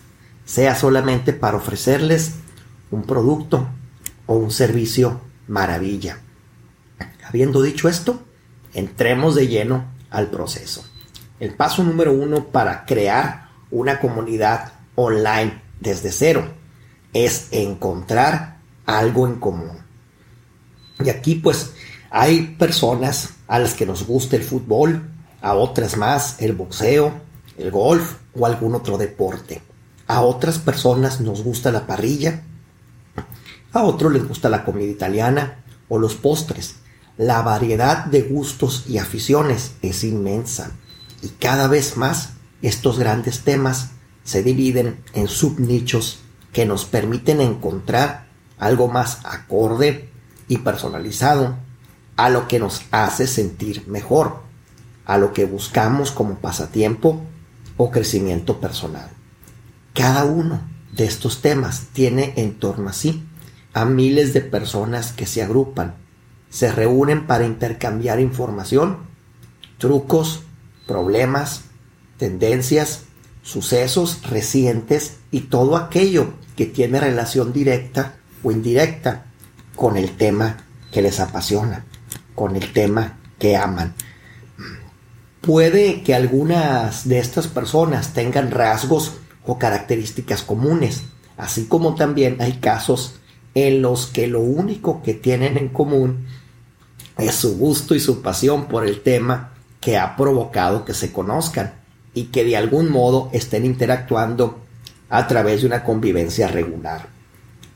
sea 0.44 0.74
solamente 0.74 1.32
para 1.32 1.58
ofrecerles 1.58 2.32
un 2.90 3.04
producto 3.04 3.68
o 4.26 4.34
un 4.34 4.50
servicio 4.50 5.20
maravilla. 5.46 6.18
Habiendo 7.24 7.62
dicho 7.62 7.88
esto, 7.88 8.20
entremos 8.74 9.36
de 9.36 9.46
lleno 9.46 9.84
al 10.10 10.26
proceso. 10.26 10.84
El 11.38 11.54
paso 11.54 11.84
número 11.84 12.12
uno 12.12 12.46
para 12.46 12.84
crear 12.84 13.50
una 13.70 14.00
comunidad 14.00 14.72
online 14.96 15.62
desde 15.78 16.10
cero 16.10 16.48
es 17.12 17.46
encontrar 17.52 18.56
algo 18.86 19.28
en 19.28 19.36
común. 19.36 19.86
Y 21.04 21.10
aquí 21.10 21.34
pues 21.34 21.74
hay 22.18 22.56
personas 22.58 23.34
a 23.46 23.58
las 23.58 23.74
que 23.74 23.84
nos 23.84 24.06
gusta 24.06 24.36
el 24.36 24.42
fútbol, 24.42 25.06
a 25.42 25.52
otras 25.52 25.98
más 25.98 26.36
el 26.38 26.54
boxeo, 26.54 27.12
el 27.58 27.70
golf 27.70 28.14
o 28.34 28.46
algún 28.46 28.74
otro 28.74 28.96
deporte. 28.96 29.60
A 30.06 30.22
otras 30.22 30.58
personas 30.58 31.20
nos 31.20 31.42
gusta 31.42 31.70
la 31.70 31.86
parrilla, 31.86 32.42
a 33.70 33.82
otros 33.82 34.14
les 34.14 34.26
gusta 34.26 34.48
la 34.48 34.64
comida 34.64 34.90
italiana 34.90 35.62
o 35.90 35.98
los 35.98 36.14
postres. 36.14 36.76
La 37.18 37.42
variedad 37.42 38.06
de 38.06 38.22
gustos 38.22 38.84
y 38.88 38.96
aficiones 38.96 39.72
es 39.82 40.02
inmensa 40.02 40.70
y 41.20 41.28
cada 41.28 41.68
vez 41.68 41.98
más 41.98 42.30
estos 42.62 42.98
grandes 42.98 43.40
temas 43.40 43.90
se 44.24 44.42
dividen 44.42 45.04
en 45.12 45.28
subnichos 45.28 46.20
que 46.54 46.64
nos 46.64 46.86
permiten 46.86 47.42
encontrar 47.42 48.28
algo 48.58 48.88
más 48.88 49.18
acorde 49.26 50.08
y 50.48 50.56
personalizado 50.58 51.65
a 52.16 52.30
lo 52.30 52.48
que 52.48 52.58
nos 52.58 52.82
hace 52.90 53.26
sentir 53.26 53.86
mejor, 53.86 54.40
a 55.04 55.18
lo 55.18 55.32
que 55.32 55.44
buscamos 55.44 56.10
como 56.10 56.36
pasatiempo 56.36 57.22
o 57.76 57.90
crecimiento 57.90 58.60
personal. 58.60 59.10
Cada 59.94 60.24
uno 60.24 60.60
de 60.92 61.04
estos 61.04 61.42
temas 61.42 61.88
tiene 61.92 62.32
en 62.36 62.58
torno 62.58 62.90
a 62.90 62.92
sí 62.92 63.22
a 63.74 63.84
miles 63.84 64.32
de 64.32 64.40
personas 64.40 65.12
que 65.12 65.26
se 65.26 65.42
agrupan, 65.42 65.96
se 66.48 66.72
reúnen 66.72 67.26
para 67.26 67.44
intercambiar 67.44 68.20
información, 68.20 68.98
trucos, 69.76 70.44
problemas, 70.86 71.64
tendencias, 72.16 73.02
sucesos 73.42 74.22
recientes 74.30 75.18
y 75.30 75.40
todo 75.42 75.76
aquello 75.76 76.32
que 76.56 76.64
tiene 76.64 77.00
relación 77.00 77.52
directa 77.52 78.16
o 78.42 78.50
indirecta 78.50 79.26
con 79.74 79.98
el 79.98 80.16
tema 80.16 80.64
que 80.90 81.02
les 81.02 81.20
apasiona, 81.20 81.84
con 82.36 82.54
el 82.54 82.72
tema 82.72 83.18
que 83.40 83.56
aman. 83.56 83.94
Puede 85.40 86.02
que 86.02 86.14
algunas 86.14 87.08
de 87.08 87.18
estas 87.18 87.48
personas 87.48 88.12
tengan 88.12 88.52
rasgos 88.52 89.14
o 89.44 89.58
características 89.58 90.42
comunes, 90.42 91.02
así 91.36 91.66
como 91.66 91.96
también 91.96 92.36
hay 92.40 92.54
casos 92.54 93.16
en 93.54 93.82
los 93.82 94.06
que 94.06 94.28
lo 94.28 94.40
único 94.40 95.02
que 95.02 95.14
tienen 95.14 95.56
en 95.56 95.70
común 95.70 96.26
es 97.18 97.34
su 97.34 97.56
gusto 97.56 97.94
y 97.94 98.00
su 98.00 98.22
pasión 98.22 98.66
por 98.66 98.86
el 98.86 99.00
tema 99.02 99.52
que 99.80 99.96
ha 99.96 100.16
provocado 100.16 100.84
que 100.84 100.94
se 100.94 101.12
conozcan 101.12 101.74
y 102.12 102.24
que 102.24 102.44
de 102.44 102.56
algún 102.56 102.90
modo 102.90 103.30
estén 103.32 103.64
interactuando 103.64 104.60
a 105.08 105.26
través 105.26 105.60
de 105.60 105.68
una 105.68 105.84
convivencia 105.84 106.48
regular. 106.48 107.08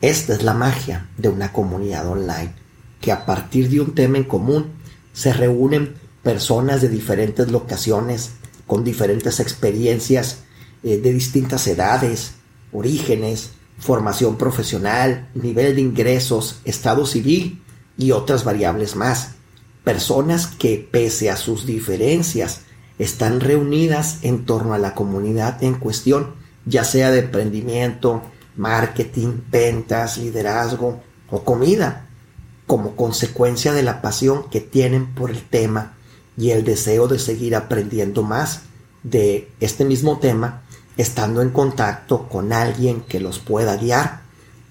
Esta 0.01 0.33
es 0.33 0.43
la 0.43 0.53
magia 0.53 1.07
de 1.17 1.29
una 1.29 1.53
comunidad 1.53 2.07
online, 2.07 2.53
que 3.01 3.11
a 3.11 3.25
partir 3.25 3.69
de 3.69 3.81
un 3.81 3.93
tema 3.93 4.17
en 4.17 4.23
común 4.23 4.67
se 5.11 5.33
reúnen 5.33 5.95
personas 6.23 6.81
de 6.81 6.89
diferentes 6.89 7.51
locaciones, 7.51 8.31
con 8.67 8.83
diferentes 8.83 9.39
experiencias, 9.39 10.43
eh, 10.83 10.97
de 10.97 11.13
distintas 11.13 11.67
edades, 11.67 12.33
orígenes, 12.71 13.51
formación 13.79 14.37
profesional, 14.37 15.29
nivel 15.33 15.75
de 15.75 15.81
ingresos, 15.81 16.61
estado 16.63 17.05
civil 17.05 17.61
y 17.97 18.11
otras 18.11 18.43
variables 18.43 18.95
más. 18.95 19.31
Personas 19.83 20.47
que 20.47 20.87
pese 20.91 21.31
a 21.31 21.37
sus 21.37 21.65
diferencias 21.65 22.61
están 22.99 23.39
reunidas 23.39 24.19
en 24.21 24.45
torno 24.45 24.75
a 24.75 24.77
la 24.77 24.93
comunidad 24.93 25.63
en 25.63 25.73
cuestión, 25.73 26.35
ya 26.65 26.83
sea 26.83 27.09
de 27.09 27.21
emprendimiento, 27.21 28.21
marketing, 28.55 29.41
ventas, 29.49 30.17
liderazgo 30.17 31.01
o 31.31 31.43
comida, 31.43 32.10
como 32.71 32.95
consecuencia 32.95 33.73
de 33.73 33.83
la 33.83 34.01
pasión 34.01 34.49
que 34.49 34.61
tienen 34.61 35.13
por 35.13 35.29
el 35.29 35.43
tema 35.43 35.91
y 36.37 36.51
el 36.51 36.63
deseo 36.63 37.09
de 37.09 37.19
seguir 37.19 37.53
aprendiendo 37.53 38.23
más 38.23 38.61
de 39.03 39.51
este 39.59 39.83
mismo 39.83 40.19
tema, 40.19 40.61
estando 40.95 41.41
en 41.41 41.49
contacto 41.49 42.29
con 42.29 42.53
alguien 42.53 43.01
que 43.01 43.19
los 43.19 43.39
pueda 43.39 43.75
guiar 43.75 44.21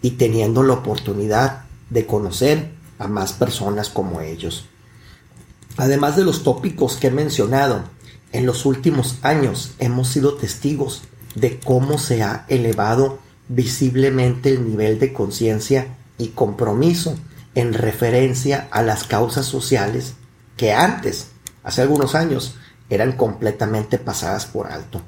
y 0.01 0.13
teniendo 0.13 0.63
la 0.63 0.73
oportunidad 0.73 1.65
de 1.91 2.07
conocer 2.07 2.71
a 2.99 3.07
más 3.07 3.35
personas 3.35 3.91
como 3.91 4.23
ellos. 4.23 4.65
Además 5.77 6.17
de 6.17 6.25
los 6.25 6.43
tópicos 6.43 6.97
que 6.97 7.09
he 7.09 7.11
mencionado, 7.11 7.85
en 8.33 8.47
los 8.47 8.65
últimos 8.65 9.19
años 9.21 9.73
hemos 9.79 10.09
sido 10.09 10.37
testigos 10.39 11.03
de 11.35 11.61
cómo 11.61 11.99
se 11.99 12.23
ha 12.23 12.47
elevado 12.49 13.19
visiblemente 13.49 14.49
el 14.55 14.67
nivel 14.67 14.99
de 14.99 15.13
conciencia 15.13 15.99
y 16.17 16.29
compromiso 16.29 17.15
en 17.55 17.73
referencia 17.75 18.69
a 18.71 18.83
las 18.83 19.05
causas 19.05 19.47
sociales 19.47 20.15
que 20.57 20.73
antes, 20.73 21.29
hace 21.63 21.83
algunos 21.83 22.15
años, 22.15 22.57
eran 22.89 23.13
completamente 23.13 23.99
pasadas 23.99 24.47
por 24.47 24.67
alto. 24.67 25.03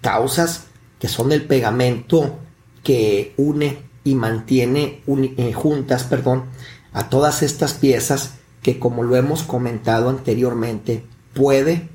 Causas 0.00 0.64
que 0.98 1.08
son 1.08 1.32
el 1.32 1.44
pegamento 1.46 2.38
que 2.84 3.34
une 3.36 3.82
y 4.04 4.14
mantiene 4.14 5.02
eh, 5.06 5.52
juntas, 5.52 6.04
perdón, 6.04 6.44
a 6.92 7.08
todas 7.08 7.42
estas 7.42 7.74
piezas 7.74 8.34
que 8.62 8.78
como 8.78 9.02
lo 9.02 9.16
hemos 9.16 9.42
comentado 9.42 10.10
anteriormente, 10.10 11.04
puede 11.34 11.88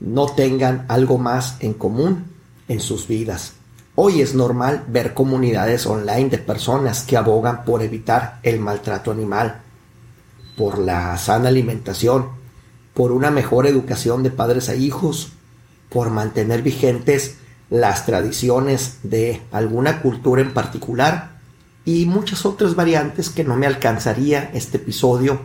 no 0.00 0.26
tengan 0.26 0.86
algo 0.88 1.18
más 1.18 1.56
en 1.60 1.74
común 1.74 2.32
en 2.68 2.80
sus 2.80 3.06
vidas. 3.06 3.54
Hoy 3.96 4.22
es 4.22 4.34
normal 4.34 4.84
ver 4.88 5.14
comunidades 5.14 5.86
online 5.86 6.28
de 6.28 6.38
personas 6.38 7.04
que 7.04 7.16
abogan 7.16 7.64
por 7.64 7.80
evitar 7.80 8.40
el 8.42 8.58
maltrato 8.58 9.12
animal, 9.12 9.60
por 10.56 10.78
la 10.78 11.16
sana 11.16 11.48
alimentación, 11.48 12.26
por 12.92 13.12
una 13.12 13.30
mejor 13.30 13.68
educación 13.68 14.24
de 14.24 14.32
padres 14.32 14.68
a 14.68 14.74
hijos, 14.74 15.30
por 15.90 16.10
mantener 16.10 16.62
vigentes 16.62 17.36
las 17.70 18.04
tradiciones 18.04 18.98
de 19.04 19.42
alguna 19.52 20.02
cultura 20.02 20.42
en 20.42 20.52
particular 20.52 21.38
y 21.84 22.06
muchas 22.06 22.44
otras 22.46 22.74
variantes 22.74 23.30
que 23.30 23.44
no 23.44 23.54
me 23.54 23.68
alcanzaría 23.68 24.50
este 24.54 24.78
episodio 24.78 25.38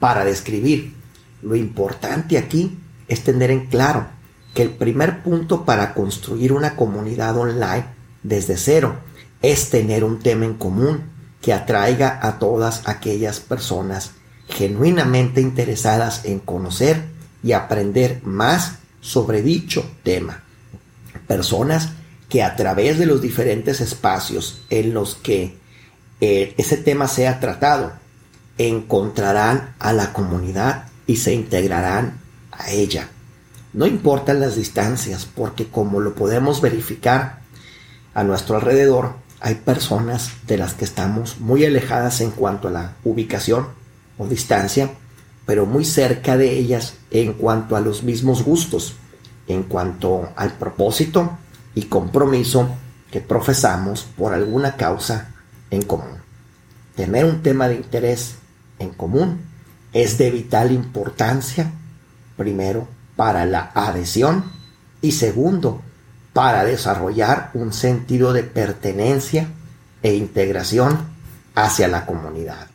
para 0.00 0.22
describir. 0.26 0.92
Lo 1.40 1.56
importante 1.56 2.36
aquí 2.36 2.78
es 3.08 3.24
tener 3.24 3.50
en 3.50 3.66
claro 3.66 4.15
que 4.56 4.62
el 4.62 4.70
primer 4.70 5.22
punto 5.22 5.66
para 5.66 5.92
construir 5.92 6.54
una 6.54 6.76
comunidad 6.76 7.36
online 7.36 7.84
desde 8.22 8.56
cero 8.56 8.96
es 9.42 9.68
tener 9.68 10.02
un 10.02 10.18
tema 10.18 10.46
en 10.46 10.54
común 10.54 11.10
que 11.42 11.52
atraiga 11.52 12.18
a 12.22 12.38
todas 12.38 12.88
aquellas 12.88 13.38
personas 13.38 14.12
genuinamente 14.48 15.42
interesadas 15.42 16.24
en 16.24 16.38
conocer 16.38 17.04
y 17.42 17.52
aprender 17.52 18.22
más 18.24 18.76
sobre 19.02 19.42
dicho 19.42 19.84
tema. 20.02 20.42
Personas 21.26 21.90
que 22.30 22.42
a 22.42 22.56
través 22.56 22.98
de 22.98 23.04
los 23.04 23.20
diferentes 23.20 23.82
espacios 23.82 24.62
en 24.70 24.94
los 24.94 25.16
que 25.16 25.58
eh, 26.22 26.54
ese 26.56 26.78
tema 26.78 27.08
sea 27.08 27.40
tratado, 27.40 27.92
encontrarán 28.56 29.74
a 29.78 29.92
la 29.92 30.14
comunidad 30.14 30.86
y 31.06 31.16
se 31.16 31.34
integrarán 31.34 32.18
a 32.52 32.70
ella. 32.70 33.10
No 33.76 33.84
importan 33.86 34.40
las 34.40 34.56
distancias, 34.56 35.26
porque 35.26 35.66
como 35.66 36.00
lo 36.00 36.14
podemos 36.14 36.62
verificar 36.62 37.40
a 38.14 38.24
nuestro 38.24 38.56
alrededor, 38.56 39.16
hay 39.38 39.56
personas 39.56 40.30
de 40.46 40.56
las 40.56 40.72
que 40.72 40.86
estamos 40.86 41.40
muy 41.40 41.62
alejadas 41.66 42.22
en 42.22 42.30
cuanto 42.30 42.68
a 42.68 42.70
la 42.70 42.92
ubicación 43.04 43.66
o 44.16 44.26
distancia, 44.26 44.92
pero 45.44 45.66
muy 45.66 45.84
cerca 45.84 46.38
de 46.38 46.52
ellas 46.52 46.94
en 47.10 47.34
cuanto 47.34 47.76
a 47.76 47.82
los 47.82 48.02
mismos 48.02 48.44
gustos, 48.44 48.94
en 49.46 49.64
cuanto 49.64 50.30
al 50.36 50.52
propósito 50.52 51.36
y 51.74 51.82
compromiso 51.82 52.70
que 53.10 53.20
profesamos 53.20 54.04
por 54.16 54.32
alguna 54.32 54.76
causa 54.76 55.34
en 55.70 55.82
común. 55.82 56.16
Tener 56.94 57.26
un 57.26 57.42
tema 57.42 57.68
de 57.68 57.74
interés 57.74 58.36
en 58.78 58.88
común 58.88 59.42
es 59.92 60.16
de 60.16 60.30
vital 60.30 60.72
importancia, 60.72 61.72
primero, 62.38 62.95
para 63.16 63.46
la 63.46 63.70
adhesión 63.74 64.44
y 65.00 65.12
segundo, 65.12 65.82
para 66.32 66.64
desarrollar 66.64 67.50
un 67.54 67.72
sentido 67.72 68.32
de 68.32 68.42
pertenencia 68.42 69.48
e 70.02 70.14
integración 70.14 70.98
hacia 71.54 71.88
la 71.88 72.04
comunidad. 72.04 72.68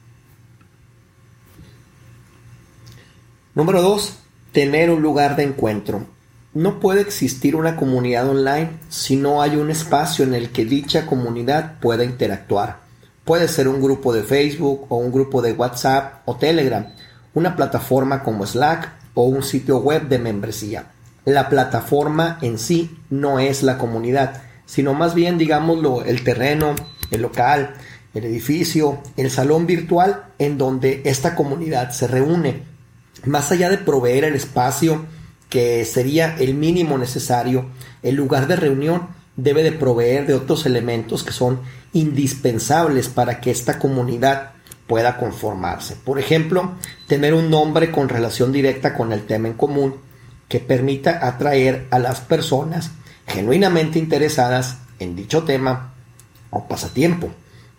Número 3.54 3.82
2. 3.82 4.18
Tener 4.52 4.90
un 4.90 5.02
lugar 5.02 5.36
de 5.36 5.44
encuentro. 5.44 6.06
No 6.54 6.80
puede 6.80 7.02
existir 7.02 7.56
una 7.56 7.76
comunidad 7.76 8.28
online 8.28 8.72
si 8.90 9.16
no 9.16 9.42
hay 9.42 9.56
un 9.56 9.70
espacio 9.70 10.26
en 10.26 10.34
el 10.34 10.50
que 10.52 10.66
dicha 10.66 11.06
comunidad 11.06 11.80
pueda 11.80 12.04
interactuar. 12.04 12.80
Puede 13.24 13.48
ser 13.48 13.68
un 13.68 13.82
grupo 13.82 14.12
de 14.14 14.24
Facebook 14.24 14.88
o 14.90 14.98
un 14.98 15.12
grupo 15.12 15.42
de 15.42 15.54
WhatsApp 15.54 16.24
o 16.26 16.36
Telegram, 16.36 16.88
una 17.34 17.56
plataforma 17.56 18.24
como 18.24 18.46
Slack 18.46 19.01
o 19.14 19.24
un 19.24 19.44
sitio 19.44 19.80
web 19.80 20.08
de 20.08 20.20
membresía. 20.20 20.92
La 21.26 21.50
plataforma 21.50 22.40
en 22.42 22.58
sí 22.58 22.98
no 23.10 23.40
es 23.40 23.64
la 23.64 23.78
comunidad, 23.78 24.42
sino 24.66 24.94
más 24.94 25.14
bien, 25.14 25.38
digámoslo, 25.38 26.04
el 26.04 26.24
terreno, 26.24 26.76
el 27.12 27.22
local, 27.22 27.76
el 28.14 28.26
edificio, 28.26 29.00
el 29.18 29.30
salón 29.30 29.68
virtual 29.68 30.26
en 30.40 30.58
donde 30.58 31.02
esta 31.06 31.36
comunidad 31.36 31.92
se 31.92 32.08
reúne 32.08 32.72
más 33.26 33.52
allá 33.52 33.70
de 33.70 33.78
proveer 33.78 34.24
el 34.24 34.36
espacio 34.36 35.06
que 35.50 35.86
sería 35.86 36.36
el 36.40 36.54
mínimo 36.54 36.98
necesario, 36.98 37.70
el 38.04 38.16
lugar 38.16 38.48
de 38.48 38.56
reunión 38.56 39.10
debe 39.36 39.64
de 39.64 39.72
proveer 39.72 40.26
de 40.26 40.34
otros 40.34 40.66
elementos 40.66 41.24
que 41.24 41.34
son 41.34 41.62
indispensables 41.94 43.10
para 43.10 43.42
que 43.42 43.52
esta 43.52 43.80
comunidad 43.80 44.54
pueda 44.92 45.16
conformarse. 45.16 45.96
Por 45.96 46.20
ejemplo, 46.20 46.74
tener 47.08 47.34
un 47.34 47.50
nombre 47.50 47.92
con 47.92 48.10
relación 48.10 48.52
directa 48.52 48.94
con 48.94 49.14
el 49.14 49.26
tema 49.26 49.48
en 49.48 49.54
común 49.54 49.96
que 50.50 50.60
permita 50.60 51.26
atraer 51.26 51.88
a 51.92 51.98
las 51.98 52.20
personas 52.20 52.92
genuinamente 53.26 54.00
interesadas 54.00 54.80
en 55.00 55.16
dicho 55.16 55.44
tema 55.44 55.94
o 56.50 56.68
pasatiempo. 56.68 57.30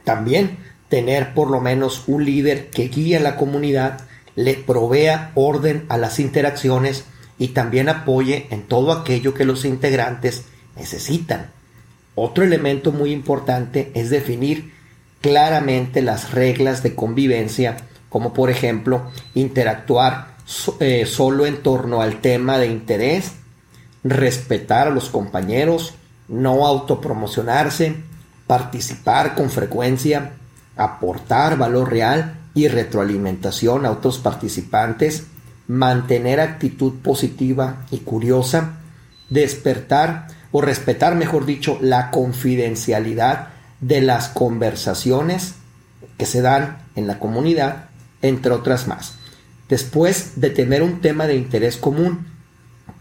También 0.05 0.57
tener 0.89 1.35
por 1.35 1.51
lo 1.51 1.61
menos 1.61 2.05
un 2.07 2.25
líder 2.25 2.71
que 2.71 2.89
guíe 2.89 3.19
a 3.19 3.21
la 3.21 3.37
comunidad 3.37 4.01
le 4.35 4.55
provea 4.55 5.33
orden 5.35 5.85
a 5.91 5.99
las 5.99 6.19
interacciones 6.19 7.05
y 7.39 7.49
también 7.49 7.91
apoye 7.91 8.47
en 8.49 8.63
todo 8.63 8.91
aquello 8.91 9.35
que 9.35 9.45
los 9.45 9.67
integrantes 9.67 10.45
necesitan. 10.77 11.51
Otro 12.15 12.43
elemento 12.43 12.91
muy 12.91 13.13
importante 13.13 13.93
es 13.95 14.09
definir 14.09 14.73
claramente 15.23 16.03
las 16.03 16.33
reglas 16.33 16.83
de 16.83 16.95
convivencia, 16.95 17.79
como 18.11 18.35
por 18.35 18.51
ejemplo 18.51 19.11
interactuar 19.35 20.37
eh, 20.81 21.07
solo 21.07 21.47
en 21.47 21.63
torno 21.63 22.03
al 22.03 22.21
tema 22.21 22.59
de 22.59 22.67
interés, 22.67 23.33
respetar 24.05 24.89
a 24.89 24.91
los 24.91 25.09
compañeros, 25.09 25.95
no 26.29 26.67
autopromocionarse, 26.67 27.95
participar 28.47 29.35
con 29.35 29.49
frecuencia, 29.49 30.33
aportar 30.77 31.57
valor 31.57 31.91
real 31.91 32.39
y 32.55 32.69
retroalimentación 32.69 33.87
a 33.87 33.93
otros 33.93 34.19
participantes, 34.19 35.25
mantener 35.69 36.41
actitud 36.41 36.95
positiva 37.01 37.87
y 37.91 37.99
curiosa, 37.99 38.81
despertar 39.31 40.27
o 40.51 40.61
respetar, 40.61 41.15
mejor 41.15 41.47
dicho, 41.47 41.79
la 41.81 42.11
confidencialidad 42.11 43.52
de 43.83 44.01
las 44.01 44.29
conversaciones 44.29 45.57
que 46.17 46.25
se 46.25 46.41
dan 46.41 46.79
en 46.97 47.07
la 47.07 47.19
comunidad, 47.19 47.91
entre 48.23 48.53
otras 48.53 48.89
más. 48.89 49.17
Después 49.69 50.41
de 50.41 50.51
tener 50.51 50.83
un 50.83 51.01
tema 51.01 51.27
de 51.27 51.37
interés 51.37 51.77
común, 51.77 52.27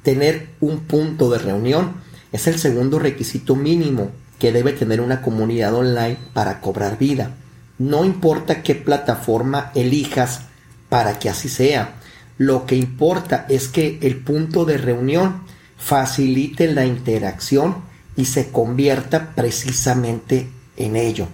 tener 0.04 0.50
un 0.60 0.80
punto 0.80 1.30
de 1.30 1.38
reunión 1.38 1.94
es 2.32 2.48
el 2.48 2.60
segundo 2.60 2.98
requisito 2.98 3.56
mínimo 3.56 4.12
que 4.40 4.52
debe 4.52 4.74
tener 4.74 5.02
una 5.02 5.22
comunidad 5.22 5.74
online 5.76 6.18
para 6.34 6.62
cobrar 6.62 6.98
vida. 6.98 7.36
No 7.78 8.06
importa 8.06 8.64
qué 8.64 8.74
plataforma 8.74 9.72
elijas 9.76 10.42
para 10.90 11.20
que 11.20 11.30
así 11.30 11.50
sea. 11.50 11.96
Lo 12.38 12.66
que 12.66 12.76
importa 12.76 13.46
es 13.50 13.68
que 13.68 14.00
el 14.02 14.18
punto 14.18 14.66
de 14.66 14.78
reunión 14.78 15.44
facilite 15.78 16.74
la 16.74 16.86
interacción 16.86 17.84
y 18.16 18.26
se 18.26 18.50
convierta 18.50 19.34
precisamente 19.36 20.50
en 20.86 20.96
ello, 20.96 21.28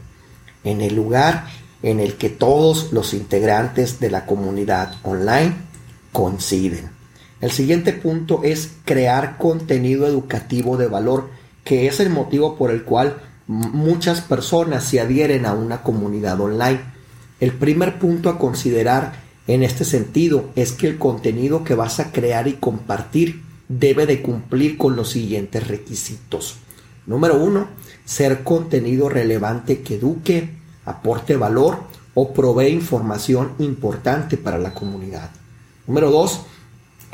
en 0.64 0.82
el 0.82 0.96
lugar 0.96 1.48
en 1.84 2.00
el 2.00 2.16
que 2.16 2.30
todos 2.30 2.92
los 2.92 3.14
integrantes 3.14 4.00
de 4.00 4.10
la 4.10 4.26
comunidad 4.26 4.96
online 5.04 5.54
coinciden. 6.12 6.90
El 7.40 7.52
siguiente 7.52 7.94
punto 7.94 8.42
es 8.44 8.72
crear 8.84 9.38
contenido 9.38 10.08
educativo 10.08 10.78
de 10.78 10.88
valor, 10.88 11.30
que 11.64 11.88
es 11.88 12.00
el 12.00 12.10
motivo 12.10 12.56
por 12.56 12.72
el 12.72 12.84
cual 12.84 13.18
muchas 13.46 14.22
personas 14.22 14.84
se 14.84 15.00
adhieren 15.00 15.46
a 15.46 15.54
una 15.54 15.84
comunidad 15.84 16.40
online. 16.42 16.82
El 17.40 17.54
primer 17.54 18.00
punto 18.00 18.30
a 18.30 18.40
considerar 18.40 19.14
en 19.48 19.64
este 19.64 19.86
sentido 19.86 20.50
es 20.56 20.72
que 20.72 20.88
el 20.88 20.98
contenido 20.98 21.64
que 21.64 21.76
vas 21.76 22.00
a 22.00 22.12
crear 22.12 22.48
y 22.48 22.54
compartir 22.54 23.44
debe 23.70 24.06
de 24.06 24.22
cumplir 24.22 24.78
con 24.78 24.96
los 24.96 25.12
siguientes 25.12 25.68
requisitos. 25.68 26.58
Número 27.08 27.36
uno, 27.42 27.70
ser 28.06 28.44
contenido 28.44 29.10
relevante 29.10 29.82
que 29.82 29.96
eduque, 29.96 30.52
aporte 30.86 31.36
valor 31.36 31.80
o 32.14 32.34
provee 32.34 32.70
información 32.70 33.54
importante 33.60 34.38
para 34.38 34.60
la 34.60 34.74
comunidad. 34.74 35.32
Número 35.88 36.12
dos, 36.12 36.42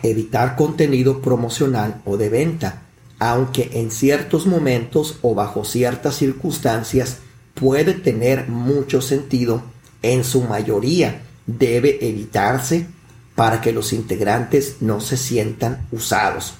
evitar 0.02 0.58
contenido 0.58 1.22
promocional 1.22 2.02
o 2.04 2.18
de 2.18 2.30
venta 2.30 2.84
aunque 3.24 3.70
en 3.76 3.90
ciertos 3.90 4.46
momentos 4.48 5.18
o 5.22 5.34
bajo 5.34 5.64
ciertas 5.64 6.16
circunstancias 6.16 7.20
puede 7.54 7.94
tener 7.94 8.50
mucho 8.50 9.02
sentido, 9.02 9.64
en 10.02 10.26
su 10.26 10.42
mayoría 10.42 11.22
debe 11.48 12.06
evitarse 12.06 12.86
para 13.34 13.62
que 13.62 13.72
los 13.72 13.94
integrantes 13.94 14.82
no 14.82 15.00
se 15.00 15.16
sientan 15.16 15.88
usados. 15.94 16.56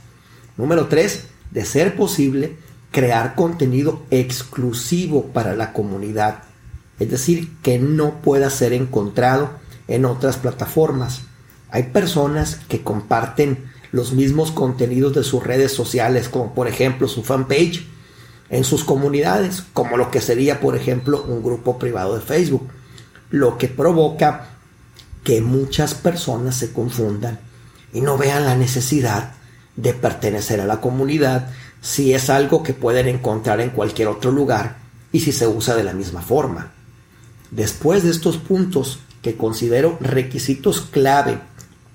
Número 0.56 0.88
3. 0.88 1.26
De 1.52 1.66
ser 1.66 1.98
posible, 1.98 2.56
crear 2.94 3.34
contenido 3.34 4.04
exclusivo 4.12 5.26
para 5.34 5.56
la 5.56 5.74
comunidad. 5.74 6.44
Es 7.00 7.10
decir, 7.10 7.52
que 7.64 7.80
no 7.80 8.22
pueda 8.22 8.52
ser 8.52 8.72
encontrado 8.72 9.50
en 9.88 10.06
otras 10.06 10.38
plataformas. 10.38 11.24
Hay 11.72 11.84
personas 11.84 12.60
que 12.70 12.84
comparten 12.84 13.66
los 13.92 14.14
mismos 14.14 14.52
contenidos 14.52 15.16
de 15.16 15.24
sus 15.24 15.44
redes 15.44 15.72
sociales, 15.72 16.30
como 16.30 16.54
por 16.54 16.68
ejemplo 16.68 17.08
su 17.08 17.24
fanpage, 17.24 17.88
en 18.50 18.64
sus 18.64 18.84
comunidades, 18.84 19.64
como 19.74 19.98
lo 19.98 20.12
que 20.12 20.22
sería 20.22 20.60
por 20.60 20.78
ejemplo 20.78 21.24
un 21.28 21.42
grupo 21.42 21.80
privado 21.80 22.14
de 22.14 22.22
Facebook, 22.22 22.70
lo 23.32 23.58
que 23.58 23.70
provoca 23.70 24.50
que 25.24 25.42
muchas 25.42 25.96
personas 25.96 26.56
se 26.56 26.72
confundan 26.72 27.40
y 27.92 28.02
no 28.02 28.20
vean 28.20 28.46
la 28.46 28.56
necesidad 28.56 29.32
de 29.76 29.94
pertenecer 29.94 30.62
a 30.62 30.68
la 30.68 30.80
comunidad 30.80 31.50
si 31.84 32.14
es 32.14 32.30
algo 32.30 32.64
que 32.64 32.74
pueden 32.74 33.10
encontrar 33.10 33.60
en 33.60 33.70
cualquier 33.70 34.08
otro 34.08 34.32
lugar 34.32 34.78
y 35.12 35.20
si 35.20 35.34
se 35.34 35.48
usa 35.48 35.76
de 35.76 35.84
la 35.84 35.94
misma 35.94 36.22
forma. 36.22 36.72
Después 37.52 38.04
de 38.04 38.10
estos 38.10 38.38
puntos 38.38 39.00
que 39.22 39.36
considero 39.36 39.98
requisitos 40.00 40.80
clave 40.82 41.40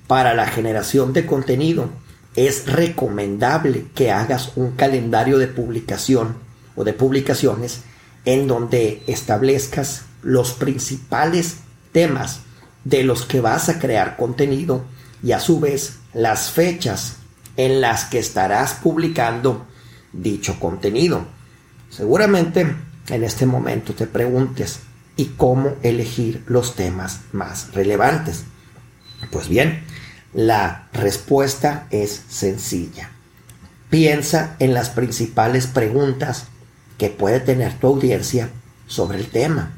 para 0.07 0.34
la 0.34 0.47
generación 0.47 1.14
de 1.14 1.24
contenido, 1.24 1.89
es 2.36 2.70
recomendable 2.70 3.86
que 3.95 4.12
hagas 4.12 4.53
un 4.57 4.72
calendario 4.72 5.39
de 5.39 5.49
publicación 5.49 6.36
o 6.76 6.84
de 6.84 6.93
publicaciones 6.93 7.80
en 8.26 8.47
donde 8.47 9.03
establezcas 9.07 10.03
los 10.22 10.53
principales 10.53 11.57
temas 11.93 12.41
de 12.84 13.05
los 13.05 13.24
que 13.24 13.41
vas 13.41 13.70
a 13.70 13.78
crear 13.78 14.18
contenido 14.18 14.84
y 15.22 15.32
a 15.32 15.41
su 15.41 15.61
vez 15.61 15.97
las 16.12 16.51
fechas 16.51 17.16
en 17.57 17.80
las 17.80 18.05
que 18.05 18.18
estarás 18.18 18.74
publicando 18.74 19.66
dicho 20.12 20.59
contenido. 20.61 21.26
Seguramente 21.90 22.66
en 23.09 23.24
este 23.24 23.46
momento 23.46 23.94
te 23.94 24.06
preguntes, 24.06 24.80
¿y 25.16 25.26
cómo 25.36 25.76
elegir 25.82 26.44
los 26.46 26.74
temas 26.74 27.20
más 27.32 27.72
relevantes? 27.72 28.44
Pues 29.30 29.48
bien, 29.48 29.82
la 30.34 30.88
respuesta 30.92 31.86
es 31.90 32.22
sencilla. 32.28 33.11
Piensa 33.90 34.56
en 34.59 34.74
las 34.74 34.90
principales 34.90 35.66
preguntas 35.66 36.46
que 36.98 37.09
puede 37.09 37.40
tener 37.40 37.78
tu 37.78 37.86
audiencia 37.86 38.50
sobre 38.86 39.18
el 39.18 39.28
tema. 39.28 39.72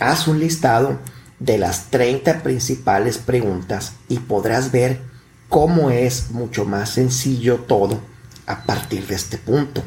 Haz 0.00 0.26
un 0.26 0.40
listado 0.40 0.98
de 1.38 1.58
las 1.58 1.90
30 1.90 2.42
principales 2.42 3.18
preguntas 3.18 3.92
y 4.08 4.18
podrás 4.18 4.72
ver 4.72 5.00
cómo 5.48 5.90
es 5.90 6.30
mucho 6.30 6.64
más 6.64 6.90
sencillo 6.90 7.56
todo 7.60 8.00
a 8.48 8.64
partir 8.64 9.06
de 9.06 9.14
este 9.14 9.38
punto. 9.38 9.82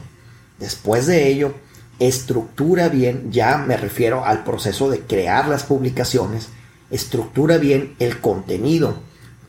Después 0.59 1.07
de 1.07 1.28
ello, 1.28 1.55
estructura 1.99 2.88
bien, 2.89 3.32
ya 3.32 3.57
me 3.57 3.76
refiero 3.76 4.24
al 4.24 4.43
proceso 4.43 4.89
de 4.89 5.01
crear 5.01 5.47
las 5.47 5.64
publicaciones, 5.64 6.49
estructura 6.91 7.57
bien 7.57 7.95
el 7.99 8.20
contenido 8.20 8.95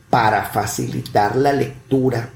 para 0.09 0.45
facilitar 0.45 1.35
la 1.35 1.53
lectura 1.53 2.29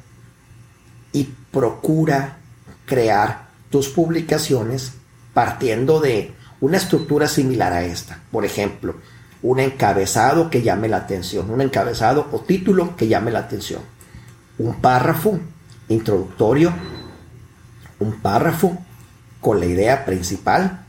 y 1.11 1.23
procura 1.51 2.37
crear 2.85 3.47
tus 3.69 3.89
publicaciones 3.89 4.93
partiendo 5.33 5.99
de 5.99 6.33
una 6.61 6.77
estructura 6.77 7.27
similar 7.27 7.73
a 7.73 7.83
esta. 7.83 8.21
Por 8.31 8.45
ejemplo, 8.45 8.95
un 9.41 9.59
encabezado 9.59 10.49
que 10.49 10.61
llame 10.61 10.87
la 10.87 10.97
atención, 10.97 11.49
un 11.49 11.61
encabezado 11.61 12.27
o 12.31 12.39
título 12.39 12.95
que 12.95 13.07
llame 13.07 13.31
la 13.31 13.39
atención, 13.39 13.81
un 14.57 14.75
párrafo 14.81 15.39
introductorio, 15.89 16.73
un 17.99 18.19
párrafo 18.19 18.77
con 19.41 19.59
la 19.59 19.65
idea 19.65 20.05
principal, 20.05 20.85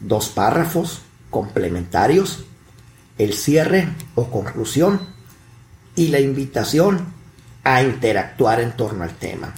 dos 0.00 0.28
párrafos 0.28 1.02
complementarios, 1.30 2.44
el 3.18 3.34
cierre 3.34 3.88
o 4.14 4.30
conclusión 4.30 5.00
y 5.94 6.08
la 6.08 6.20
invitación 6.20 7.06
a 7.64 7.82
interactuar 7.82 8.60
en 8.60 8.72
torno 8.72 9.04
al 9.04 9.14
tema. 9.14 9.54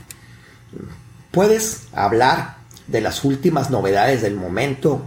Puedes 1.30 1.88
hablar 1.92 2.56
de 2.86 3.00
las 3.00 3.24
últimas 3.24 3.70
novedades 3.70 4.22
del 4.22 4.36
momento, 4.36 5.02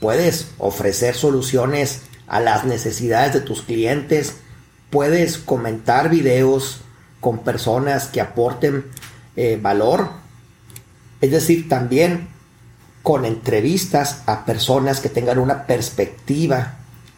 puedes 0.00 0.50
ofrecer 0.58 1.14
soluciones 1.14 2.02
a 2.26 2.40
las 2.40 2.64
necesidades 2.64 3.32
de 3.32 3.40
tus 3.40 3.62
clientes, 3.62 4.36
puedes 4.90 5.38
comentar 5.38 6.10
videos 6.10 6.80
con 7.22 7.38
personas 7.38 8.08
que 8.08 8.20
aporten 8.20 8.84
eh, 9.36 9.58
valor, 9.62 10.08
es 11.20 11.30
decir, 11.30 11.68
también 11.68 12.28
con 13.02 13.24
entrevistas 13.24 14.22
a 14.26 14.44
personas 14.44 14.98
que 14.98 15.08
tengan 15.08 15.38
una 15.38 15.64
perspectiva 15.66 16.74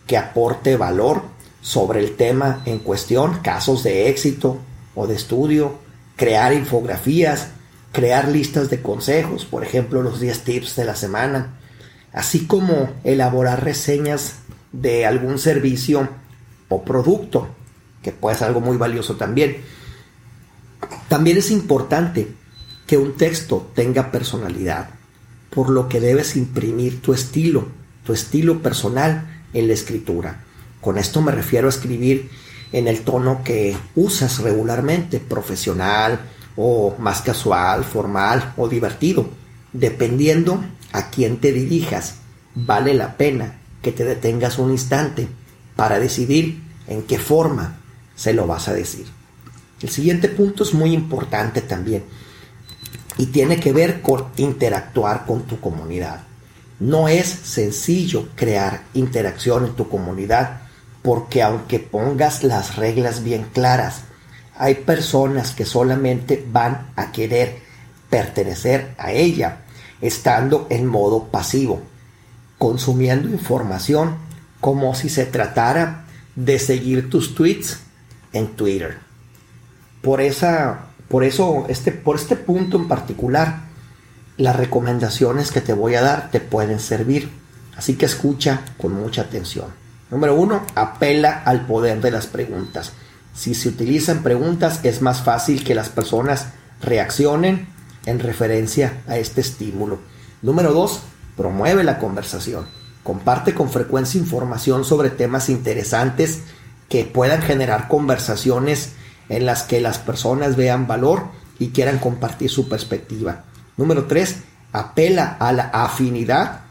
que 0.07 0.19
aporte 0.19 0.77
valor 0.77 1.23
sobre 1.63 2.01
el 2.01 2.17
tema 2.17 2.61
en 2.67 2.81
cuestión, 2.81 3.39
casos 3.41 3.83
de 3.83 4.11
éxito 4.11 4.59
o 4.95 5.07
de 5.07 5.15
estudio, 5.15 5.79
crear 6.17 6.53
infografías, 6.53 7.49
crear 7.91 8.29
listas 8.29 8.69
de 8.69 8.83
consejos, 8.83 9.47
por 9.47 9.65
ejemplo, 9.65 10.03
los 10.03 10.21
10 10.21 10.45
tips 10.45 10.77
de 10.77 10.85
la 10.85 10.97
semana, 10.97 11.59
así 12.13 12.47
como 12.47 12.91
elaborar 13.05 13.65
reseñas 13.65 14.35
de 14.71 15.07
algún 15.07 15.39
servicio 15.39 16.11
o 16.69 16.83
producto, 16.83 17.49
que 18.03 18.13
puede 18.13 18.37
ser 18.37 18.49
algo 18.49 18.61
muy 18.61 18.77
valioso 18.77 19.17
también. 19.17 19.65
También 21.09 21.37
es 21.39 21.51
importante 21.51 22.29
que 22.87 22.99
un 22.99 23.17
texto 23.17 23.71
tenga 23.75 24.11
personalidad, 24.11 24.91
por 25.51 25.71
lo 25.71 25.89
que 25.89 26.01
debes 26.01 26.37
imprimir 26.37 27.01
tu 27.01 27.13
estilo, 27.13 27.69
tu 28.05 28.13
estilo 28.13 28.61
personal 28.63 29.43
en 29.53 29.69
la 29.69 29.75
escritura. 29.75 30.45
Con 30.81 30.99
esto 30.99 31.23
me 31.23 31.33
refiero 31.33 31.67
a 31.67 31.71
escribir 31.71 32.31
en 32.73 32.89
el 32.89 33.03
tono 33.03 33.43
que 33.45 33.77
usas 33.95 34.41
regularmente, 34.41 35.21
profesional 35.21 36.21
o 36.57 36.95
más 36.99 37.23
casual, 37.23 37.85
formal 37.85 38.53
o 38.57 38.69
divertido, 38.69 39.29
dependiendo 39.73 40.63
a 40.93 41.11
quién 41.11 41.39
te 41.39 41.53
dirijas. 41.53 42.17
Vale 42.55 42.95
la 42.95 43.17
pena 43.17 43.61
que 43.81 43.93
te 43.93 44.05
detengas 44.05 44.59
un 44.59 44.73
instante 44.73 45.29
para 45.77 45.99
decidir 45.99 46.63
en 46.87 47.03
qué 47.03 47.19
forma 47.19 47.79
se 48.17 48.33
lo 48.33 48.47
vas 48.47 48.69
a 48.69 48.75
decir. 48.75 49.07
El 49.85 49.91
siguiente 49.91 50.31
punto 50.31 50.63
es 50.63 50.73
muy 50.73 50.95
importante 50.95 51.61
también 51.61 52.05
y 53.19 53.27
tiene 53.27 53.61
que 53.61 53.75
ver 53.75 54.01
con 54.01 54.29
interactuar 54.39 55.27
con 55.27 55.43
tu 55.43 55.61
comunidad. 55.61 56.23
No 56.81 57.07
es 57.07 57.27
sencillo 57.29 58.31
crear 58.35 58.85
interacción 58.95 59.67
en 59.67 59.75
tu 59.75 59.91
comunidad 59.91 60.63
porque 61.03 61.43
aunque 61.43 61.81
pongas 61.81 62.45
las 62.45 62.77
reglas 62.77 63.23
bien 63.23 63.45
claras, 63.53 64.05
hay 64.57 64.77
personas 64.77 65.51
que 65.51 65.67
solamente 65.67 66.43
van 66.51 66.87
a 66.97 67.13
querer 67.13 67.59
pertenecer 68.09 68.95
a 68.97 69.13
ella 69.13 69.65
estando 70.01 70.67
en 70.71 70.87
modo 70.87 71.25
pasivo 71.25 71.83
consumiendo 72.57 73.29
información 73.29 74.17
como 74.63 74.95
si 74.95 75.11
se 75.11 75.27
tratara 75.27 76.07
de 76.37 76.59
seguir 76.59 77.11
tus 77.11 77.35
tweets 77.35 77.81
en 78.33 78.49
Twitter. 78.57 79.04
Por, 80.05 80.21
esa, 80.21 80.87
por 81.09 81.25
eso, 81.25 81.67
este, 81.69 81.91
por 81.91 82.17
este 82.17 82.37
punto 82.37 82.77
en 82.77 82.87
particular, 82.87 83.65
las 84.37 84.55
recomendaciones 84.55 85.51
que 85.51 85.61
te 85.61 85.73
voy 85.73 85.97
a 85.97 86.03
dar 86.03 86.31
te 86.31 86.41
pueden 86.41 86.79
servir. 86.79 87.31
Así 87.77 87.97
que 87.97 88.07
escucha 88.07 88.61
con 88.79 88.93
mucha 88.93 89.23
atención. 89.23 89.67
Número 90.11 90.37
uno, 90.37 90.63
apela 90.77 91.43
al 91.45 91.67
poder 91.67 92.01
de 92.01 92.13
las 92.13 92.27
preguntas. 92.29 92.93
Si 93.35 93.55
se 93.55 93.69
utilizan 93.69 94.23
preguntas, 94.23 94.81
es 94.85 95.03
más 95.03 95.23
fácil 95.23 95.65
que 95.65 95.75
las 95.75 95.89
personas 95.89 96.49
reaccionen 96.81 97.67
en 98.07 98.21
referencia 98.21 99.03
a 99.09 99.17
este 99.17 99.41
estímulo. 99.41 99.99
Número 100.43 100.73
dos, 100.73 101.01
Promueve 101.37 101.83
la 101.83 101.99
conversación. 101.99 102.67
Comparte 103.03 103.55
con 103.55 103.71
frecuencia 103.71 104.21
información 104.21 104.85
sobre 104.85 105.11
temas 105.11 105.49
interesantes 105.49 106.41
que 106.89 107.05
puedan 107.05 107.43
generar 107.43 107.89
conversaciones 107.89 108.93
en 109.29 109.47
las 109.47 109.63
que 109.63 109.81
las 109.81 109.99
personas 109.99 110.57
vean 110.57 110.87
valor 110.87 111.29
y 111.59 111.69
quieran 111.69 111.99
compartir 111.99 112.51
su 112.51 112.69
perspectiva. 112.69 113.45
Número 113.77 114.05
3. 114.05 114.37
Apela 114.73 115.37
a 115.39 115.53
la 115.53 115.65
afinidad 115.65 116.63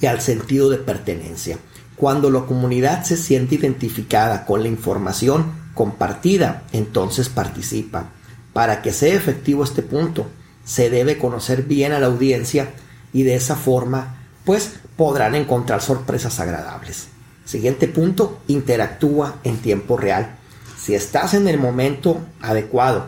y 0.00 0.06
al 0.06 0.20
sentido 0.20 0.70
de 0.70 0.78
pertenencia. 0.78 1.58
Cuando 1.96 2.30
la 2.30 2.42
comunidad 2.42 3.04
se 3.04 3.16
siente 3.16 3.56
identificada 3.56 4.46
con 4.46 4.62
la 4.62 4.68
información 4.68 5.52
compartida, 5.74 6.62
entonces 6.72 7.28
participa. 7.28 8.10
Para 8.52 8.82
que 8.82 8.92
sea 8.92 9.14
efectivo 9.14 9.64
este 9.64 9.82
punto, 9.82 10.26
se 10.64 10.90
debe 10.90 11.18
conocer 11.18 11.64
bien 11.64 11.92
a 11.92 11.98
la 11.98 12.06
audiencia 12.06 12.70
y 13.12 13.22
de 13.22 13.34
esa 13.34 13.56
forma 13.56 14.16
pues 14.44 14.74
podrán 14.96 15.34
encontrar 15.34 15.82
sorpresas 15.82 16.40
agradables. 16.40 17.08
Siguiente 17.44 17.88
punto, 17.88 18.40
interactúa 18.48 19.36
en 19.44 19.58
tiempo 19.58 19.96
real. 19.96 20.37
Si 20.78 20.94
estás 20.94 21.34
en 21.34 21.48
el 21.48 21.58
momento 21.58 22.20
adecuado 22.40 23.06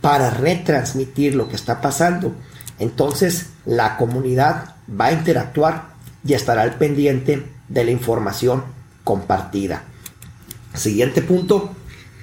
para 0.00 0.30
retransmitir 0.30 1.34
lo 1.34 1.48
que 1.48 1.56
está 1.56 1.80
pasando, 1.80 2.34
entonces 2.78 3.50
la 3.64 3.96
comunidad 3.96 4.76
va 4.88 5.06
a 5.06 5.12
interactuar 5.12 5.94
y 6.26 6.32
estará 6.34 6.62
al 6.62 6.74
pendiente 6.74 7.46
de 7.68 7.84
la 7.84 7.90
información 7.90 8.64
compartida. 9.04 9.84
Siguiente 10.74 11.22
punto, 11.22 11.70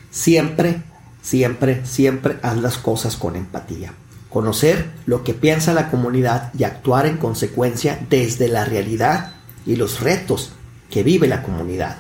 siempre, 0.10 0.82
siempre, 1.22 1.86
siempre 1.86 2.38
haz 2.42 2.58
las 2.58 2.78
cosas 2.78 3.16
con 3.16 3.36
empatía. 3.36 3.94
Conocer 4.30 4.90
lo 5.06 5.24
que 5.24 5.34
piensa 5.34 5.74
la 5.74 5.90
comunidad 5.90 6.52
y 6.58 6.64
actuar 6.64 7.06
en 7.06 7.18
consecuencia 7.18 8.00
desde 8.10 8.48
la 8.48 8.66
realidad 8.66 9.34
y 9.66 9.76
los 9.76 10.00
retos 10.02 10.54
que 10.90 11.04
vive 11.04 11.28
la 11.28 11.44
comunidad. 11.44 11.98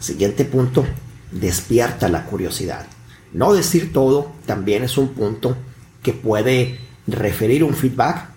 Siguiente 0.00 0.44
punto, 0.44 0.84
despierta 1.30 2.08
la 2.08 2.24
curiosidad. 2.24 2.86
No 3.32 3.52
decir 3.52 3.92
todo 3.92 4.32
también 4.46 4.84
es 4.84 4.96
un 4.98 5.08
punto 5.08 5.56
que 6.02 6.12
puede 6.12 6.78
referir 7.06 7.64
un 7.64 7.74
feedback, 7.74 8.28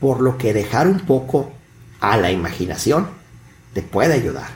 por 0.00 0.20
lo 0.20 0.38
que 0.38 0.52
dejar 0.52 0.88
un 0.88 1.00
poco 1.00 1.52
a 2.00 2.16
la 2.16 2.32
imaginación 2.32 3.08
te 3.74 3.82
puede 3.82 4.14
ayudar. 4.14 4.48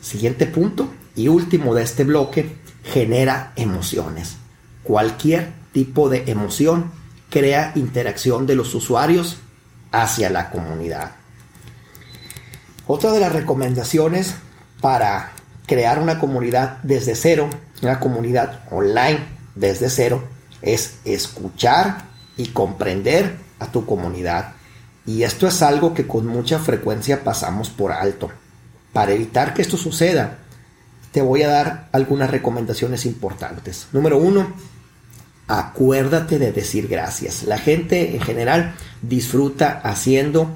Siguiente 0.00 0.46
punto 0.46 0.88
y 1.14 1.28
último 1.28 1.74
de 1.74 1.82
este 1.82 2.04
bloque, 2.04 2.56
genera 2.84 3.52
emociones. 3.56 4.36
Cualquier 4.82 5.52
tipo 5.72 6.08
de 6.08 6.24
emoción 6.26 6.90
crea 7.30 7.72
interacción 7.74 8.46
de 8.46 8.56
los 8.56 8.74
usuarios 8.74 9.36
hacia 9.92 10.30
la 10.30 10.50
comunidad. 10.50 11.12
Otra 12.86 13.12
de 13.12 13.20
las 13.20 13.32
recomendaciones 13.32 14.36
para 14.80 15.32
crear 15.68 16.00
una 16.00 16.18
comunidad 16.18 16.78
desde 16.82 17.14
cero, 17.14 17.48
una 17.82 18.00
comunidad 18.00 18.62
online 18.72 19.20
desde 19.54 19.90
cero, 19.90 20.24
es 20.62 20.96
escuchar 21.04 22.06
y 22.36 22.48
comprender 22.48 23.36
a 23.60 23.70
tu 23.70 23.86
comunidad. 23.86 24.54
Y 25.06 25.22
esto 25.22 25.46
es 25.46 25.62
algo 25.62 25.94
que 25.94 26.06
con 26.06 26.26
mucha 26.26 26.58
frecuencia 26.58 27.22
pasamos 27.22 27.68
por 27.70 27.92
alto. 27.92 28.30
Para 28.92 29.12
evitar 29.12 29.54
que 29.54 29.62
esto 29.62 29.76
suceda, 29.76 30.38
te 31.12 31.22
voy 31.22 31.42
a 31.42 31.48
dar 31.48 31.88
algunas 31.92 32.30
recomendaciones 32.30 33.06
importantes. 33.06 33.86
Número 33.92 34.18
uno, 34.18 34.52
acuérdate 35.46 36.38
de 36.38 36.52
decir 36.52 36.88
gracias. 36.88 37.44
La 37.44 37.58
gente 37.58 38.14
en 38.14 38.20
general 38.20 38.74
disfruta 39.02 39.80
haciendo 39.84 40.50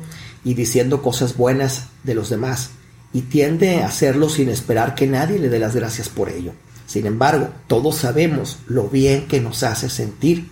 y 0.45 0.55
diciendo 0.55 1.03
cosas 1.03 1.37
buenas 1.37 1.89
de 2.03 2.15
los 2.15 2.31
demás 2.31 2.71
y 3.13 3.23
tiende 3.23 3.83
a 3.83 3.87
hacerlo 3.87 4.29
sin 4.29 4.49
esperar 4.49 4.95
que 4.95 5.07
nadie 5.07 5.39
le 5.39 5.49
dé 5.49 5.59
las 5.59 5.75
gracias 5.75 6.09
por 6.09 6.31
ello. 6.31 6.53
Sin 6.87 7.07
embargo, 7.07 7.51
todos 7.67 7.97
sabemos 7.97 8.59
lo 8.67 8.89
bien 8.89 9.27
que 9.29 9.41
nos 9.41 9.63
hace 9.63 9.89
sentir 9.89 10.51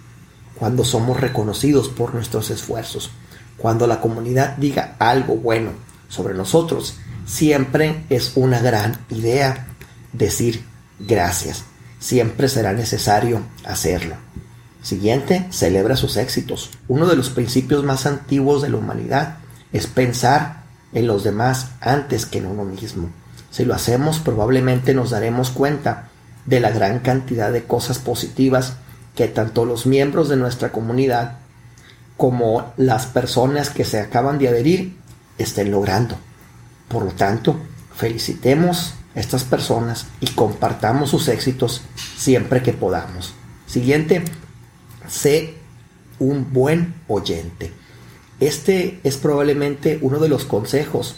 cuando 0.54 0.84
somos 0.84 1.20
reconocidos 1.20 1.88
por 1.88 2.14
nuestros 2.14 2.50
esfuerzos. 2.50 3.11
Cuando 3.56 3.86
la 3.86 4.00
comunidad 4.00 4.56
diga 4.56 4.96
algo 4.98 5.36
bueno 5.36 5.70
sobre 6.08 6.34
nosotros, 6.34 6.96
siempre 7.26 8.04
es 8.11 8.32
una 8.36 8.61
gran 8.61 8.98
idea 9.11 9.68
decir 10.12 10.64
gracias. 10.98 11.64
Siempre 11.98 12.48
será 12.48 12.72
necesario 12.72 13.42
hacerlo. 13.64 14.16
Siguiente, 14.82 15.46
celebra 15.50 15.96
sus 15.96 16.16
éxitos. 16.16 16.70
Uno 16.88 17.06
de 17.06 17.16
los 17.16 17.28
principios 17.28 17.84
más 17.84 18.06
antiguos 18.06 18.62
de 18.62 18.70
la 18.70 18.78
humanidad 18.78 19.38
es 19.72 19.86
pensar 19.86 20.59
en 20.93 21.07
los 21.07 21.24
demás 21.24 21.70
antes 21.80 22.26
que 22.26 22.38
en 22.38 22.47
uno 22.47 22.64
mismo. 22.64 23.11
Si 23.51 23.64
lo 23.64 23.74
hacemos, 23.74 24.18
probablemente 24.20 24.95
nos 24.95 25.11
daremos 25.11 25.51
cuenta 25.51 26.09
de 26.47 26.61
la 26.61 26.70
gran 26.70 27.01
cantidad 27.01 27.53
de 27.53 27.64
cosas 27.64 27.99
positivas 27.99 28.74
que 29.14 29.28
tanto 29.28 29.64
los 29.64 29.86
miembros 29.86 30.28
de 30.28 30.36
nuestra 30.36 30.72
comunidad 30.72 31.38
como 32.16 32.72
las 32.76 33.07
personas 33.07 33.70
que 33.70 33.84
se 33.84 34.01
acaban 34.01 34.38
de 34.38 34.49
adherir 34.49 34.97
estén 35.38 35.70
logrando. 35.70 36.16
Por 36.88 37.05
lo 37.05 37.12
tanto, 37.12 37.59
felicitemos 37.95 38.95
a 39.14 39.20
estas 39.20 39.45
personas 39.45 40.07
y 40.20 40.26
compartamos 40.28 41.11
sus 41.11 41.28
éxitos 41.28 41.82
siempre 42.16 42.62
que 42.62 42.72
podamos. 42.72 43.34
Siguiente, 43.66 44.24
sé 45.09 45.55
un 46.18 46.53
buen 46.53 46.95
oyente. 47.09 47.72
Este 48.41 48.99
es 49.05 49.18
probablemente 49.18 49.99
uno 50.01 50.18
de 50.18 50.30
los 50.30 50.45
consejos 50.45 51.16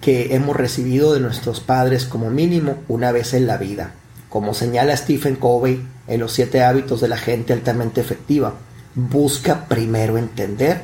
que 0.00 0.34
hemos 0.34 0.56
recibido 0.56 1.12
de 1.12 1.20
nuestros 1.20 1.60
padres 1.60 2.06
como 2.06 2.30
mínimo 2.30 2.78
una 2.88 3.12
vez 3.12 3.34
en 3.34 3.46
la 3.46 3.58
vida. 3.58 3.92
Como 4.30 4.54
señala 4.54 4.96
Stephen 4.96 5.36
Covey 5.36 5.86
en 6.08 6.20
los 6.20 6.32
siete 6.32 6.62
hábitos 6.62 7.00
de 7.00 7.08
la 7.08 7.18
gente 7.18 7.52
altamente 7.52 8.00
efectiva, 8.00 8.54
busca 8.94 9.66
primero 9.68 10.16
entender 10.16 10.80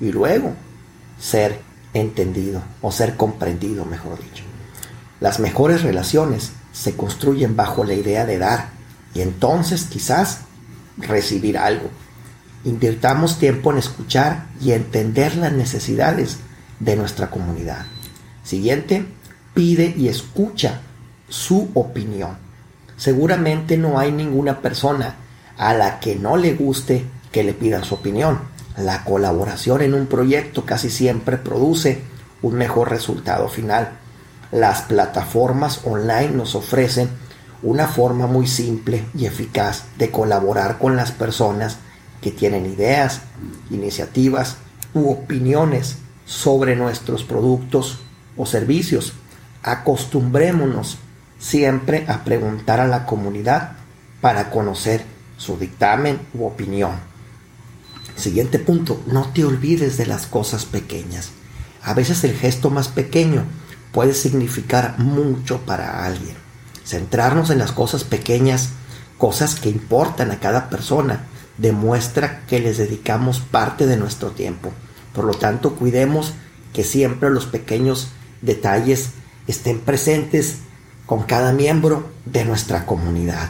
y 0.00 0.12
luego 0.12 0.52
ser 1.18 1.58
entendido 1.94 2.62
o 2.82 2.92
ser 2.92 3.16
comprendido, 3.16 3.86
mejor 3.86 4.18
dicho. 4.22 4.44
Las 5.20 5.40
mejores 5.40 5.82
relaciones 5.82 6.52
se 6.72 6.94
construyen 6.94 7.56
bajo 7.56 7.84
la 7.84 7.94
idea 7.94 8.26
de 8.26 8.38
dar 8.38 8.68
y 9.14 9.22
entonces 9.22 9.84
quizás 9.84 10.40
recibir 10.98 11.56
algo. 11.56 11.88
Invirtamos 12.64 13.38
tiempo 13.38 13.70
en 13.70 13.78
escuchar 13.78 14.46
y 14.60 14.72
entender 14.72 15.36
las 15.36 15.52
necesidades 15.52 16.38
de 16.80 16.96
nuestra 16.96 17.30
comunidad. 17.30 17.86
Siguiente, 18.42 19.06
pide 19.54 19.94
y 19.96 20.08
escucha 20.08 20.80
su 21.28 21.70
opinión. 21.74 22.36
Seguramente 22.96 23.76
no 23.76 23.98
hay 23.98 24.12
ninguna 24.12 24.60
persona 24.60 25.16
a 25.58 25.74
la 25.74 26.00
que 26.00 26.16
no 26.16 26.36
le 26.36 26.54
guste 26.54 27.04
que 27.32 27.44
le 27.44 27.54
pidan 27.54 27.84
su 27.84 27.94
opinión. 27.94 28.40
La 28.76 29.04
colaboración 29.04 29.82
en 29.82 29.94
un 29.94 30.06
proyecto 30.06 30.64
casi 30.64 30.90
siempre 30.90 31.36
produce 31.36 32.02
un 32.42 32.54
mejor 32.54 32.90
resultado 32.90 33.48
final. 33.48 33.90
Las 34.52 34.82
plataformas 34.82 35.80
online 35.84 36.30
nos 36.30 36.54
ofrecen 36.54 37.08
una 37.62 37.88
forma 37.88 38.26
muy 38.26 38.46
simple 38.46 39.06
y 39.14 39.26
eficaz 39.26 39.84
de 39.98 40.10
colaborar 40.10 40.78
con 40.78 40.94
las 40.94 41.10
personas 41.10 41.78
que 42.20 42.30
tienen 42.30 42.66
ideas, 42.66 43.22
iniciativas 43.70 44.56
u 44.94 45.10
opiniones 45.10 45.98
sobre 46.24 46.76
nuestros 46.76 47.24
productos 47.24 47.98
o 48.36 48.46
servicios. 48.46 49.12
Acostumbrémonos 49.62 50.98
siempre 51.38 52.04
a 52.08 52.24
preguntar 52.24 52.80
a 52.80 52.86
la 52.86 53.06
comunidad 53.06 53.72
para 54.20 54.50
conocer 54.50 55.04
su 55.36 55.58
dictamen 55.58 56.18
u 56.34 56.46
opinión. 56.46 56.92
Siguiente 58.16 58.58
punto, 58.58 59.02
no 59.06 59.28
te 59.32 59.44
olvides 59.44 59.98
de 59.98 60.06
las 60.06 60.26
cosas 60.26 60.64
pequeñas. 60.64 61.30
A 61.82 61.94
veces 61.94 62.24
el 62.24 62.34
gesto 62.34 62.70
más 62.70 62.88
pequeño 62.88 63.44
puede 63.92 64.14
significar 64.14 64.98
mucho 64.98 65.60
para 65.60 66.04
alguien. 66.04 66.36
Centrarnos 66.84 67.50
en 67.50 67.58
las 67.58 67.72
cosas 67.72 68.04
pequeñas, 68.04 68.70
cosas 69.18 69.56
que 69.56 69.68
importan 69.68 70.30
a 70.30 70.40
cada 70.40 70.70
persona, 70.70 71.26
demuestra 71.58 72.44
que 72.46 72.60
les 72.60 72.78
dedicamos 72.78 73.40
parte 73.40 73.86
de 73.86 73.96
nuestro 73.96 74.30
tiempo. 74.30 74.72
Por 75.12 75.24
lo 75.24 75.34
tanto, 75.34 75.74
cuidemos 75.74 76.34
que 76.72 76.84
siempre 76.84 77.30
los 77.30 77.46
pequeños 77.46 78.08
detalles 78.42 79.10
estén 79.46 79.80
presentes 79.80 80.56
con 81.06 81.22
cada 81.22 81.52
miembro 81.52 82.10
de 82.24 82.44
nuestra 82.44 82.84
comunidad. 82.84 83.48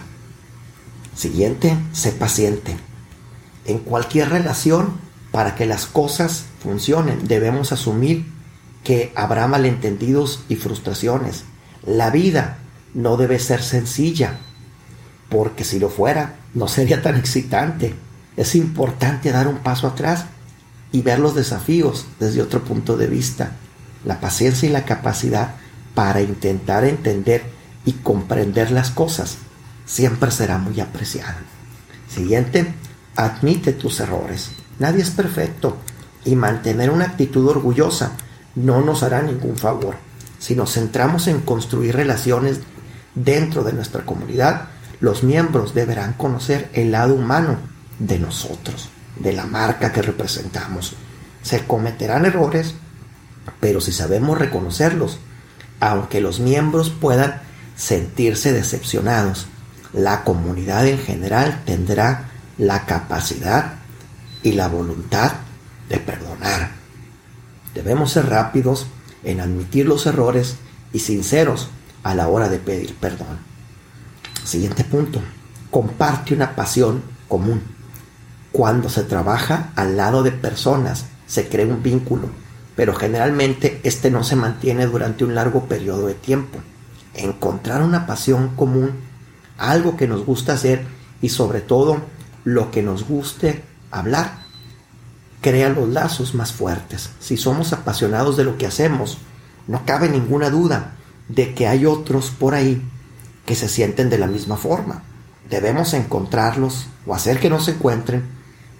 Siguiente, 1.14 1.76
sé 1.92 2.12
paciente. 2.12 2.76
En 3.64 3.78
cualquier 3.78 4.28
relación, 4.28 4.98
para 5.32 5.54
que 5.54 5.66
las 5.66 5.86
cosas 5.86 6.44
funcionen, 6.62 7.26
debemos 7.26 7.72
asumir 7.72 8.26
que 8.84 9.12
habrá 9.16 9.48
malentendidos 9.48 10.44
y 10.48 10.56
frustraciones. 10.56 11.44
La 11.84 12.10
vida 12.10 12.58
no 12.94 13.16
debe 13.16 13.38
ser 13.38 13.62
sencilla, 13.62 14.38
porque 15.28 15.64
si 15.64 15.78
lo 15.80 15.88
fuera, 15.88 16.36
no 16.56 16.68
sería 16.68 17.02
tan 17.02 17.16
excitante. 17.16 17.94
Es 18.36 18.54
importante 18.54 19.30
dar 19.30 19.46
un 19.46 19.58
paso 19.58 19.86
atrás 19.86 20.24
y 20.90 21.02
ver 21.02 21.18
los 21.18 21.34
desafíos 21.34 22.06
desde 22.18 22.40
otro 22.40 22.64
punto 22.64 22.96
de 22.96 23.06
vista. 23.06 23.52
La 24.06 24.20
paciencia 24.20 24.66
y 24.66 24.72
la 24.72 24.86
capacidad 24.86 25.56
para 25.94 26.22
intentar 26.22 26.84
entender 26.84 27.44
y 27.84 27.92
comprender 27.92 28.70
las 28.70 28.90
cosas 28.90 29.36
siempre 29.84 30.30
será 30.30 30.56
muy 30.56 30.80
apreciada. 30.80 31.36
Siguiente, 32.08 32.72
admite 33.16 33.74
tus 33.74 34.00
errores. 34.00 34.50
Nadie 34.78 35.02
es 35.02 35.10
perfecto 35.10 35.76
y 36.24 36.36
mantener 36.36 36.90
una 36.90 37.04
actitud 37.04 37.46
orgullosa 37.48 38.12
no 38.54 38.80
nos 38.80 39.02
hará 39.02 39.20
ningún 39.20 39.58
favor. 39.58 39.96
Si 40.38 40.54
nos 40.54 40.72
centramos 40.72 41.28
en 41.28 41.40
construir 41.40 41.96
relaciones 41.96 42.60
dentro 43.14 43.62
de 43.62 43.74
nuestra 43.74 44.06
comunidad, 44.06 44.68
los 45.00 45.22
miembros 45.22 45.74
deberán 45.74 46.14
conocer 46.14 46.70
el 46.72 46.92
lado 46.92 47.14
humano 47.14 47.58
de 47.98 48.18
nosotros, 48.18 48.88
de 49.16 49.32
la 49.32 49.46
marca 49.46 49.92
que 49.92 50.02
representamos. 50.02 50.94
Se 51.42 51.64
cometerán 51.66 52.24
errores, 52.24 52.74
pero 53.60 53.80
si 53.80 53.92
sabemos 53.92 54.38
reconocerlos, 54.38 55.18
aunque 55.80 56.20
los 56.20 56.40
miembros 56.40 56.90
puedan 56.90 57.40
sentirse 57.76 58.52
decepcionados, 58.52 59.46
la 59.92 60.24
comunidad 60.24 60.86
en 60.86 60.98
general 60.98 61.62
tendrá 61.64 62.28
la 62.58 62.86
capacidad 62.86 63.74
y 64.42 64.52
la 64.52 64.68
voluntad 64.68 65.32
de 65.88 65.98
perdonar. 65.98 66.70
Debemos 67.74 68.12
ser 68.12 68.28
rápidos 68.28 68.86
en 69.24 69.40
admitir 69.40 69.86
los 69.86 70.06
errores 70.06 70.56
y 70.92 71.00
sinceros 71.00 71.68
a 72.02 72.14
la 72.14 72.28
hora 72.28 72.48
de 72.48 72.58
pedir 72.58 72.94
perdón. 72.94 73.38
Siguiente 74.46 74.84
punto. 74.84 75.20
Comparte 75.72 76.32
una 76.32 76.54
pasión 76.54 77.02
común. 77.26 77.62
Cuando 78.52 78.88
se 78.88 79.02
trabaja 79.02 79.72
al 79.74 79.96
lado 79.96 80.22
de 80.22 80.30
personas, 80.30 81.06
se 81.26 81.48
crea 81.48 81.66
un 81.66 81.82
vínculo, 81.82 82.28
pero 82.76 82.94
generalmente 82.94 83.80
este 83.82 84.08
no 84.08 84.22
se 84.22 84.36
mantiene 84.36 84.86
durante 84.86 85.24
un 85.24 85.34
largo 85.34 85.64
periodo 85.64 86.06
de 86.06 86.14
tiempo. 86.14 86.60
Encontrar 87.14 87.82
una 87.82 88.06
pasión 88.06 88.54
común, 88.54 88.92
algo 89.58 89.96
que 89.96 90.06
nos 90.06 90.24
gusta 90.24 90.52
hacer 90.52 90.86
y 91.20 91.30
sobre 91.30 91.60
todo 91.60 92.00
lo 92.44 92.70
que 92.70 92.84
nos 92.84 93.08
guste 93.08 93.64
hablar, 93.90 94.44
crea 95.40 95.70
los 95.70 95.88
lazos 95.88 96.36
más 96.36 96.52
fuertes. 96.52 97.10
Si 97.18 97.36
somos 97.36 97.72
apasionados 97.72 98.36
de 98.36 98.44
lo 98.44 98.58
que 98.58 98.68
hacemos, 98.68 99.18
no 99.66 99.84
cabe 99.84 100.08
ninguna 100.08 100.50
duda 100.50 100.92
de 101.28 101.52
que 101.52 101.66
hay 101.66 101.84
otros 101.84 102.30
por 102.30 102.54
ahí 102.54 102.80
que 103.46 103.54
se 103.54 103.68
sienten 103.68 104.10
de 104.10 104.18
la 104.18 104.26
misma 104.26 104.56
forma. 104.56 105.02
Debemos 105.48 105.94
encontrarlos 105.94 106.88
o 107.06 107.14
hacer 107.14 107.38
que 107.38 107.48
nos 107.48 107.68
encuentren 107.68 108.24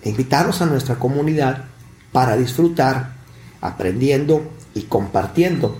e 0.02 0.10
invitarlos 0.10 0.60
a 0.60 0.66
nuestra 0.66 0.96
comunidad 0.96 1.64
para 2.12 2.36
disfrutar, 2.36 3.14
aprendiendo 3.60 4.50
y 4.74 4.82
compartiendo 4.82 5.78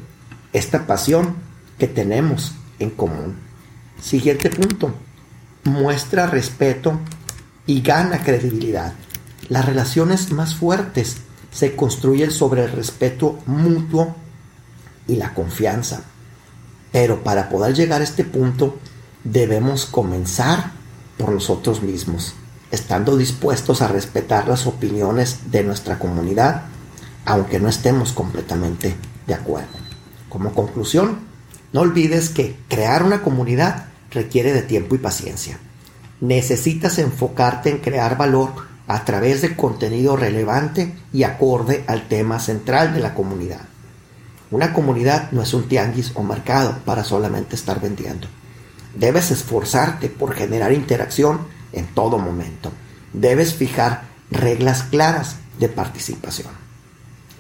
esta 0.53 0.87
pasión 0.87 1.34
que 1.78 1.89
tenemos 1.89 2.55
en 2.78 2.91
común. 2.91 3.37
Siguiente 4.01 4.49
punto. 4.51 4.95
Muestra 5.64 6.26
respeto 6.26 7.01
y 7.66 7.82
gana 7.82 8.22
credibilidad. 8.22 8.95
Las 9.49 9.66
relaciones 9.66 10.30
más 10.30 10.55
fuertes 10.55 11.18
se 11.51 11.74
construyen 11.74 12.30
sobre 12.30 12.64
el 12.64 12.72
respeto 12.72 13.39
mutuo 13.47 14.14
y 15.09 15.16
la 15.16 15.34
confianza. 15.34 16.03
Pero 16.97 17.22
para 17.22 17.51
poder 17.51 17.74
llegar 17.74 18.01
a 18.01 18.05
este 18.05 18.24
punto 18.24 18.78
debemos 19.22 19.84
comenzar 19.84 20.72
por 21.18 21.30
nosotros 21.30 21.82
mismos, 21.82 22.32
estando 22.70 23.18
dispuestos 23.18 23.82
a 23.82 23.88
respetar 23.88 24.49
las 24.49 24.66
opiniones 24.66 25.51
de 25.51 25.62
nuestra 25.62 25.99
comunidad, 25.99 26.62
aunque 27.26 27.61
no 27.61 27.68
estemos 27.68 28.12
completamente 28.14 28.97
de 29.26 29.34
acuerdo. 29.34 29.76
Como 30.30 30.55
conclusión, 30.55 31.18
no 31.74 31.82
olvides 31.82 32.30
que 32.30 32.57
crear 32.66 33.03
una 33.03 33.20
comunidad 33.20 33.88
requiere 34.11 34.55
de 34.55 34.62
tiempo 34.62 34.94
y 34.94 34.99
paciencia. 34.99 35.59
Necesitas 36.22 36.99
enfocarte 36.99 37.68
en 37.68 37.76
crear 37.76 38.16
valor 38.16 38.53
a 38.88 39.05
través 39.05 39.42
de 39.42 39.55
contenido 39.55 40.16
relevante 40.16 40.97
y 41.12 41.24
acorde 41.24 41.84
al 41.88 42.09
tema 42.09 42.40
central 42.40 42.94
de 42.94 43.01
la 43.01 43.12
comunidad. 43.12 43.76
Una 44.51 44.72
comunidad 44.72 45.32
no 45.32 45.42
es 45.42 45.53
un 45.55 45.66
tianguis 45.66 46.12
o 46.14 46.22
mercado 46.22 46.78
para 46.84 47.03
solamente 47.03 47.57
estar 47.57 47.80
vendiendo. 47.80 48.28
Debes 48.94 49.32
esforzarte 49.32 50.09
por 50.09 50.34
generar 50.34 50.72
interacción 50.72 51.40
en 51.72 51.86
todo 51.86 52.18
momento. 52.18 52.70
Debes 53.12 53.55
fijar 53.55 54.05
reglas 54.30 54.84
claras 54.84 55.36
de 55.59 55.68
participación. 55.68 56.53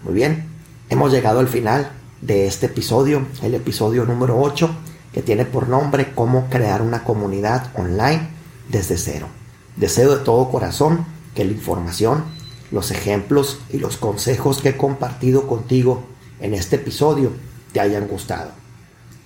Muy 0.02 0.14
bien, 0.14 0.46
hemos 0.90 1.12
llegado 1.12 1.38
al 1.38 1.48
final 1.48 1.92
de 2.20 2.48
este 2.48 2.66
episodio, 2.66 3.24
el 3.42 3.54
episodio 3.54 4.04
número 4.04 4.40
8, 4.40 4.68
que 5.12 5.22
tiene 5.22 5.44
por 5.44 5.68
nombre 5.68 6.12
Cómo 6.12 6.48
crear 6.50 6.82
una 6.82 7.04
comunidad 7.04 7.70
online 7.76 8.28
desde 8.68 8.98
cero. 8.98 9.28
Deseo 9.76 10.16
de 10.16 10.24
todo 10.24 10.50
corazón 10.50 11.06
que 11.34 11.44
la 11.44 11.52
información, 11.52 12.24
los 12.72 12.90
ejemplos 12.90 13.60
y 13.70 13.78
los 13.78 13.96
consejos 13.96 14.60
que 14.60 14.70
he 14.70 14.76
compartido 14.76 15.46
contigo 15.46 16.02
en 16.40 16.54
este 16.54 16.76
episodio 16.76 17.32
te 17.72 17.80
hayan 17.80 18.08
gustado, 18.08 18.50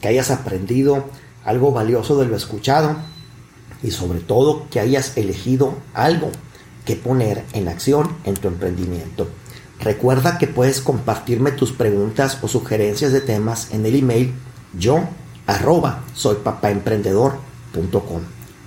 que 0.00 0.08
hayas 0.08 0.30
aprendido 0.30 1.04
algo 1.44 1.72
valioso 1.72 2.18
de 2.18 2.26
lo 2.26 2.36
escuchado 2.36 2.96
y 3.82 3.90
sobre 3.90 4.20
todo 4.20 4.68
que 4.70 4.80
hayas 4.80 5.16
elegido 5.16 5.74
algo 5.94 6.30
que 6.84 6.96
poner 6.96 7.44
en 7.52 7.68
acción 7.68 8.16
en 8.24 8.34
tu 8.34 8.48
emprendimiento. 8.48 9.28
Recuerda 9.80 10.36
que 10.38 10.46
puedes 10.46 10.80
compartirme 10.80 11.52
tus 11.52 11.72
preguntas 11.72 12.38
o 12.42 12.48
sugerencias 12.48 13.12
de 13.12 13.20
temas 13.20 13.72
en 13.72 13.86
el 13.86 13.96
email 13.96 14.34
yo 14.78 15.00
arroba 15.46 16.04
soy 16.14 16.36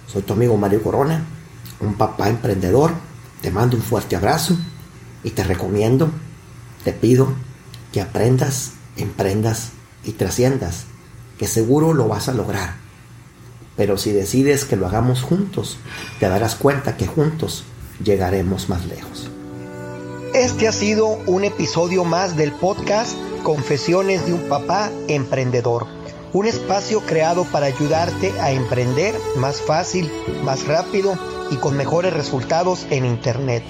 Soy 0.07 0.21
tu 0.21 0.33
amigo 0.33 0.57
Mario 0.57 0.83
Corona, 0.83 1.23
un 1.79 1.93
papá 1.95 2.29
emprendedor. 2.29 2.91
Te 3.41 3.51
mando 3.51 3.75
un 3.75 3.83
fuerte 3.83 4.15
abrazo 4.15 4.55
y 5.23 5.31
te 5.31 5.43
recomiendo, 5.43 6.09
te 6.83 6.93
pido 6.93 7.33
que 7.93 8.01
aprendas, 8.01 8.71
emprendas 8.97 9.69
y 10.03 10.11
trasciendas, 10.11 10.85
que 11.37 11.47
seguro 11.47 11.93
lo 11.93 12.09
vas 12.09 12.27
a 12.27 12.33
lograr. 12.33 12.75
Pero 13.77 13.97
si 13.97 14.11
decides 14.11 14.65
que 14.65 14.75
lo 14.75 14.87
hagamos 14.87 15.21
juntos, 15.21 15.77
te 16.19 16.27
darás 16.27 16.55
cuenta 16.55 16.97
que 16.97 17.07
juntos 17.07 17.63
llegaremos 18.03 18.67
más 18.67 18.85
lejos. 18.87 19.29
Este 20.33 20.67
ha 20.67 20.71
sido 20.71 21.07
un 21.27 21.43
episodio 21.43 22.03
más 22.03 22.35
del 22.35 22.51
podcast 22.51 23.15
Confesiones 23.43 24.25
de 24.25 24.33
un 24.33 24.49
papá 24.49 24.91
emprendedor. 25.07 25.85
Un 26.33 26.47
espacio 26.47 27.01
creado 27.01 27.45
para 27.45 27.67
ayudarte 27.67 28.31
a 28.39 28.51
emprender 28.51 29.13
más 29.35 29.61
fácil, 29.61 30.11
más 30.43 30.65
rápido 30.65 31.15
y 31.51 31.57
con 31.57 31.77
mejores 31.77 32.13
resultados 32.13 32.85
en 32.89 33.05
Internet. 33.05 33.63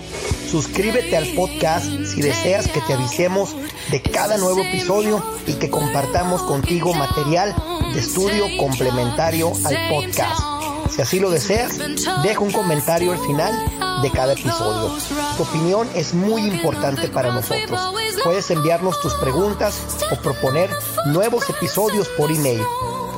Suscríbete 0.50 1.18
al 1.18 1.28
podcast 1.34 1.86
si 1.86 2.22
deseas 2.22 2.68
que 2.68 2.82
te 2.82 2.94
avisemos 2.94 3.56
de 3.92 4.02
cada 4.02 4.38
nuevo 4.38 4.62
episodio 4.62 5.24
y 5.48 5.54
que 5.54 5.70
compartamos 5.70 6.44
contigo 6.44 6.94
material 6.94 7.56
de 7.94 8.00
estudio 8.00 8.46
complementario 8.58 9.52
al 9.66 9.78
podcast. 9.90 10.42
Si 10.90 11.02
así 11.02 11.20
lo 11.20 11.32
deseas, 11.32 11.78
deja 12.22 12.40
un 12.40 12.52
comentario 12.52 13.14
al 13.14 13.20
final 13.20 14.02
de 14.04 14.12
cada 14.12 14.34
episodio. 14.34 14.96
Tu 15.38 15.44
opinión 15.44 15.88
es 15.96 16.14
muy 16.14 16.42
importante 16.42 17.08
para 17.08 17.34
nosotros. 17.34 17.80
Puedes 18.24 18.52
enviarnos 18.52 19.02
tus 19.02 19.14
preguntas 19.16 19.76
o 20.12 20.16
proponer 20.18 20.70
nuevos 21.08 21.50
episodios 21.50 22.08
por 22.10 22.32
email. 22.32 22.62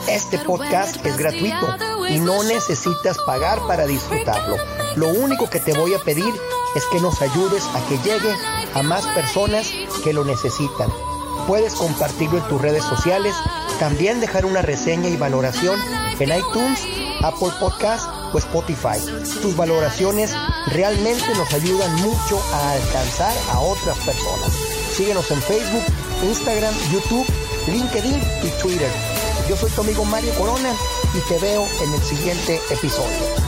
Este 0.07 0.37
podcast 0.39 1.05
es 1.05 1.17
gratuito 1.17 1.94
y 2.09 2.19
no 2.19 2.43
necesitas 2.43 3.17
pagar 3.19 3.59
para 3.67 3.85
disfrutarlo. 3.85 4.57
Lo 4.95 5.07
único 5.07 5.49
que 5.49 5.59
te 5.59 5.73
voy 5.73 5.93
a 5.93 5.99
pedir 5.99 6.33
es 6.75 6.83
que 6.91 6.99
nos 6.99 7.21
ayudes 7.21 7.63
a 7.73 7.85
que 7.87 7.97
llegue 7.99 8.33
a 8.73 8.83
más 8.83 9.05
personas 9.07 9.71
que 10.03 10.13
lo 10.13 10.25
necesitan. 10.25 10.89
Puedes 11.47 11.73
compartirlo 11.75 12.39
en 12.39 12.47
tus 12.47 12.61
redes 12.61 12.83
sociales, 12.83 13.35
también 13.79 14.19
dejar 14.19 14.45
una 14.45 14.61
reseña 14.61 15.09
y 15.09 15.17
valoración 15.17 15.79
en 16.19 16.29
iTunes, 16.29 16.79
Apple 17.21 17.51
Podcast 17.59 18.09
o 18.33 18.37
Spotify. 18.37 18.99
Tus 19.41 19.55
valoraciones 19.55 20.31
realmente 20.67 21.27
nos 21.35 21.53
ayudan 21.53 21.93
mucho 21.95 22.41
a 22.53 22.71
alcanzar 22.71 23.33
a 23.51 23.59
otras 23.59 23.97
personas. 23.99 24.51
Síguenos 24.93 25.29
en 25.31 25.41
Facebook, 25.41 25.83
Instagram, 26.23 26.73
YouTube, 26.91 27.25
LinkedIn 27.67 28.21
y 28.43 28.61
Twitter. 28.61 28.89
Yo 29.47 29.55
soy 29.55 29.69
tu 29.71 29.81
amigo 29.81 30.03
Mario 30.05 30.33
Corona 30.35 30.73
y 31.15 31.21
te 31.21 31.39
veo 31.39 31.65
en 31.81 31.93
el 31.93 32.01
siguiente 32.03 32.59
episodio. 32.69 33.44